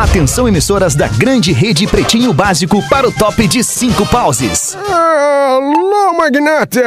Atenção 0.00 0.48
emissoras 0.48 0.94
da 0.94 1.06
grande 1.08 1.52
rede 1.52 1.86
Pretinho 1.86 2.32
Básico 2.32 2.82
para 2.88 3.06
o 3.06 3.12
top 3.12 3.46
de 3.46 3.62
cinco 3.62 4.06
pauses. 4.06 4.74
Alô, 4.88 6.14
magnata! 6.16 6.80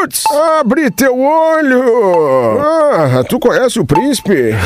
Roots! 0.00 0.24
Abre 0.58 0.90
teu 0.90 1.16
olho! 1.20 2.58
Ah, 2.60 3.22
tu 3.28 3.38
conhece 3.38 3.78
o 3.78 3.84
príncipe? 3.86 4.54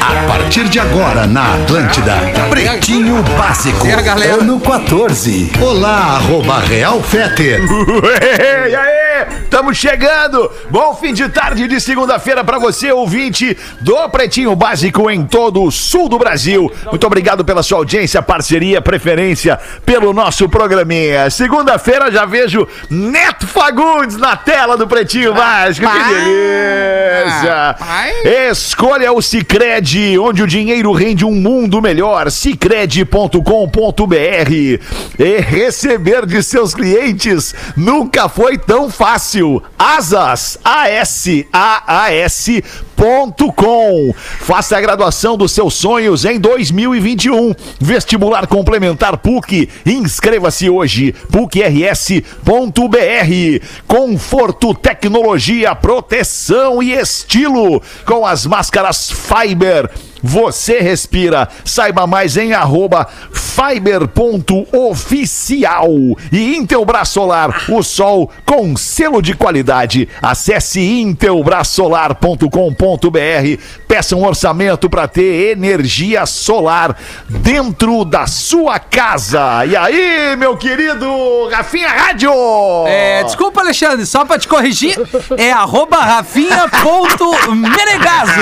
A 0.00 0.26
partir 0.26 0.64
de 0.68 0.78
agora 0.80 1.26
na 1.26 1.54
Atlântida, 1.54 2.14
Pretinho 2.48 3.22
Básico, 3.38 3.86
E 3.86 3.92
a 3.92 4.00
galera? 4.00 4.34
ano 4.42 4.58
14. 4.60 5.52
Olá, 5.60 6.16
arroba 6.16 6.58
Real 6.60 7.00
Feter. 7.02 7.60
E 8.70 8.74
aí, 8.76 9.09
estamos 9.44 9.76
chegando! 9.76 10.50
Bom 10.70 10.94
fim 10.94 11.12
de 11.12 11.28
tarde 11.28 11.66
de 11.68 11.80
segunda-feira 11.80 12.42
para 12.42 12.58
você, 12.58 12.90
ouvinte 12.92 13.56
do 13.80 14.08
Pretinho 14.08 14.54
Básico 14.56 15.10
em 15.10 15.24
todo 15.24 15.62
o 15.62 15.70
sul 15.70 16.08
do 16.08 16.18
Brasil. 16.18 16.72
Muito 16.86 17.06
obrigado 17.06 17.44
pela 17.44 17.62
sua 17.62 17.78
audiência, 17.78 18.22
parceria, 18.22 18.80
preferência 18.80 19.58
pelo 19.84 20.12
nosso 20.12 20.48
programinha. 20.48 21.28
Segunda-feira 21.30 22.10
já 22.10 22.24
vejo 22.24 22.66
Neto 22.88 23.46
Fagundes 23.46 24.16
na 24.16 24.36
tela 24.36 24.76
do 24.76 24.86
Pretinho 24.86 25.34
Básico. 25.34 25.86
Que 25.86 25.98
delícia! 26.14 27.76
Escolha 28.50 29.12
o 29.12 29.20
Cicred, 29.20 30.18
onde 30.18 30.42
o 30.42 30.46
dinheiro 30.46 30.92
rende 30.92 31.24
um 31.24 31.34
mundo 31.34 31.82
melhor. 31.82 32.30
Cicred.com.br 32.30 33.40
e 35.18 35.40
receber 35.40 36.26
de 36.26 36.42
seus 36.42 36.74
clientes 36.74 37.54
nunca 37.76 38.28
foi 38.28 38.56
tão 38.56 38.90
fácil. 38.90 39.09
Asas, 39.78 40.58
A-S-A-A-S 40.64 42.62
ponto 43.00 43.50
com. 43.50 44.12
Faça 44.40 44.76
a 44.76 44.80
graduação 44.80 45.34
dos 45.34 45.52
seus 45.52 45.72
sonhos 45.72 46.26
em 46.26 46.38
2021. 46.38 47.54
Vestibular 47.80 48.46
complementar 48.46 49.16
PUC. 49.16 49.70
Inscreva-se 49.86 50.68
hoje. 50.68 51.14
PUCRS.br. 51.32 52.20
Conforto, 53.86 54.74
tecnologia, 54.74 55.74
proteção 55.74 56.82
e 56.82 56.92
estilo. 56.92 57.82
Com 58.04 58.26
as 58.26 58.44
máscaras 58.44 59.10
Fiber. 59.10 59.90
Você 60.22 60.80
respira. 60.80 61.48
Saiba 61.64 62.06
mais 62.06 62.36
em 62.36 62.52
arroba 62.52 63.08
fiber.oficial. 63.32 65.88
E 66.32 66.56
Intelbras 66.56 67.08
Solar, 67.08 67.64
o 67.68 67.82
sol 67.82 68.30
com 68.44 68.76
selo 68.76 69.20
de 69.20 69.34
qualidade. 69.34 70.08
Acesse 70.22 70.80
intelbrasolar.com.br. 70.80 73.62
Peça 73.86 74.16
um 74.16 74.24
orçamento 74.24 74.88
para 74.88 75.06
ter 75.08 75.50
energia 75.50 76.24
solar 76.26 76.96
dentro 77.28 78.04
da 78.04 78.26
sua 78.26 78.78
casa. 78.78 79.64
E 79.66 79.76
aí, 79.76 80.36
meu 80.36 80.56
querido 80.56 81.48
Rafinha 81.50 81.88
Rádio? 81.88 82.30
É, 82.86 83.22
desculpa, 83.24 83.60
Alexandre, 83.60 84.06
só 84.06 84.24
pra 84.24 84.38
te 84.38 84.46
corrigir, 84.48 84.96
é 85.36 85.52
arroba 85.52 85.98
rafinha.menegaso. 85.98 88.32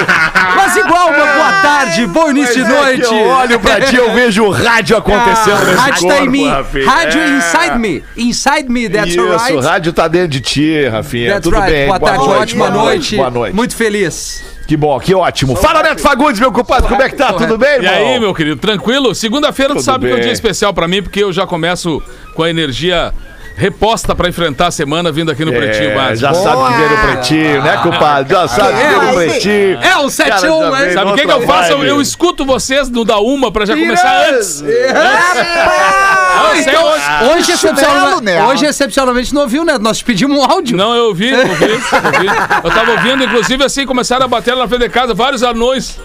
Mas 0.57 0.77
igual, 0.77 1.09
uma 1.09 1.27
boa 1.27 1.53
tarde, 1.63 1.68
bom 2.09 2.31
início 2.31 2.55
de 2.55 2.61
Mas 2.63 2.71
é 2.73 2.83
noite. 2.83 3.09
que 3.09 3.15
eu 3.15 3.27
olho 3.27 3.61
pra 3.61 3.81
ti, 3.81 3.97
eu 3.97 4.13
vejo 4.13 4.45
o 4.45 4.51
rádio 4.51 4.97
acontecendo 4.97 5.57
Ah, 5.57 5.65
nesse 5.65 5.77
rádio 5.77 6.01
corpo, 6.03 6.17
tá 6.19 6.25
em 6.25 6.29
mim. 6.29 6.49
Rafinha. 6.49 6.91
Rádio 6.91 7.21
É. 7.21 7.29
inside 7.39 7.79
me. 7.79 8.05
Inside 8.17 8.69
me, 8.69 8.89
that's 8.89 9.09
Isso, 9.11 9.21
o 9.23 9.31
right. 9.37 9.61
rádio 9.67 9.93
tá 9.93 10.09
dentro 10.09 10.29
de 10.29 10.41
ti, 10.41 10.87
Rafinha. 10.89 11.29
That's 11.33 11.45
Tudo 11.45 11.57
right. 11.57 11.71
bem. 11.73 11.87
Boa 11.87 12.01
tarde, 12.01 12.25
ótima 12.25 12.71
noite. 12.71 13.17
Boa 13.17 13.31
noite. 13.31 13.55
Muito 13.55 13.77
feliz. 13.77 14.43
Que 14.67 14.77
bom, 14.77 14.99
que 15.01 15.15
ótimo. 15.15 15.57
Fala, 15.57 15.83
Neto 15.83 16.03
Fagundes, 16.03 16.39
meu 16.39 16.53
compadre, 16.53 16.89
como 16.91 17.01
é 17.03 17.09
que 17.09 17.17
tá? 17.17 17.33
Tudo 17.33 17.57
bem, 17.57 17.71
E 17.81 17.87
irmão? 17.87 17.95
aí, 18.13 18.21
meu 18.21 18.35
querido, 18.35 18.57
tranquilo? 18.61 19.15
Segunda-feira 19.15 19.75
tu 19.75 19.81
sabe 19.81 20.05
que 20.05 20.11
é 20.11 20.15
um 20.15 20.17
bem. 20.17 20.25
dia 20.25 20.33
especial 20.33 20.75
pra 20.75 20.87
mim, 20.87 21.03
porque 21.03 21.23
eu 21.23 21.33
já 21.33 21.47
começo 21.47 22.03
com 22.35 22.43
a 22.43 22.51
energia 22.51 23.13
reposta 23.59 24.15
pra 24.15 24.29
enfrentar 24.29 24.69
a 24.69 24.71
semana 24.71 25.11
vindo 25.11 25.33
aqui 25.33 25.45
no 25.45 25.53
Pretinho 25.53 25.91
É, 25.91 25.95
Básico. 25.95 26.21
já 26.21 26.33
sabe 26.33 26.65
que 26.69 26.79
veio 26.79 26.91
no 26.91 26.97
pretinho, 26.99 27.63
né, 27.63 27.77
compadre? 27.83 28.33
Já 28.33 28.47
sabe 28.49 28.69
que 28.79 28.87
veio 28.87 29.03
no 29.03 29.15
pretinho. 29.15 29.79
É 29.83 29.97
o 29.99 30.09
7 30.09 30.29
Cara, 30.29 30.41
já 30.41 30.53
1 30.55 30.59
veio 30.59 30.71
né? 30.71 30.93
Sabe 30.93 31.11
o 31.11 31.15
que, 31.15 31.27
que 31.27 31.33
eu 31.33 31.43
faço? 31.43 31.73
Eu, 31.73 31.85
eu 31.85 32.01
escuto 32.01 32.45
vocês 32.45 32.89
no 32.89 33.05
da 33.05 33.19
uma 33.19 33.51
pra 33.51 33.67
já 33.67 33.75
começar 33.75 34.29
antes. 34.31 34.63
É 34.63 36.61
então, 36.61 36.85
hoje. 36.85 37.03
hoje, 37.37 37.53
excepcionalmente, 37.53 38.43
hoje, 38.43 38.67
excepcionalmente, 38.67 39.35
não 39.35 39.43
ouviu, 39.43 39.65
né? 39.65 39.77
Nós 39.79 39.99
te 39.99 40.05
pedimos 40.05 40.39
um 40.39 40.45
áudio. 40.45 40.77
Não, 40.77 40.95
eu 40.95 41.07
ouvi, 41.07 41.31
eu 41.31 41.39
ouvi, 41.39 41.65
eu 41.65 41.71
ouvi. 41.75 42.27
Eu 42.65 42.71
tava 42.71 42.91
ouvindo, 42.93 43.25
inclusive, 43.25 43.65
assim, 43.65 43.85
começaram 43.87 44.25
a 44.25 44.29
bater 44.29 44.55
lá 44.55 44.63
na 44.63 44.69
frente 44.69 44.83
de 44.83 44.89
casa, 44.89 45.15
vários 45.15 45.43
anões. 45.43 45.99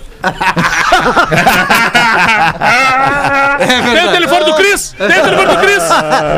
Tem 3.94 4.06
o 4.08 4.12
telefone 4.12 4.46
do 4.46 4.54
Cris! 4.56 4.96
Tem 4.98 5.08
o 5.20 5.24
telefone 5.24 5.46
do 5.46 5.58
Cris! 5.58 5.84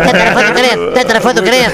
Tem 0.03 0.13
telefone 0.13 0.45
do 0.45 0.53
Cris? 0.53 0.93
Tem 0.93 1.05
telefone 1.05 1.33
do 1.33 1.43
Cris? 1.43 1.73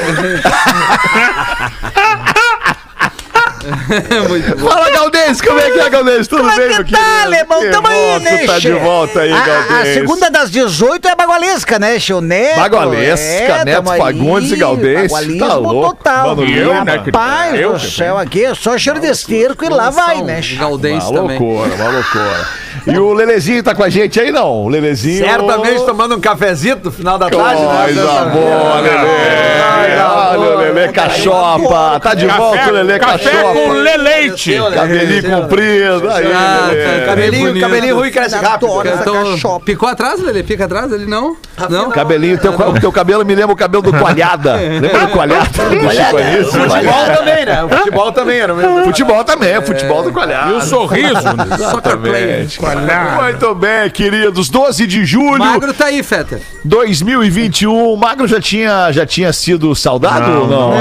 Fala, 4.70 4.90
Galdês, 4.92 5.42
como 5.42 5.60
é 5.60 5.72
que 5.72 5.80
é, 5.80 5.90
Galdês? 5.90 6.28
Tudo 6.28 6.40
Como 6.44 6.52
é 6.52 6.56
bem, 6.58 6.68
que 6.68 6.74
meu 6.74 6.78
tá, 6.78 6.84
querido? 7.00 7.22
alemão? 7.26 7.62
Que 7.62 7.70
Tamo 7.70 7.88
aí, 7.88 8.20
né, 8.20 8.46
tá 8.46 8.60
de 8.60 8.72
volta 8.74 9.20
aí, 9.22 9.32
A, 9.32 9.38
a 9.38 9.46
Galdês. 9.46 9.94
segunda 9.94 10.30
das 10.30 10.52
18 10.52 11.08
é 11.08 11.16
bagualesca, 11.16 11.80
né, 11.80 12.00
Chio 12.00 12.22
Neto? 12.22 12.58
Bagualesca, 12.60 13.26
É, 13.26 13.66
Neto. 13.66 13.84
Fagundes 13.98 14.52
e 14.52 14.56
Galdês. 14.58 15.12
Tá 15.40 15.54
louco. 15.56 15.96
total. 15.96 16.36
Mano, 16.36 16.50
eu, 16.50 16.84
né, 16.84 16.96
Rapaz 17.06 17.60
eu, 17.60 17.74
do 17.74 17.80
céu, 17.80 18.18
aqui 18.18 18.46
é 18.46 18.54
só 18.56 18.78
cheiro 18.78 19.00
de 19.00 19.08
esterco 19.08 19.66
e 19.66 19.70
lá 19.70 19.90
vai, 19.90 20.22
né? 20.22 20.42
Galdês 20.58 21.04
Uma 21.06 21.22
também. 21.22 21.40
loucura, 21.40 21.76
uma 21.76 21.90
loucura. 21.90 22.48
E 22.88 22.98
o 22.98 23.14
Lelezinho 23.14 23.62
tá 23.64 23.74
com 23.76 23.84
a 23.84 23.90
gente 23.90 24.20
aí, 24.20 24.32
não? 24.32 24.50
O 24.64 24.70
Lelezinho... 24.70 25.26
Certamente 25.26 25.86
tomando 25.86 26.16
um 26.16 26.20
cafezinho 26.20 26.80
no 26.84 26.92
final 26.92 27.18
da 27.18 27.30
tarde, 27.30 27.62
né? 27.62 27.84
Coisa 27.86 28.26
boa, 28.26 28.80
Lelê. 28.82 30.02
Olha 30.04 30.40
o 30.40 30.58
Lelê 30.58 30.88
Cachopa. 30.90 32.00
Tá 32.00 32.14
de 32.14 32.26
volta 32.28 32.70
o 32.70 32.72
Lelê 32.74 33.00
Café 33.00 33.30
com 33.30 33.54
Cachopa. 33.54 33.74
leleite. 33.74 34.56
Cabelinho 34.74 35.42
comprido. 35.42 36.10
Aí, 36.10 36.32
Ah, 36.34 36.68
Lelê. 36.72 37.06
Cabelinho, 37.06 37.60
cabelinho 37.60 37.96
ruim 37.98 38.12
cresce 38.12 38.36
rápido. 38.36 38.68
Então, 39.02 39.32
cachopa. 39.32 39.66
picou 39.66 39.90
atrás, 39.90 40.22
Lele? 40.22 40.44
Pica 40.44 40.66
atrás? 40.66 40.92
Ele 40.92 41.06
não? 41.06 41.36
Não? 41.70 41.90
Cabelinho, 41.92 42.38
teu, 42.38 42.52
o 42.54 42.80
teu 42.80 42.92
cabelo 42.92 43.26
me 43.26 43.36
lembra 43.36 43.54
o 43.54 43.58
cabelo 43.58 43.84
do 43.84 43.94
Coalhada. 43.94 44.56
Lembra 44.56 45.00
do 45.00 45.08
Coalhada? 45.10 45.42
Do 45.72 45.92
Chico 45.92 46.18
Anísio? 46.18 46.52
Futebol 46.62 47.06
também, 47.16 47.46
né? 47.46 47.64
O 47.64 47.70
futebol 47.70 48.12
também 48.12 48.40
era 48.40 48.54
o 48.54 48.58
mesmo. 48.58 48.84
Futebol 48.84 49.24
também, 49.24 49.50
é 49.54 49.62
futebol 49.62 50.04
do 50.04 50.12
Coalhada. 50.12 50.52
E 50.52 50.54
o 50.54 50.62
sorriso. 50.62 51.12
Exatamente. 51.54 52.61
Muito 52.62 53.56
bem, 53.56 53.90
queridos. 53.90 54.50
12 54.50 54.86
de 54.88 55.06
julho 55.06 55.40
Magro 55.40 55.74
tá 55.74 55.86
aí, 55.86 56.04
Feta. 56.04 56.40
2021. 56.64 57.74
O 57.94 57.98
Magro 57.98 58.28
já 58.28 58.40
tinha, 58.40 58.92
já 58.92 59.06
tinha 59.06 59.34
sido 59.34 59.76
saudado 59.76 60.32
ou 60.42 60.48
não? 60.48 60.72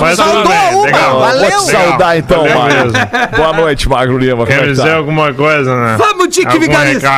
Mas 0.00 0.16
Saudou 0.16 0.42
uma, 0.42 0.98
Vou 1.10 1.20
valeu. 1.20 1.50
te 1.58 1.70
saudar 1.70 2.18
então, 2.18 2.38
Valeu 2.38 2.58
Magro. 2.58 2.76
mesmo. 2.92 3.08
Boa 3.36 3.52
noite, 3.52 3.88
Magro 3.88 4.18
Lima. 4.18 4.36
Como 4.36 4.46
Quer 4.46 4.58
é 4.58 4.60
que 4.62 4.70
dizer 4.70 4.82
tá? 4.88 4.96
alguma 4.96 5.32
coisa, 5.34 5.74
né? 5.76 5.96
Vamos, 5.98 6.28
Dick 6.28 6.58
Vigarista. 6.58 7.08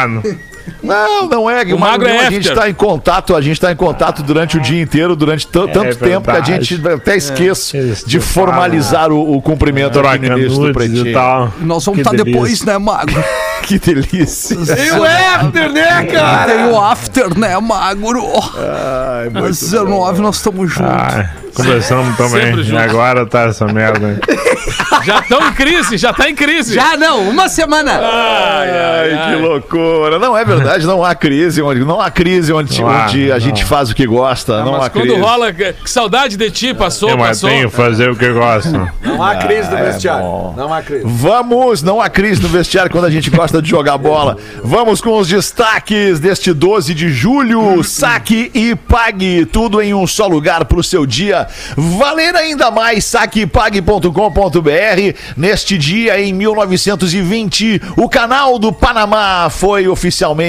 Não, 0.83 1.27
não 1.29 1.51
é. 1.51 1.63
O, 1.65 1.79
Magro 1.79 2.05
Magro 2.05 2.09
é 2.09 2.27
a 2.27 2.31
gente 2.31 2.49
está 2.49 2.69
em 2.69 2.75
contato, 2.75 3.35
a 3.35 3.41
gente 3.41 3.55
está 3.55 3.73
em 3.73 3.77
contato 3.77 4.23
durante 4.23 4.57
o 4.57 4.61
dia 4.61 4.81
inteiro, 4.81 5.15
durante 5.17 5.47
t- 5.47 5.69
tanto 5.69 5.97
tempo 5.97 6.31
que 6.31 6.37
a 6.37 6.41
gente 6.43 6.81
até 6.87 7.17
esquece 7.17 7.77
Isso, 7.79 8.09
de 8.09 8.21
formalizar 8.21 9.11
o, 9.13 9.37
o 9.37 9.43
cumprimento 9.43 9.99
aqui 10.01 10.29
no 10.29 10.39
início 10.39 10.59
do 10.67 10.73
pretinho. 10.73 11.13
tal. 11.13 11.53
Nós 11.61 11.85
vamos 11.85 12.01
estar 12.01 12.11
delícia. 12.11 12.33
depois, 12.33 12.63
né, 12.63 12.79
Magro? 12.79 13.25
Que 13.65 13.79
delícia. 13.79 14.55
E 14.57 14.91
o 14.91 15.03
after, 15.05 15.73
né, 15.73 16.05
cara? 16.05 16.53
Tem 16.53 16.65
o 16.67 16.79
after, 16.79 17.39
né, 17.39 17.59
Magro? 17.59 18.23
Ai, 18.59 19.31
muito 19.31 19.47
Às 19.47 19.61
19 19.61 20.21
nós 20.21 20.37
estamos 20.37 20.71
juntos. 20.71 20.93
Ah, 20.93 21.31
conversamos 21.55 22.15
também. 22.15 22.55
E 22.63 22.77
agora 22.77 23.25
tá 23.25 23.45
essa 23.45 23.65
merda. 23.67 24.21
Já 25.03 25.21
estão 25.21 25.49
em 25.49 25.53
crise, 25.53 25.99
já 25.99 26.13
tá 26.15 26.31
em 26.31 26.35
crise. 26.35 26.75
Já 26.75 26.97
não, 26.97 27.29
uma 27.29 27.47
semana. 27.49 27.93
Ai, 27.93 28.71
ai, 28.71 29.13
Ai, 29.13 29.35
que 29.37 29.43
loucura. 29.43 30.19
Não 30.19 30.37
é 30.37 30.45
verdade, 30.45 30.54
não 30.87 31.05
há 31.05 31.15
crise 31.15 31.63
onde 31.63 31.81
não 31.85 32.01
há 32.01 32.11
crise 32.11 32.53
onde, 32.53 32.81
Não 32.81 32.89
há, 32.89 33.05
onde 33.07 33.31
a 33.31 33.35
não. 33.35 33.41
gente 33.41 33.65
faz 33.65 33.91
o 33.91 33.95
que 33.95 34.07
gosta, 34.07 34.65
não 34.65 34.75
há 34.75 34.79
Mas 34.79 34.89
quando 34.89 35.05
crise. 35.07 35.21
rola, 35.21 35.53
que 35.53 35.75
saudade 35.87 36.37
de 36.37 36.51
ti, 36.51 36.75
passou, 36.75 37.11
Eu 37.11 37.19
passou. 37.19 37.49
mantenho 37.49 37.71
fazer 37.71 38.11
o 38.11 38.17
que 38.17 38.25
eu 38.25 38.35
gosto. 38.35 38.71
Não 39.03 39.23
há 39.23 39.37
crise 39.37 39.71
no 39.71 39.77
é 39.77 39.83
vestiário. 39.85 40.25
bom. 40.25 40.55
Não 40.57 40.73
há 40.73 40.83
crise. 40.83 41.05
Vamos, 41.07 41.83
não 41.83 42.01
há 42.01 42.09
crise 42.09 42.43
no 42.43 42.49
vestiário 42.49 42.91
quando 42.91 43.05
a 43.07 43.11
gente 43.11 43.31
gosta 43.31 43.61
de 43.63 43.69
jogar 43.69 43.99
bola. 43.99 44.37
Vamos 44.63 45.01
com 45.01 45.19
os 45.19 45.29
destaques 45.29 46.19
deste 46.21 46.53
12 46.53 46.95
de 46.95 47.09
julho. 47.11 47.83
Saque 47.85 48.51
e 48.55 48.75
pague, 48.75 49.45
tudo 49.47 49.81
em 49.81 49.95
um 49.95 50.07
só 50.07 50.27
lugar 50.27 50.65
para 50.65 50.79
o 50.79 50.85
seu 50.85 51.07
dia. 51.07 51.47
Valer 51.77 52.35
ainda 52.37 52.71
mais, 52.71 53.05
saquepague.com.br. 53.05 55.19
Neste 55.37 55.79
dia, 55.79 56.21
em 56.21 56.33
1920, 56.33 57.81
o 57.97 58.09
canal 58.09 58.59
do 58.59 58.73
Panamá 58.73 59.49
foi 59.51 59.87
oficialmente 59.89 60.44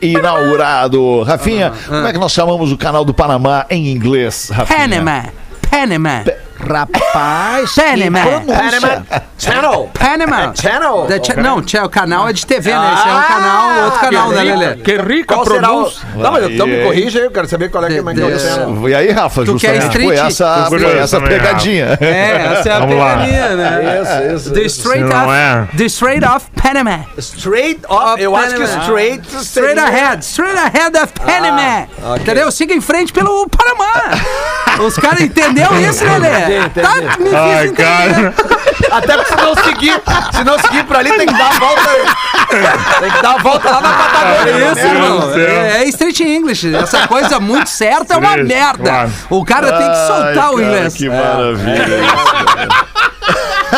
inaugurado. 0.00 1.22
Rafinha, 1.22 1.72
como 1.86 2.06
é 2.06 2.12
que 2.12 2.18
nós 2.18 2.32
chamamos 2.32 2.72
o 2.72 2.76
canal 2.76 3.04
do 3.04 3.14
Panamá 3.14 3.66
em 3.70 3.88
inglês, 3.88 4.50
Rafinha? 4.52 4.78
Panama. 4.78 5.24
Panama. 5.70 6.24
Rapaz, 6.66 7.74
Panama. 7.74 8.20
pronúncia. 8.20 9.04
Channel. 9.38 9.90
Panama. 9.98 10.52
Channel. 10.54 11.06
The 11.06 11.24
cha- 11.24 11.34
não, 11.40 11.62
tchau, 11.62 11.86
o 11.86 11.88
canal 11.88 12.28
é 12.28 12.32
de 12.32 12.44
TV, 12.44 12.70
né? 12.72 12.92
Esse 12.94 13.08
é 13.08 13.12
um 13.12 13.16
Ah, 13.16 13.22
canal, 13.22 13.84
outro 13.84 14.00
canal, 14.00 14.28
né. 14.30 14.42
Lelê? 14.42 14.76
Que 14.76 14.96
rica 14.98 15.34
Qual 15.34 15.46
será 15.46 15.58
o... 15.72 15.76
pronúncia. 15.84 16.08
Não, 16.14 16.32
mas 16.32 16.44
então 16.50 16.66
me 16.66 16.74
Aí. 16.76 16.84
corrija 16.84 17.18
aí, 17.20 17.24
eu 17.24 17.30
quero 17.30 17.48
saber 17.48 17.70
qual 17.70 17.84
é 17.84 17.88
que 17.88 17.94
é, 17.94 17.98
é 17.98 18.66
o. 18.66 18.88
E 18.88 18.94
aí, 18.94 19.10
Rafa, 19.10 19.44
Tu 19.44 19.56
quer 19.56 19.80
justamente 19.80 19.92
foi 19.92 20.14
street? 20.14 20.26
essa, 20.30 20.66
foi 20.68 20.98
essa 20.98 21.20
pegadinha. 21.20 21.98
É, 22.00 22.52
essa 22.58 22.68
é 22.68 22.72
a 22.72 22.78
Vamos 22.80 22.96
lá. 22.98 23.12
pegadinha, 23.16 23.48
né? 23.56 24.00
Isso, 24.02 24.34
isso. 24.36 24.52
The 24.54 24.60
Straight 24.62 25.04
não 25.04 25.24
Off, 25.26 25.32
é- 25.34 25.76
The 25.76 25.84
Straight 25.84 26.24
Off 26.26 26.46
Panama. 26.62 27.04
Straight 27.18 27.80
up, 27.88 28.22
eu 28.22 28.36
acho 28.36 28.54
que 28.54 28.60
Panama. 28.62 28.82
straight 28.82 29.36
Straight 29.36 29.80
ahead, 29.80 30.24
straight 30.24 30.58
ahead 30.58 30.96
of 30.98 31.12
Panama. 31.14 31.86
Ah, 32.02 32.10
ok. 32.12 32.22
Entendeu? 32.22 32.50
Siga 32.52 32.74
em 32.74 32.80
frente 32.80 33.12
pelo 33.12 33.48
Panamá. 33.48 34.10
Os 34.86 34.96
caras 34.96 35.20
entenderam 35.22 35.80
isso, 35.80 36.04
Lelê? 36.04 36.28
Entendi. 36.58 36.86
Tá, 36.86 36.94
me 37.18 37.24
fiz 37.24 37.34
Ai, 37.34 37.66
entender. 37.66 37.82
cara. 37.82 38.34
Até 38.90 39.16
porque 39.16 39.30
se 39.30 39.36
não 39.36 39.54
seguir, 39.54 40.02
se 40.32 40.44
não 40.44 40.58
seguir 40.58 40.84
por 40.84 40.96
ali, 40.96 41.10
tem 41.10 41.26
que 41.26 41.32
dar 41.34 41.48
a 41.48 41.58
volta. 41.58 41.90
tem 43.00 43.10
que 43.10 43.22
dar 43.22 43.34
a 43.34 43.38
volta 43.38 43.70
lá 43.70 43.80
na 43.80 43.92
Patagônia. 43.92 44.52
É 44.52 44.72
isso, 44.72 44.74
né? 44.74 44.94
irmão. 44.94 45.34
É, 45.38 45.82
é 45.82 45.84
street 45.88 46.20
English. 46.20 46.74
Essa 46.74 47.06
coisa 47.06 47.38
muito 47.38 47.68
certa 47.68 48.14
é 48.14 48.16
uma 48.16 48.36
merda. 48.38 48.82
claro. 48.90 49.12
O 49.28 49.44
cara 49.44 49.72
tem 49.72 49.90
que 49.90 49.96
soltar 49.96 50.24
Ai, 50.24 50.32
o 50.32 50.34
cara, 50.56 50.62
inglês. 50.62 50.94
Que 50.94 51.08
maravilha. 51.08 52.00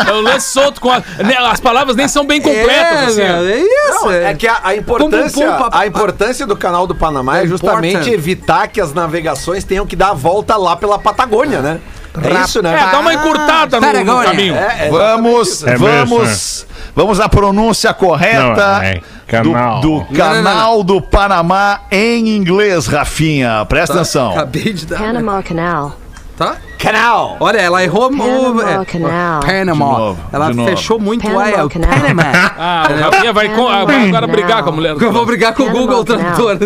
É 0.09 0.13
o 0.13 0.21
lance 0.23 0.49
solto 0.49 0.81
com 0.81 0.91
a, 0.91 1.01
né, 1.01 1.37
as 1.51 1.61
palavras 1.61 1.95
nem 1.95 2.09
são 2.09 2.25
bem 2.25 2.41
completas, 2.41 2.75
é, 2.99 3.05
assim. 3.05 3.17
velho, 3.17 3.51
é 3.51 3.59
isso. 3.59 4.05
Não, 4.05 4.11
é 4.11 4.35
que 4.35 4.49
a, 4.49 4.59
a 4.65 4.75
importância, 4.75 5.47
Pum, 5.47 5.53
pum, 5.53 5.71
pum, 5.71 5.77
a 5.79 5.87
importância 5.87 6.47
do 6.47 6.57
canal 6.57 6.87
do 6.87 6.95
Panamá 6.95 7.41
é 7.41 7.47
justamente 7.47 7.91
Important. 7.97 8.15
evitar 8.15 8.69
que 8.69 8.81
as 8.81 8.95
navegações 8.95 9.65
tenham 9.65 9.87
que 9.87 9.95
dar 9.95 10.11
a 10.11 10.15
volta 10.15 10.57
lá 10.57 10.77
pela 10.77 10.99
Patagônia, 10.99 11.61
né? 11.61 11.79
É 12.21 12.45
isso, 12.45 12.63
né? 12.63 12.75
É, 12.75 12.91
dá 12.91 12.99
uma 12.99 13.15
encurtada 13.15 13.81
no, 13.81 14.05
no 14.05 14.23
caminho. 14.23 14.55
É, 14.55 14.87
é 14.87 14.91
Vamos, 14.91 15.63
É 15.63 15.79
mesmo, 15.79 16.19
vamos, 16.19 16.67
vamos 16.95 17.21
à 17.21 17.29
pronúncia 17.29 17.95
correta 17.95 18.79
Não, 18.79 18.83
é 18.83 19.01
canal. 19.27 19.81
do, 19.81 19.89
do 19.89 19.97
não, 19.99 20.07
canal 20.15 20.83
do 20.85 21.01
Panamá 21.01 21.81
em 21.91 22.37
inglês, 22.37 22.87
Rafinha. 22.87 23.65
Presta 23.67 23.95
atenção. 23.95 24.33
Acabei 24.33 24.73
de 24.73 24.87
dar. 24.87 24.99
Panama 24.99 25.43
Canal. 25.43 25.97
Tá? 26.37 26.57
Canal. 26.79 27.37
Olha, 27.41 27.59
ela 27.59 27.83
errou 27.83 28.11
o. 28.11 28.17
Panama 28.17 28.71
é, 28.71 28.85
Canal. 28.85 29.41
Panama. 29.41 29.73
De 29.73 30.01
novo, 30.01 30.21
ela 30.33 30.51
de 30.51 30.57
novo. 30.57 30.71
fechou 30.71 30.99
muito 30.99 31.23
Panama 31.23 31.45
o 31.45 31.49
é, 31.49 31.65
o 31.65 31.71
Canal. 31.71 31.91
Panama. 31.91 32.23
Ah, 32.59 32.89
o 32.91 33.01
Rafinha 33.01 33.33
vai, 33.33 33.49
com, 33.49 33.69
ah, 33.69 33.85
vai 33.85 34.09
agora 34.09 34.27
brigar 34.27 34.63
com 34.63 34.69
a 34.69 34.73
mulher. 34.73 34.95
do 34.95 35.05
Eu 35.05 35.13
vou 35.13 35.25
brigar 35.25 35.55
com 35.55 35.63
o 35.63 35.71
Google. 35.71 36.05
Tradutor. 36.05 36.59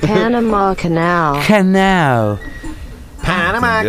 Panama 0.00 0.74
Canal. 0.74 1.38
Canal. 1.46 2.38
Panamá 3.24 3.82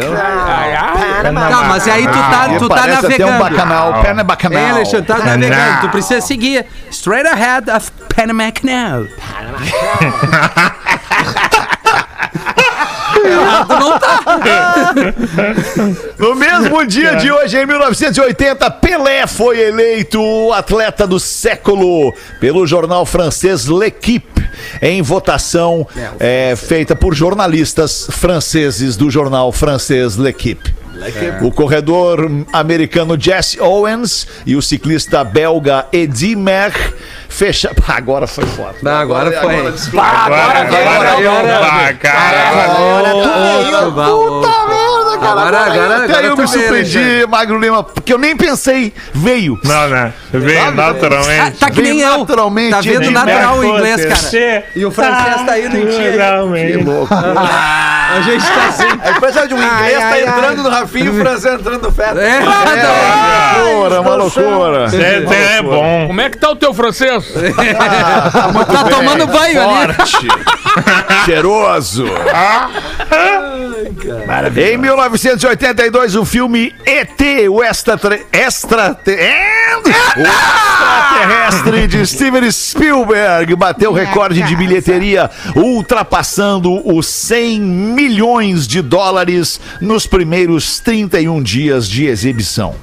Tá, 1.50 1.64
mas 1.64 1.88
aí 1.88 2.08
tu 2.08 2.14
tá, 2.14 2.50
tu 2.60 2.70
tá 2.70 2.76
parece 2.76 3.06
até 3.06 3.26
um 3.26 3.30
navegando. 3.30 3.44
bacanal, 3.44 4.02
pé 4.02 4.14
na 4.14 4.24
bacanal. 4.24 4.60
É, 4.62 4.70
Alexandre, 4.72 5.06
tá 5.06 5.18
navegando. 5.18 5.82
Tu 5.82 5.90
precisa 5.90 6.22
seguir. 6.22 6.66
Straight 6.90 7.28
ahead 7.28 7.70
of 7.70 7.92
Panama 8.16 8.52
Canal. 8.52 9.06
Errado 13.32 13.80
não 13.80 14.00
tá. 14.00 14.94
No 16.18 16.36
mesmo 16.36 16.86
dia 16.88 17.16
de 17.16 17.32
hoje, 17.32 17.58
em 17.58 17.66
1980, 17.66 18.70
Pelé 18.72 19.28
foi 19.28 19.60
eleito 19.60 20.22
o 20.22 20.54
atleta 20.54 21.08
do 21.08 21.20
século 21.20 22.14
pelo 22.40 22.66
jornal 22.66 23.06
francês 23.06 23.66
L'Equipe, 23.66 24.42
em 24.82 25.02
votação 25.02 25.88
é, 26.20 26.56
feita 26.56 26.96
por 26.96 27.14
jornalistas 27.14 28.08
franceses 28.12 28.96
do 28.96 29.10
jornal 29.10 29.52
francês 29.52 30.18
L'Equipe. 30.18 30.82
O 31.42 31.52
corredor 31.52 32.30
americano 32.54 33.20
Jesse 33.20 33.60
Owens 33.60 34.28
e 34.46 34.56
o 34.56 34.62
ciclista 34.62 35.24
belga 35.24 35.88
Eddy 35.92 36.36
Merckx 36.36 36.94
fecharam. 37.32 37.76
Agora 37.88 38.28
foi 38.28 38.46
foda. 38.46 38.76
Não, 38.82 38.92
agora 38.92 39.32
foi. 39.32 39.56
Agora, 39.58 40.60
agora, 40.60 40.60
agora, 40.60 41.58
agora, 41.58 41.94
cara. 41.96 42.50
Agora 42.64 43.12
tu 43.12 43.92
veio. 43.92 43.92
Puta 43.92 44.68
merda, 44.68 45.18
cara. 45.20 45.32
Agora, 45.42 45.60
agora, 45.60 45.96
Até 45.96 46.04
agora 46.06 46.26
eu 46.28 46.36
me 46.38 46.44
Alexandre. 46.44 46.86
surpreendi, 46.86 47.28
Magro 47.28 47.60
Lima, 47.60 47.84
porque 47.84 48.14
eu 48.14 48.18
nem 48.18 48.36
pensei. 48.36 48.94
Veio. 49.14 49.60
Não, 49.64 49.88
né? 49.90 50.14
Ah, 50.66 50.72
naturalmente. 50.72 51.58
tá 51.58 51.70
que 51.70 51.82
nem 51.82 52.00
eu. 52.00 52.18
naturalmente, 52.20 52.72
Tá 52.72 52.82
vendo 52.82 53.12
natural 53.12 53.58
o 53.58 53.66
inglês, 53.66 54.06
cara. 54.06 54.64
E 54.76 54.86
o 54.86 54.92
francês 54.92 55.42
tá 55.46 55.60
indo 55.60 55.78
em 55.78 55.86
ti. 55.88 55.96
aí. 55.98 56.18
Naturalmente. 56.18 56.78
A 58.12 58.22
gente 58.22 58.46
tá 58.46 58.68
assim. 58.70 58.88
Aí 59.02 59.14
depois 59.14 59.34
de 59.34 59.54
um 59.54 59.58
inglês 59.58 59.98
tá 60.00 60.06
ai, 60.06 60.22
entrando 60.24 60.64
no 60.64 60.70
Rafinha 60.70 61.06
e 61.06 61.10
o 61.10 61.14
francês 61.22 61.54
entrando 61.60 61.82
no 61.84 61.92
Feta. 61.92 62.20
É, 62.22 62.40
Loucura, 63.62 64.02
uma 64.02 64.16
loucura. 64.16 64.86
É 64.96 65.62
bom. 65.62 66.08
Como 66.08 66.22
é 66.22 66.30
que 66.30 66.38
tá 66.38 66.50
o 66.52 66.56
teu 66.56 66.74
francês? 66.74 67.21
tá 68.66 68.84
tomando 68.90 69.28
banho 69.28 69.62
ali. 69.62 69.94
Forte. 69.94 70.28
Cheiroso. 71.26 72.06
Em 74.58 74.78
1982, 74.78 76.16
o 76.16 76.26
filme 76.26 76.74
ET, 76.86 77.22
o 77.50 77.64
extra... 77.64 77.98
extra 78.32 78.98
o 79.86 79.90
extraterrestre 79.90 81.88
de 81.88 82.06
Steven 82.06 82.52
Spielberg 82.52 83.56
bateu 83.56 83.92
o 83.92 83.94
recorde 83.94 84.42
de 84.44 84.56
bilheteria, 84.56 85.30
ultrapassando 85.56 86.82
os 86.88 87.08
100 87.08 87.62
milhões 87.62 88.68
de 88.68 88.82
dólares 88.82 89.60
nos 89.80 90.06
primeiros 90.06 90.80
31 90.80 91.42
dias 91.42 91.88
de 91.88 92.06
exibição. 92.06 92.76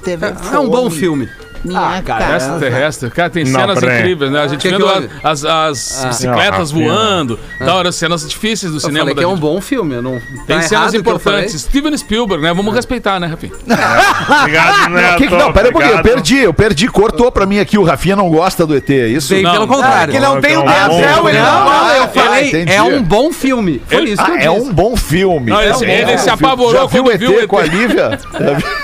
É 0.51 0.59
um 0.59 0.69
bom 0.69 0.89
filme. 0.89 1.29
Minha 1.63 2.01
cara. 2.03 2.35
Extraterrestre. 2.37 3.09
Cara, 3.11 3.29
tem 3.29 3.43
Não, 3.43 3.59
cenas 3.59 3.79
peraí. 3.79 3.99
incríveis, 3.99 4.31
né? 4.31 4.39
A 4.41 4.47
gente 4.47 4.61
Que 4.61 4.69
que 4.69 4.73
vendo 4.75 4.85
houve? 4.87 5.09
a- 5.23 5.29
as, 5.31 5.45
as 5.45 6.05
bicicletas 6.07 6.71
Não, 6.71 6.79
Rafinha. 6.79 6.93
voando. 6.93 7.39
Da 7.59 7.75
hora, 7.75 7.91
cenas 7.91 8.27
difíceis 8.27 8.71
do 8.71 8.77
Eu 8.77 8.81
cinema. 8.81 8.99
falei 8.99 9.15
da 9.15 9.19
que 9.19 9.25
é 9.25 9.27
um 9.27 9.31
gente. 9.31 9.41
bom 9.41 9.61
filme. 9.61 9.95
Eu 9.95 10.01
não... 10.01 10.19
Tem 10.47 10.57
tá 10.57 10.61
cenas 10.61 10.71
errado 10.71 10.87
o 10.99 11.03
que 11.03 11.09
eu 11.09 11.19
falei. 11.19 11.39
importantes. 11.39 11.61
Steven 11.61 11.97
Spielberg, 11.97 12.43
né? 12.43 12.53
Vamos 12.53 12.73
respeitar, 12.73 13.19
né, 13.19 13.27
Rafinha? 13.27 13.51
Obrigado, 14.41 14.89
né? 14.91 15.15
Que 15.17 15.27
que- 15.27 15.35
não, 15.35 15.51
pera 15.53 15.69
um 15.69 15.71
pouquinho, 15.71 15.93
eu 15.95 16.01
perdi, 16.03 16.37
eu 16.37 16.53
perdi, 16.53 16.87
cortou 16.87 17.31
pra 17.31 17.45
mim 17.45 17.59
aqui, 17.59 17.77
o 17.77 17.83
Rafinha 17.83 18.15
não 18.15 18.29
gosta 18.29 18.65
do 18.65 18.75
ET, 18.75 18.89
é 18.89 19.07
isso? 19.07 19.33
Bem, 19.33 19.43
Não, 19.43 19.51
pelo 19.51 19.65
não. 19.67 19.73
contrário. 19.75 20.13
Que 20.13 20.19
não 20.19 20.39
tem 20.41 20.57
o 20.57 20.63
Não, 20.63 20.65
não, 20.65 20.89
Denzel, 20.89 21.29
ele 21.29 21.39
Não, 21.39 21.59
não, 21.59 21.63
gosta. 21.65 21.97
eu 21.97 22.07
falei, 22.09 22.47
entendi. 22.47 22.71
é 22.71 22.81
um 22.81 23.03
bom 23.03 23.31
filme. 23.31 23.81
Foi 23.87 24.03
isso 24.09 24.23
que 24.23 24.31
eu 24.31 24.33
Ah, 24.33 24.37
disse. 24.37 24.47
é 24.47 24.51
um 24.51 24.73
bom 24.73 24.95
filme. 24.95 25.51
Não, 25.51 25.61
ele- 25.61 25.69
É 25.71 25.75
um 25.77 25.83
ele 25.83 26.05
bom 26.05 26.17
se 26.17 26.23
filme. 26.23 26.29
apavorou 26.45 26.73
Já 26.81 26.85
viu 26.87 27.03
o 27.05 27.11
ET, 27.11 27.17
viu 27.19 27.31
o 27.35 27.39
ET. 27.39 27.47
com 27.47 27.57
a 27.57 27.63
Lívia? 27.63 28.19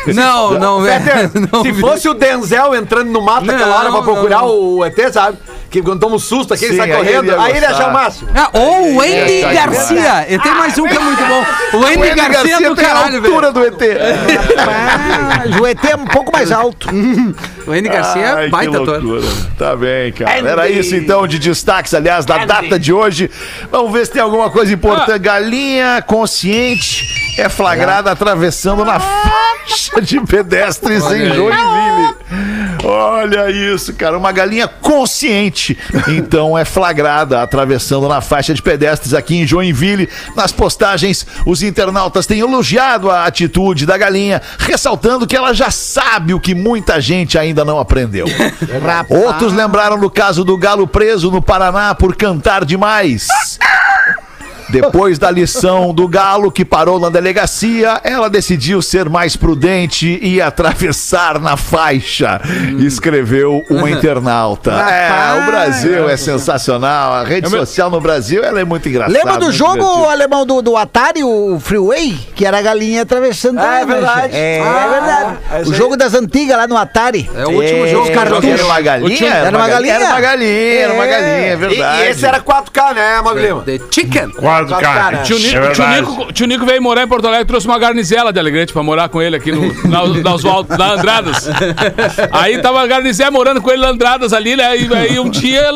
Não, 0.14 0.60
não, 0.60 0.86
é. 0.88 1.00
não 1.52 1.64
Se 1.64 1.72
vi. 1.72 1.82
fosse 1.82 2.08
o 2.08 2.14
Denzel 2.14 2.65
entrando 2.74 3.12
no 3.12 3.22
mato 3.22 3.52
aquela 3.52 3.76
hora 3.80 3.92
pra 3.92 4.02
procurar 4.02 4.42
não. 4.42 4.50
o 4.78 4.86
ET, 4.86 4.96
sabe? 5.14 5.38
Que 5.70 5.82
quando 5.82 6.00
toma 6.00 6.16
um 6.16 6.20
susto 6.20 6.54
aqui, 6.54 6.64
ele 6.66 6.74
Sim, 6.76 6.80
sai 6.80 6.92
aí 6.92 6.98
correndo, 6.98 7.24
ele 7.26 7.36
ia 7.36 7.42
aí 7.42 7.52
ele 7.52 7.60
gostar. 7.60 7.76
achar 7.76 7.90
o 7.90 7.94
máximo. 7.94 8.30
Ah, 8.34 8.50
ou 8.54 8.94
o 8.94 9.02
Andy 9.02 9.44
É, 9.44 9.54
Garcia. 9.54 10.26
E 10.30 10.40
tem 10.40 10.52
mais 10.56 10.78
um 10.78 10.88
que 10.88 10.96
é 10.96 11.00
muito 11.00 11.24
bom. 11.26 11.46
O 11.78 11.84
Andy, 11.86 12.16
Garcia, 12.16 12.56
é 12.56 12.70
do 12.70 12.76
tem 12.76 12.86
a 12.86 12.88
caralho, 12.88 13.18
altura 13.18 13.52
velho. 13.52 13.72
do 13.72 13.84
ET. 13.84 13.98
Ah, 14.58 15.60
o 15.62 15.68
ET 15.68 15.84
é 15.84 15.96
um 15.96 16.06
pouco 16.06 16.32
mais 16.32 16.52
alto. 16.52 16.88
O 17.68 17.72
Andy 17.72 17.90
Garcia 17.90 18.36
Ai, 18.36 18.46
é 18.46 18.50
baita 18.50 18.78
ator. 18.80 19.04
loucura. 19.04 19.28
Tá 19.58 19.76
bem, 19.76 20.12
cara. 20.14 20.38
Era 20.38 20.70
isso 20.70 20.96
então 20.96 21.26
de 21.26 21.40
destaques, 21.40 21.96
aliás, 21.96 22.24
da 22.24 22.46
data 22.46 22.78
de 22.78 22.94
hoje. 22.94 23.30
Vamos 23.72 23.92
ver 23.92 24.06
se 24.06 24.12
tem 24.12 24.22
alguma 24.22 24.52
coisa 24.52 24.72
importante. 24.72 25.18
Galinha 25.18 26.00
consciente 26.06 27.04
é 27.40 27.50
flagrada 27.50 28.12
atravessando 28.12 28.86
na 28.86 29.00
faixa 29.00 30.00
de 30.00 30.22
pedestres 30.22 31.04
em 31.12 31.34
Joinville. 31.34 32.16
Olha 32.88 33.50
isso, 33.50 33.94
cara. 33.94 34.16
Uma 34.16 34.32
galinha 34.32 34.68
consciente, 34.68 35.76
então, 36.08 36.56
é 36.56 36.64
flagrada 36.64 37.42
atravessando 37.42 38.08
na 38.08 38.22
faixa 38.22 38.54
de 38.54 38.62
pedestres 38.62 39.14
aqui 39.14 39.38
em 39.38 39.48
Joinville. 39.48 40.08
Nas 40.36 40.52
postagens, 40.52 41.26
os 41.48 41.64
internautas 41.64 42.28
têm 42.28 42.40
elogiado 42.40 43.10
a 43.10 43.26
atitude 43.26 43.88
da 43.88 43.98
galinha, 43.98 44.40
ressaltando 44.60 45.26
que 45.26 45.36
ela 45.36 45.52
já 45.52 45.72
sabe 45.72 46.34
o 46.34 46.40
que 46.40 46.54
muita 46.54 47.02
gente 47.02 47.40
ainda 47.40 47.66
não 47.66 47.80
aprendeu. 47.80 48.28
Outros 49.10 49.52
lembraram 49.52 50.00
do 50.00 50.10
caso 50.10 50.44
do 50.44 50.56
galo 50.56 50.86
preso 50.86 51.32
no 51.32 51.42
Paraná 51.42 51.96
por 51.96 52.16
cantar 52.16 52.64
demais. 52.64 53.28
Depois 54.70 55.20
da 55.20 55.30
lição 55.30 55.94
do 55.94 56.08
galo 56.08 56.52
que 56.52 56.66
parou 56.66 57.00
na 57.00 57.10
delegacia, 57.10 58.00
ela 58.04 58.30
decidiu 58.30 58.82
ser 58.82 59.10
mais 59.10 59.36
prudente 59.36 60.20
e 60.22 60.42
atravessar 60.42 61.40
na 61.40 61.56
faixa, 61.58 62.42
escreveu 62.80 63.64
uma 63.70 63.90
internauta. 63.90 64.74
É, 64.96 65.42
o 65.42 65.46
Brasil 65.46 66.10
é 66.10 66.16
sensacional. 66.16 67.14
A 67.14 67.24
rede 67.24 67.48
é 67.48 67.50
social 67.50 67.90
no 67.90 68.00
Brasil 68.00 68.44
ela 68.44 68.60
é 68.60 68.64
muito 68.64 68.88
engraçada. 68.88 69.18
Lembra 69.18 69.38
do 69.38 69.52
jogo 69.52 69.74
divertido. 69.74 70.10
alemão 70.10 70.46
do, 70.46 70.62
do 70.62 70.78
Atari, 70.78 71.24
o 71.24 71.60
Freeway? 71.60 72.18
Que 72.36 72.46
era 72.46 72.60
a 72.60 72.62
galinha 72.62 73.02
atravessando 73.02 73.60
ah, 73.60 73.70
a 73.70 73.80
é 73.80 73.86
verdade. 73.86 74.36
É, 74.36 74.62
ah, 74.62 74.86
é 74.86 74.90
verdade. 74.90 75.70
O 75.70 75.74
jogo 75.74 75.98
das 75.98 76.14
antigas 76.14 76.58
lá 76.58 76.68
no 76.68 76.78
Atari. 76.78 77.30
É 77.36 77.46
o 77.46 77.52
último 77.52 77.86
é, 77.86 77.88
jogo. 77.88 78.12
Cartucho. 78.12 78.48
Era 78.48 78.66
uma 78.66 78.82
galinha? 78.82 79.34
Era 79.34 79.58
uma 79.58 79.68
galinha. 79.68 79.94
Era 79.94 80.08
uma 80.08 80.22
galinha, 80.22 80.80
era 80.80 80.94
uma 80.94 81.06
galinha, 81.06 81.48
é 81.48 81.56
verdade. 81.56 82.02
E, 82.02 82.06
e 82.06 82.10
esse 82.10 82.26
era 82.26 82.40
4K, 82.40 82.94
né, 82.94 83.22
Maglima? 83.22 83.62
The 83.64 83.80
Chicken. 83.92 84.32
4 84.32 84.55
concordo, 84.56 84.76
cara. 84.76 85.18
Tio 85.24 85.38
Nico, 85.38 85.58
é 85.58 85.72
tio, 85.72 85.88
Nico, 85.88 86.34
tio 86.34 86.48
Nico 86.48 86.66
veio 86.66 86.82
morar 86.82 87.04
em 87.04 87.08
Porto 87.08 87.28
Alegre, 87.28 87.46
trouxe 87.46 87.68
uma 87.68 87.78
garnizela 87.78 88.32
de 88.32 88.40
Alegrete 88.40 88.72
pra 88.72 88.84
morar 88.84 89.10
com 89.10 89.22
ele 89.22 89.36
aqui 89.36 89.52
no, 89.52 89.68
na, 89.90 90.08
na, 90.08 90.78
na 90.78 90.94
Andradas. 90.94 91.48
Aí 92.32 92.58
tava 92.60 92.82
a 92.82 92.88
garnizela 92.88 93.32
morando 93.32 93.62
com 93.62 93.70
ele 93.72 93.82
na 93.82 93.90
Andradas 93.90 94.34
ali, 94.34 94.56
né? 94.56 94.78
E 94.78 94.94
aí 94.94 95.20
um 95.20 95.30
dia, 95.30 95.70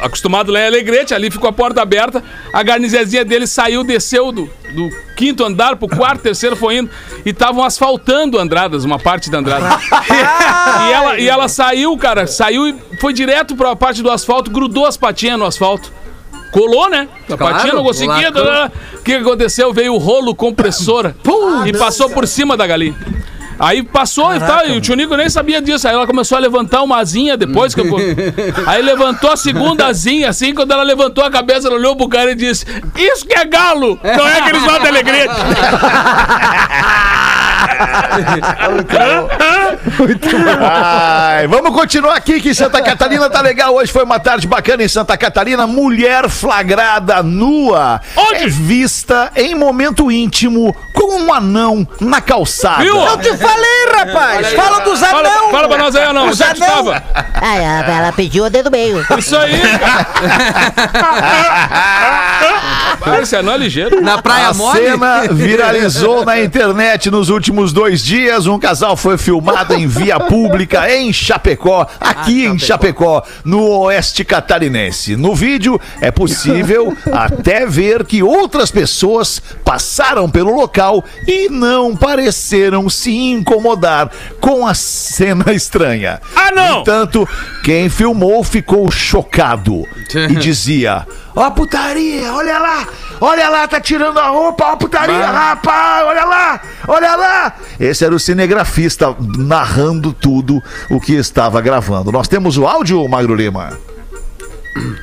acostumado 0.00 0.52
lá 0.52 0.60
em 0.60 0.66
Alegrete, 0.66 1.14
ali 1.14 1.30
ficou 1.30 1.48
a 1.48 1.52
porta 1.52 1.80
aberta, 1.80 2.22
a 2.52 2.62
garnizezinha 2.62 3.24
dele 3.24 3.46
saiu, 3.46 3.82
desceu 3.82 4.32
do, 4.32 4.50
do 4.74 4.88
quinto 5.16 5.44
andar 5.44 5.76
pro 5.76 5.88
quarto, 5.88 6.22
terceiro 6.22 6.56
foi 6.56 6.78
indo, 6.78 6.90
e 7.24 7.30
estavam 7.30 7.64
asfaltando 7.64 8.38
Andradas, 8.38 8.84
uma 8.84 8.98
parte 8.98 9.30
da 9.30 9.38
Andradas. 9.38 9.82
e, 10.88 10.92
ela, 10.92 11.18
e 11.18 11.28
ela 11.28 11.48
saiu, 11.48 11.96
cara, 11.96 12.26
saiu 12.26 12.68
e 12.68 12.76
foi 13.00 13.12
direto 13.12 13.56
pra 13.56 13.74
parte 13.74 14.02
do 14.02 14.10
asfalto, 14.10 14.50
grudou 14.50 14.86
as 14.86 14.96
patinhas 14.96 15.38
no 15.38 15.44
asfalto. 15.44 15.92
Colou, 16.50 16.88
né? 16.88 17.08
A 17.30 17.36
Claro, 17.36 17.54
patinha 17.54 17.72
não 17.74 17.84
conseguia. 17.84 18.30
O 18.94 19.02
que 19.02 19.14
aconteceu? 19.14 19.72
Veio 19.72 19.94
o 19.94 19.98
rolo 19.98 20.34
compressora 20.34 21.14
e 21.66 21.72
passou 21.78 22.08
por 22.10 22.26
cima 22.26 22.56
da 22.56 22.66
galinha. 22.66 22.94
Aí 23.58 23.82
passou 23.82 24.34
e 24.34 24.38
tal, 24.38 24.66
e 24.66 24.76
o 24.76 24.80
tio 24.80 24.94
Nico 24.94 25.16
nem 25.16 25.28
sabia 25.28 25.60
disso. 25.60 25.88
Aí 25.88 25.94
ela 25.94 26.06
começou 26.06 26.38
a 26.38 26.40
levantar 26.40 26.82
uma 26.82 26.98
asinha 26.98 27.36
depois 27.36 27.74
que 27.74 27.80
eu. 27.80 27.86
Aí 28.66 28.82
levantou 28.82 29.30
a 29.30 29.36
segunda 29.36 29.86
asinha, 29.86 30.28
assim, 30.28 30.54
quando 30.54 30.72
ela 30.72 30.82
levantou 30.82 31.24
a 31.24 31.30
cabeça, 31.30 31.66
ela 31.68 31.76
olhou 31.76 31.96
pro 31.96 32.08
cara 32.08 32.32
e 32.32 32.34
disse: 32.34 32.64
Isso 32.96 33.26
que 33.26 33.38
é 33.38 33.44
galo! 33.44 33.98
Não 34.02 34.28
é 34.28 34.38
aqueles 34.40 34.62
lá 34.66 34.78
da 34.78 34.88
Alegrete. 34.88 35.34
Ai, 40.60 41.46
vamos 41.46 41.72
continuar 41.72 42.16
aqui 42.16 42.40
que 42.40 42.54
Santa 42.54 42.82
Catarina 42.82 43.28
tá 43.28 43.40
legal. 43.40 43.74
Hoje 43.74 43.92
foi 43.92 44.04
uma 44.04 44.18
tarde 44.18 44.46
bacana 44.46 44.82
em 44.82 44.88
Santa 44.88 45.16
Catarina. 45.16 45.66
Mulher 45.66 46.28
flagrada 46.28 47.22
nua 47.22 48.00
Onde? 48.16 48.44
é 48.44 48.46
vista 48.48 49.30
em 49.36 49.54
momento 49.54 50.10
íntimo 50.10 50.74
com 50.98 51.20
um 51.20 51.32
anão 51.32 51.86
na 52.00 52.20
calçada. 52.20 52.82
Viu? 52.82 52.96
Eu 52.96 53.16
te 53.18 53.36
falei, 53.36 53.86
rapaz! 53.94 54.52
Fala 54.52 54.80
dos 54.80 54.98
Fala, 54.98 55.28
anão! 55.28 55.50
fala 55.52 55.68
pra 55.68 55.78
nós 55.78 55.94
aí, 55.94 56.12
não. 56.12 56.28
Os 56.28 56.40
é 56.40 56.50
anão. 56.50 56.66
tava? 56.66 57.02
Ah, 57.40 57.56
ela, 57.56 57.98
ela 57.98 58.12
pediu 58.12 58.44
o 58.44 58.50
dedo 58.50 58.70
meio. 58.70 59.06
Isso 59.16 59.36
aí. 59.36 59.52
Esse 63.22 63.36
anão 63.36 63.54
é 63.54 63.58
ligeiro. 63.58 64.00
Na 64.00 64.20
praia 64.20 64.48
A 64.48 64.54
mole? 64.54 64.78
cena 64.78 65.22
viralizou 65.30 66.24
na 66.24 66.40
internet 66.40 67.10
nos 67.10 67.28
últimos 67.28 67.72
dois 67.72 68.02
dias. 68.02 68.46
Um 68.46 68.58
casal 68.58 68.96
foi 68.96 69.18
filmado 69.18 69.74
em 69.74 69.86
via 69.86 70.18
pública 70.18 70.90
em 70.92 71.12
Chapecó, 71.12 71.86
aqui 72.00 72.46
em 72.46 72.58
Chapecó, 72.58 73.22
no 73.44 73.62
oeste 73.80 74.24
catarinense. 74.24 75.16
No 75.16 75.34
vídeo 75.34 75.80
é 76.00 76.10
possível 76.10 76.96
até 77.12 77.66
ver 77.66 78.04
que 78.04 78.22
outras 78.22 78.70
pessoas 78.70 79.40
passaram 79.64 80.28
pelo 80.28 80.54
local 80.54 80.87
e 81.26 81.48
não 81.48 81.96
pareceram 81.96 82.88
se 82.88 83.14
incomodar 83.16 84.10
com 84.40 84.66
a 84.66 84.74
cena 84.74 85.52
estranha. 85.52 86.20
Ah, 86.34 86.50
não! 86.54 86.74
No 86.74 86.80
entanto, 86.80 87.28
quem 87.62 87.88
filmou 87.88 88.42
ficou 88.44 88.90
chocado 88.90 89.84
e 90.30 90.34
dizia: 90.36 91.06
Ó, 91.34 91.50
putaria, 91.50 92.32
olha 92.32 92.58
lá, 92.58 92.86
olha 93.20 93.48
lá, 93.48 93.68
tá 93.68 93.80
tirando 93.80 94.18
a 94.18 94.28
roupa, 94.28 94.72
ó, 94.72 94.76
putaria, 94.76 95.26
rapaz, 95.26 96.06
olha 96.06 96.24
lá, 96.24 96.60
olha 96.86 97.16
lá. 97.16 97.54
Esse 97.78 98.04
era 98.04 98.14
o 98.14 98.18
cinegrafista 98.18 99.14
narrando 99.36 100.12
tudo 100.12 100.62
o 100.90 101.00
que 101.00 101.14
estava 101.14 101.60
gravando. 101.60 102.10
Nós 102.10 102.28
temos 102.28 102.56
o 102.58 102.66
áudio, 102.66 103.06
Magro 103.08 103.34
Lima? 103.34 103.78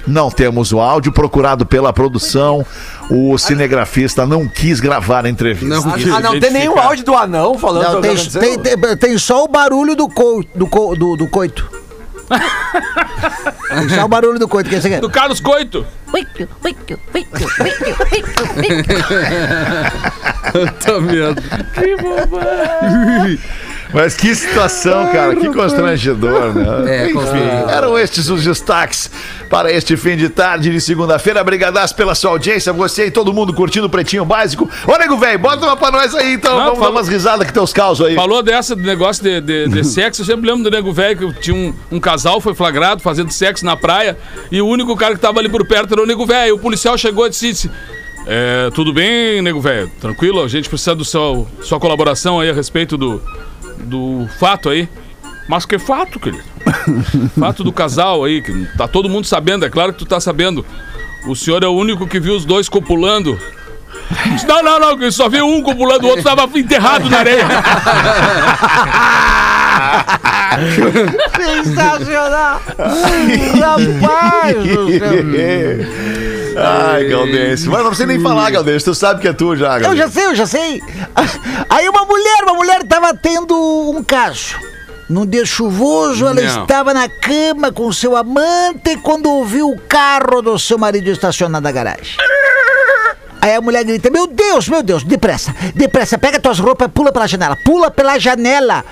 Não 0.07 0.29
temos 0.29 0.71
o 0.71 0.79
áudio 0.79 1.11
procurado 1.11 1.65
pela 1.65 1.91
produção. 1.91 2.65
O 3.09 3.37
cinegrafista 3.37 4.25
não 4.25 4.47
quis 4.47 4.79
gravar 4.79 5.25
a 5.25 5.29
entrevista. 5.29 5.67
Não, 5.67 5.81
Ah, 6.15 6.19
não 6.21 6.39
tem 6.39 6.51
nenhum 6.51 6.77
áudio 6.79 7.03
do 7.05 7.15
anão 7.15 7.57
falando 7.57 7.93
Não, 7.93 8.01
tem, 8.01 8.15
que 8.15 8.29
tem, 8.39 8.59
tem, 8.59 8.97
tem 8.97 9.17
só 9.17 9.43
o 9.43 9.47
barulho 9.47 9.95
do, 9.95 10.07
co, 10.07 10.43
do, 10.55 10.67
co- 10.67 10.95
do, 10.95 11.15
do 11.17 11.27
coito. 11.27 11.69
tem 13.69 13.89
só 13.89 14.05
o 14.05 14.07
barulho 14.07 14.39
do 14.39 14.47
coito, 14.47 14.69
que 14.69 14.75
é 14.75 14.79
esse 14.79 14.87
aqui. 14.87 14.99
Do 14.99 15.09
Carlos 15.09 15.39
Coito. 15.39 15.85
Tô 20.85 21.01
medo. 21.01 21.41
Mas 23.95 24.13
que 24.13 24.35
situação, 24.35 25.09
cara, 25.09 25.33
que 25.37 25.47
constrangedor, 25.53 26.53
né? 26.53 27.05
É, 27.05 27.09
Enfim, 27.11 27.69
eram 27.69 27.97
estes 27.97 28.27
os 28.29 28.43
destaques 28.43 29.09
para 29.49 29.71
este 29.71 29.95
fim 29.95 30.17
de 30.17 30.27
tarde 30.27 30.69
de 30.69 30.81
segunda-feira. 30.81 31.41
Brigadas 31.45 31.93
pela 31.93 32.13
sua 32.13 32.31
audiência, 32.31 32.73
você 32.73 33.05
e 33.05 33.11
todo 33.11 33.31
mundo 33.31 33.53
curtindo 33.53 33.87
o 33.87 33.89
Pretinho 33.89 34.25
Básico. 34.25 34.69
Ô, 34.85 34.97
nego 34.97 35.15
velho, 35.17 35.39
bota 35.39 35.65
uma 35.65 35.77
pra 35.77 35.91
nós 35.91 36.13
aí, 36.13 36.33
então. 36.33 36.51
Não, 36.57 36.63
Vamos 36.65 36.79
falou- 36.79 36.93
dar 36.93 36.99
umas 36.99 37.07
risadas 37.07 37.47
que 37.47 37.53
teus 37.53 37.71
causos 37.71 38.05
aí. 38.05 38.15
Falou 38.15 38.43
dessa 38.43 38.75
do 38.75 38.81
negócio 38.83 39.23
de, 39.23 39.39
de, 39.39 39.69
de 39.69 39.83
sexo. 39.87 40.21
Eu 40.21 40.25
sempre 40.25 40.45
lembro 40.49 40.63
do 40.63 40.69
nego 40.71 40.91
velho 40.91 41.31
que 41.33 41.39
tinha 41.39 41.55
um, 41.55 41.73
um 41.89 41.99
casal, 41.99 42.41
foi 42.41 42.53
flagrado 42.53 43.01
fazendo 43.01 43.31
sexo 43.31 43.63
na 43.65 43.77
praia. 43.77 44.17
E 44.51 44.61
o 44.61 44.67
único 44.67 44.93
cara 44.97 45.15
que 45.15 45.21
tava 45.21 45.39
ali 45.39 45.47
por 45.47 45.65
perto 45.65 45.93
era 45.93 46.03
o 46.03 46.05
nego 46.05 46.25
velho. 46.25 46.55
O 46.55 46.59
policial 46.59 46.97
chegou 46.97 47.27
e 47.27 47.29
disse: 47.29 47.47
disse, 47.47 47.71
é, 48.27 48.69
Tudo 48.73 48.91
bem, 48.91 49.41
nego 49.41 49.61
velho? 49.61 49.89
Tranquilo? 50.01 50.43
A 50.43 50.49
gente 50.49 50.67
precisa 50.67 50.93
do 50.93 51.05
seu 51.05 51.47
sua 51.61 51.79
colaboração 51.79 52.41
aí 52.41 52.49
a 52.49 52.53
respeito 52.53 52.97
do, 52.97 53.21
do 53.79 54.27
fato 54.39 54.69
aí. 54.69 54.89
Mas 55.47 55.65
que 55.65 55.77
fato, 55.77 56.19
querido? 56.19 56.43
fato 57.39 57.63
do 57.63 57.71
casal 57.71 58.23
aí, 58.23 58.41
que 58.41 58.67
tá 58.77 58.87
todo 58.87 59.07
mundo 59.09 59.25
sabendo, 59.25 59.65
é 59.65 59.69
claro 59.69 59.93
que 59.93 59.99
tu 59.99 60.05
tá 60.05 60.19
sabendo. 60.19 60.65
O 61.27 61.35
senhor 61.35 61.63
é 61.63 61.67
o 61.67 61.71
único 61.71 62.07
que 62.07 62.19
viu 62.19 62.35
os 62.35 62.45
dois 62.45 62.67
copulando. 62.69 63.39
Não, 64.47 64.61
não, 64.61 64.79
não, 64.79 64.97
que 64.97 65.09
só 65.11 65.27
viu 65.27 65.47
um 65.47 65.63
copulando, 65.63 66.05
o 66.05 66.09
outro 66.09 66.23
tava 66.23 66.43
enterrado 66.59 67.09
na 67.09 67.17
areia. 67.19 67.47
Sensacional! 71.35 72.61
Rapaz! 73.59 74.55
do 74.57 74.87
céu. 74.99 76.24
Ai, 76.57 77.05
Galdense. 77.05 77.67
Mas 77.67 77.79
não 77.79 77.87
precisa 77.87 78.07
nem 78.07 78.19
falar, 78.21 78.49
Galdense. 78.51 78.85
Tu 78.85 78.95
sabe 78.95 79.21
que 79.21 79.27
é 79.27 79.33
tu 79.33 79.55
já, 79.55 79.77
Eu 79.77 79.81
Galdense. 79.81 79.97
já 79.97 80.09
sei, 80.09 80.25
eu 80.25 80.35
já 80.35 80.45
sei. 80.45 80.81
Aí 81.69 81.87
uma 81.89 82.05
mulher, 82.05 82.43
uma 82.43 82.53
mulher 82.55 82.83
tava 82.83 83.13
tendo 83.13 83.55
um 83.55 84.03
caso. 84.03 84.55
Num 85.07 85.25
dia 85.25 85.45
chuvoso, 85.45 86.25
ela 86.25 86.41
Não. 86.41 86.61
estava 86.63 86.91
na 86.93 87.07
cama 87.07 87.71
com 87.71 87.91
seu 87.91 88.15
amante 88.15 88.97
quando 89.03 89.29
ouviu 89.29 89.69
o 89.69 89.79
carro 89.81 90.41
do 90.41 90.57
seu 90.57 90.79
marido 90.79 91.07
estacionado 91.11 91.63
na 91.63 91.71
garagem. 91.71 92.17
Aí 93.45 93.53
a 93.53 93.61
mulher 93.61 93.83
grita: 93.83 94.09
Meu 94.09 94.25
Deus, 94.25 94.67
meu 94.67 94.81
Deus, 94.81 95.03
depressa, 95.03 95.55
depressa, 95.75 96.17
pega 96.17 96.39
tuas 96.39 96.57
roupas, 96.57 96.89
pula 96.91 97.11
pela 97.11 97.27
janela, 97.27 97.55
pula 97.55 97.91
pela 97.91 98.17
janela. 98.17 98.83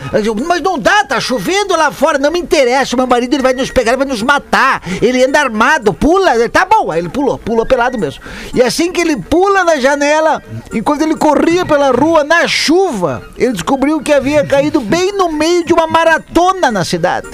Mas 0.45 0.61
não 0.61 0.77
dá, 0.77 1.03
tá 1.03 1.19
chovendo 1.19 1.75
lá 1.75 1.91
fora, 1.91 2.19
não 2.19 2.29
me 2.29 2.37
interessa. 2.37 2.95
Meu 2.95 3.07
marido 3.07 3.33
ele 3.33 3.41
vai 3.41 3.53
nos 3.53 3.71
pegar, 3.71 3.93
ele 3.93 3.97
vai 3.97 4.05
nos 4.05 4.21
matar. 4.21 4.83
Ele 5.01 5.25
anda 5.25 5.39
armado, 5.39 5.91
pula. 5.91 6.35
Ele, 6.35 6.49
Tá 6.49 6.65
bom, 6.65 6.91
aí 6.91 6.99
ele 6.99 7.09
pulou, 7.09 7.39
pulou 7.39 7.65
pelado 7.65 7.97
mesmo. 7.97 8.21
E 8.53 8.61
assim 8.61 8.91
que 8.91 9.01
ele 9.01 9.17
pula 9.17 9.63
na 9.63 9.77
janela, 9.77 10.39
enquanto 10.71 11.01
ele 11.01 11.15
corria 11.15 11.65
pela 11.65 11.89
rua 11.89 12.23
na 12.23 12.47
chuva, 12.47 13.23
ele 13.35 13.53
descobriu 13.53 14.01
que 14.01 14.13
havia 14.13 14.45
caído 14.45 14.79
bem 14.79 15.13
no 15.13 15.31
meio 15.31 15.65
de 15.65 15.73
uma 15.73 15.87
maratona 15.87 16.69
na 16.69 16.85
cidade. 16.85 17.27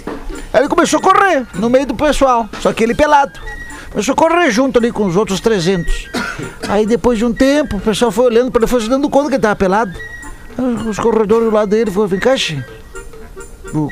Aí 0.54 0.62
ele 0.62 0.70
começou 0.70 1.00
a 1.00 1.04
correr 1.04 1.46
no 1.56 1.70
meio 1.70 1.86
do 1.86 1.96
pessoal, 1.96 2.48
só 2.62 2.72
que 2.72 2.82
ele 2.82 2.96
pelado. 2.96 3.59
Começou 3.92 4.14
a 4.14 4.16
correr 4.16 4.52
junto 4.52 4.78
ali 4.78 4.92
com 4.92 5.06
os 5.06 5.16
outros 5.16 5.40
300. 5.40 6.10
Aí 6.68 6.86
depois 6.86 7.18
de 7.18 7.26
um 7.26 7.34
tempo, 7.34 7.78
o 7.78 7.82
pessoal 7.82 8.12
foi 8.12 8.26
olhando 8.26 8.52
para 8.52 8.62
ele, 8.62 8.68
foi 8.68 8.82
se 8.82 8.90
dando 8.90 9.10
conta 9.10 9.30
que 9.30 9.36
ele 9.36 9.42
tava 9.42 9.56
pelado. 9.56 9.92
Os 10.88 11.00
corredores 11.00 11.46
do 11.50 11.54
lado 11.56 11.70
dele 11.70 11.90
foram, 11.90 12.08
vem 12.08 12.20
cá, 12.20 12.36
tu, 13.72 13.90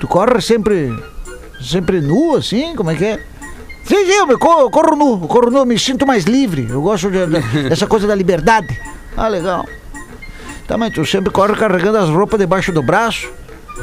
tu 0.00 0.08
corre 0.08 0.40
sempre, 0.40 0.90
sempre 1.60 2.00
nu 2.00 2.34
assim? 2.36 2.74
Como 2.74 2.90
é 2.90 2.94
que 2.96 3.04
é? 3.04 3.20
Sim, 3.84 4.04
sim, 4.04 4.12
eu, 4.12 4.26
me 4.26 4.36
corro, 4.36 4.62
eu 4.62 4.70
corro 4.70 4.96
nu, 4.96 5.12
eu 5.22 5.28
corro 5.28 5.50
nu, 5.50 5.58
eu 5.58 5.66
me 5.66 5.78
sinto 5.78 6.06
mais 6.06 6.24
livre. 6.24 6.66
Eu 6.68 6.80
gosto 6.82 7.08
de- 7.10 7.26
de- 7.26 7.68
dessa 7.68 7.86
coisa 7.86 8.06
da 8.06 8.14
liberdade. 8.14 8.66
Ah, 9.16 9.28
legal. 9.28 9.64
Tá, 10.66 10.76
mas 10.76 10.92
tu 10.92 11.04
sempre 11.06 11.30
corre 11.30 11.54
carregando 11.54 11.98
as 11.98 12.08
roupas 12.08 12.40
debaixo 12.40 12.72
do 12.72 12.82
braço. 12.82 13.30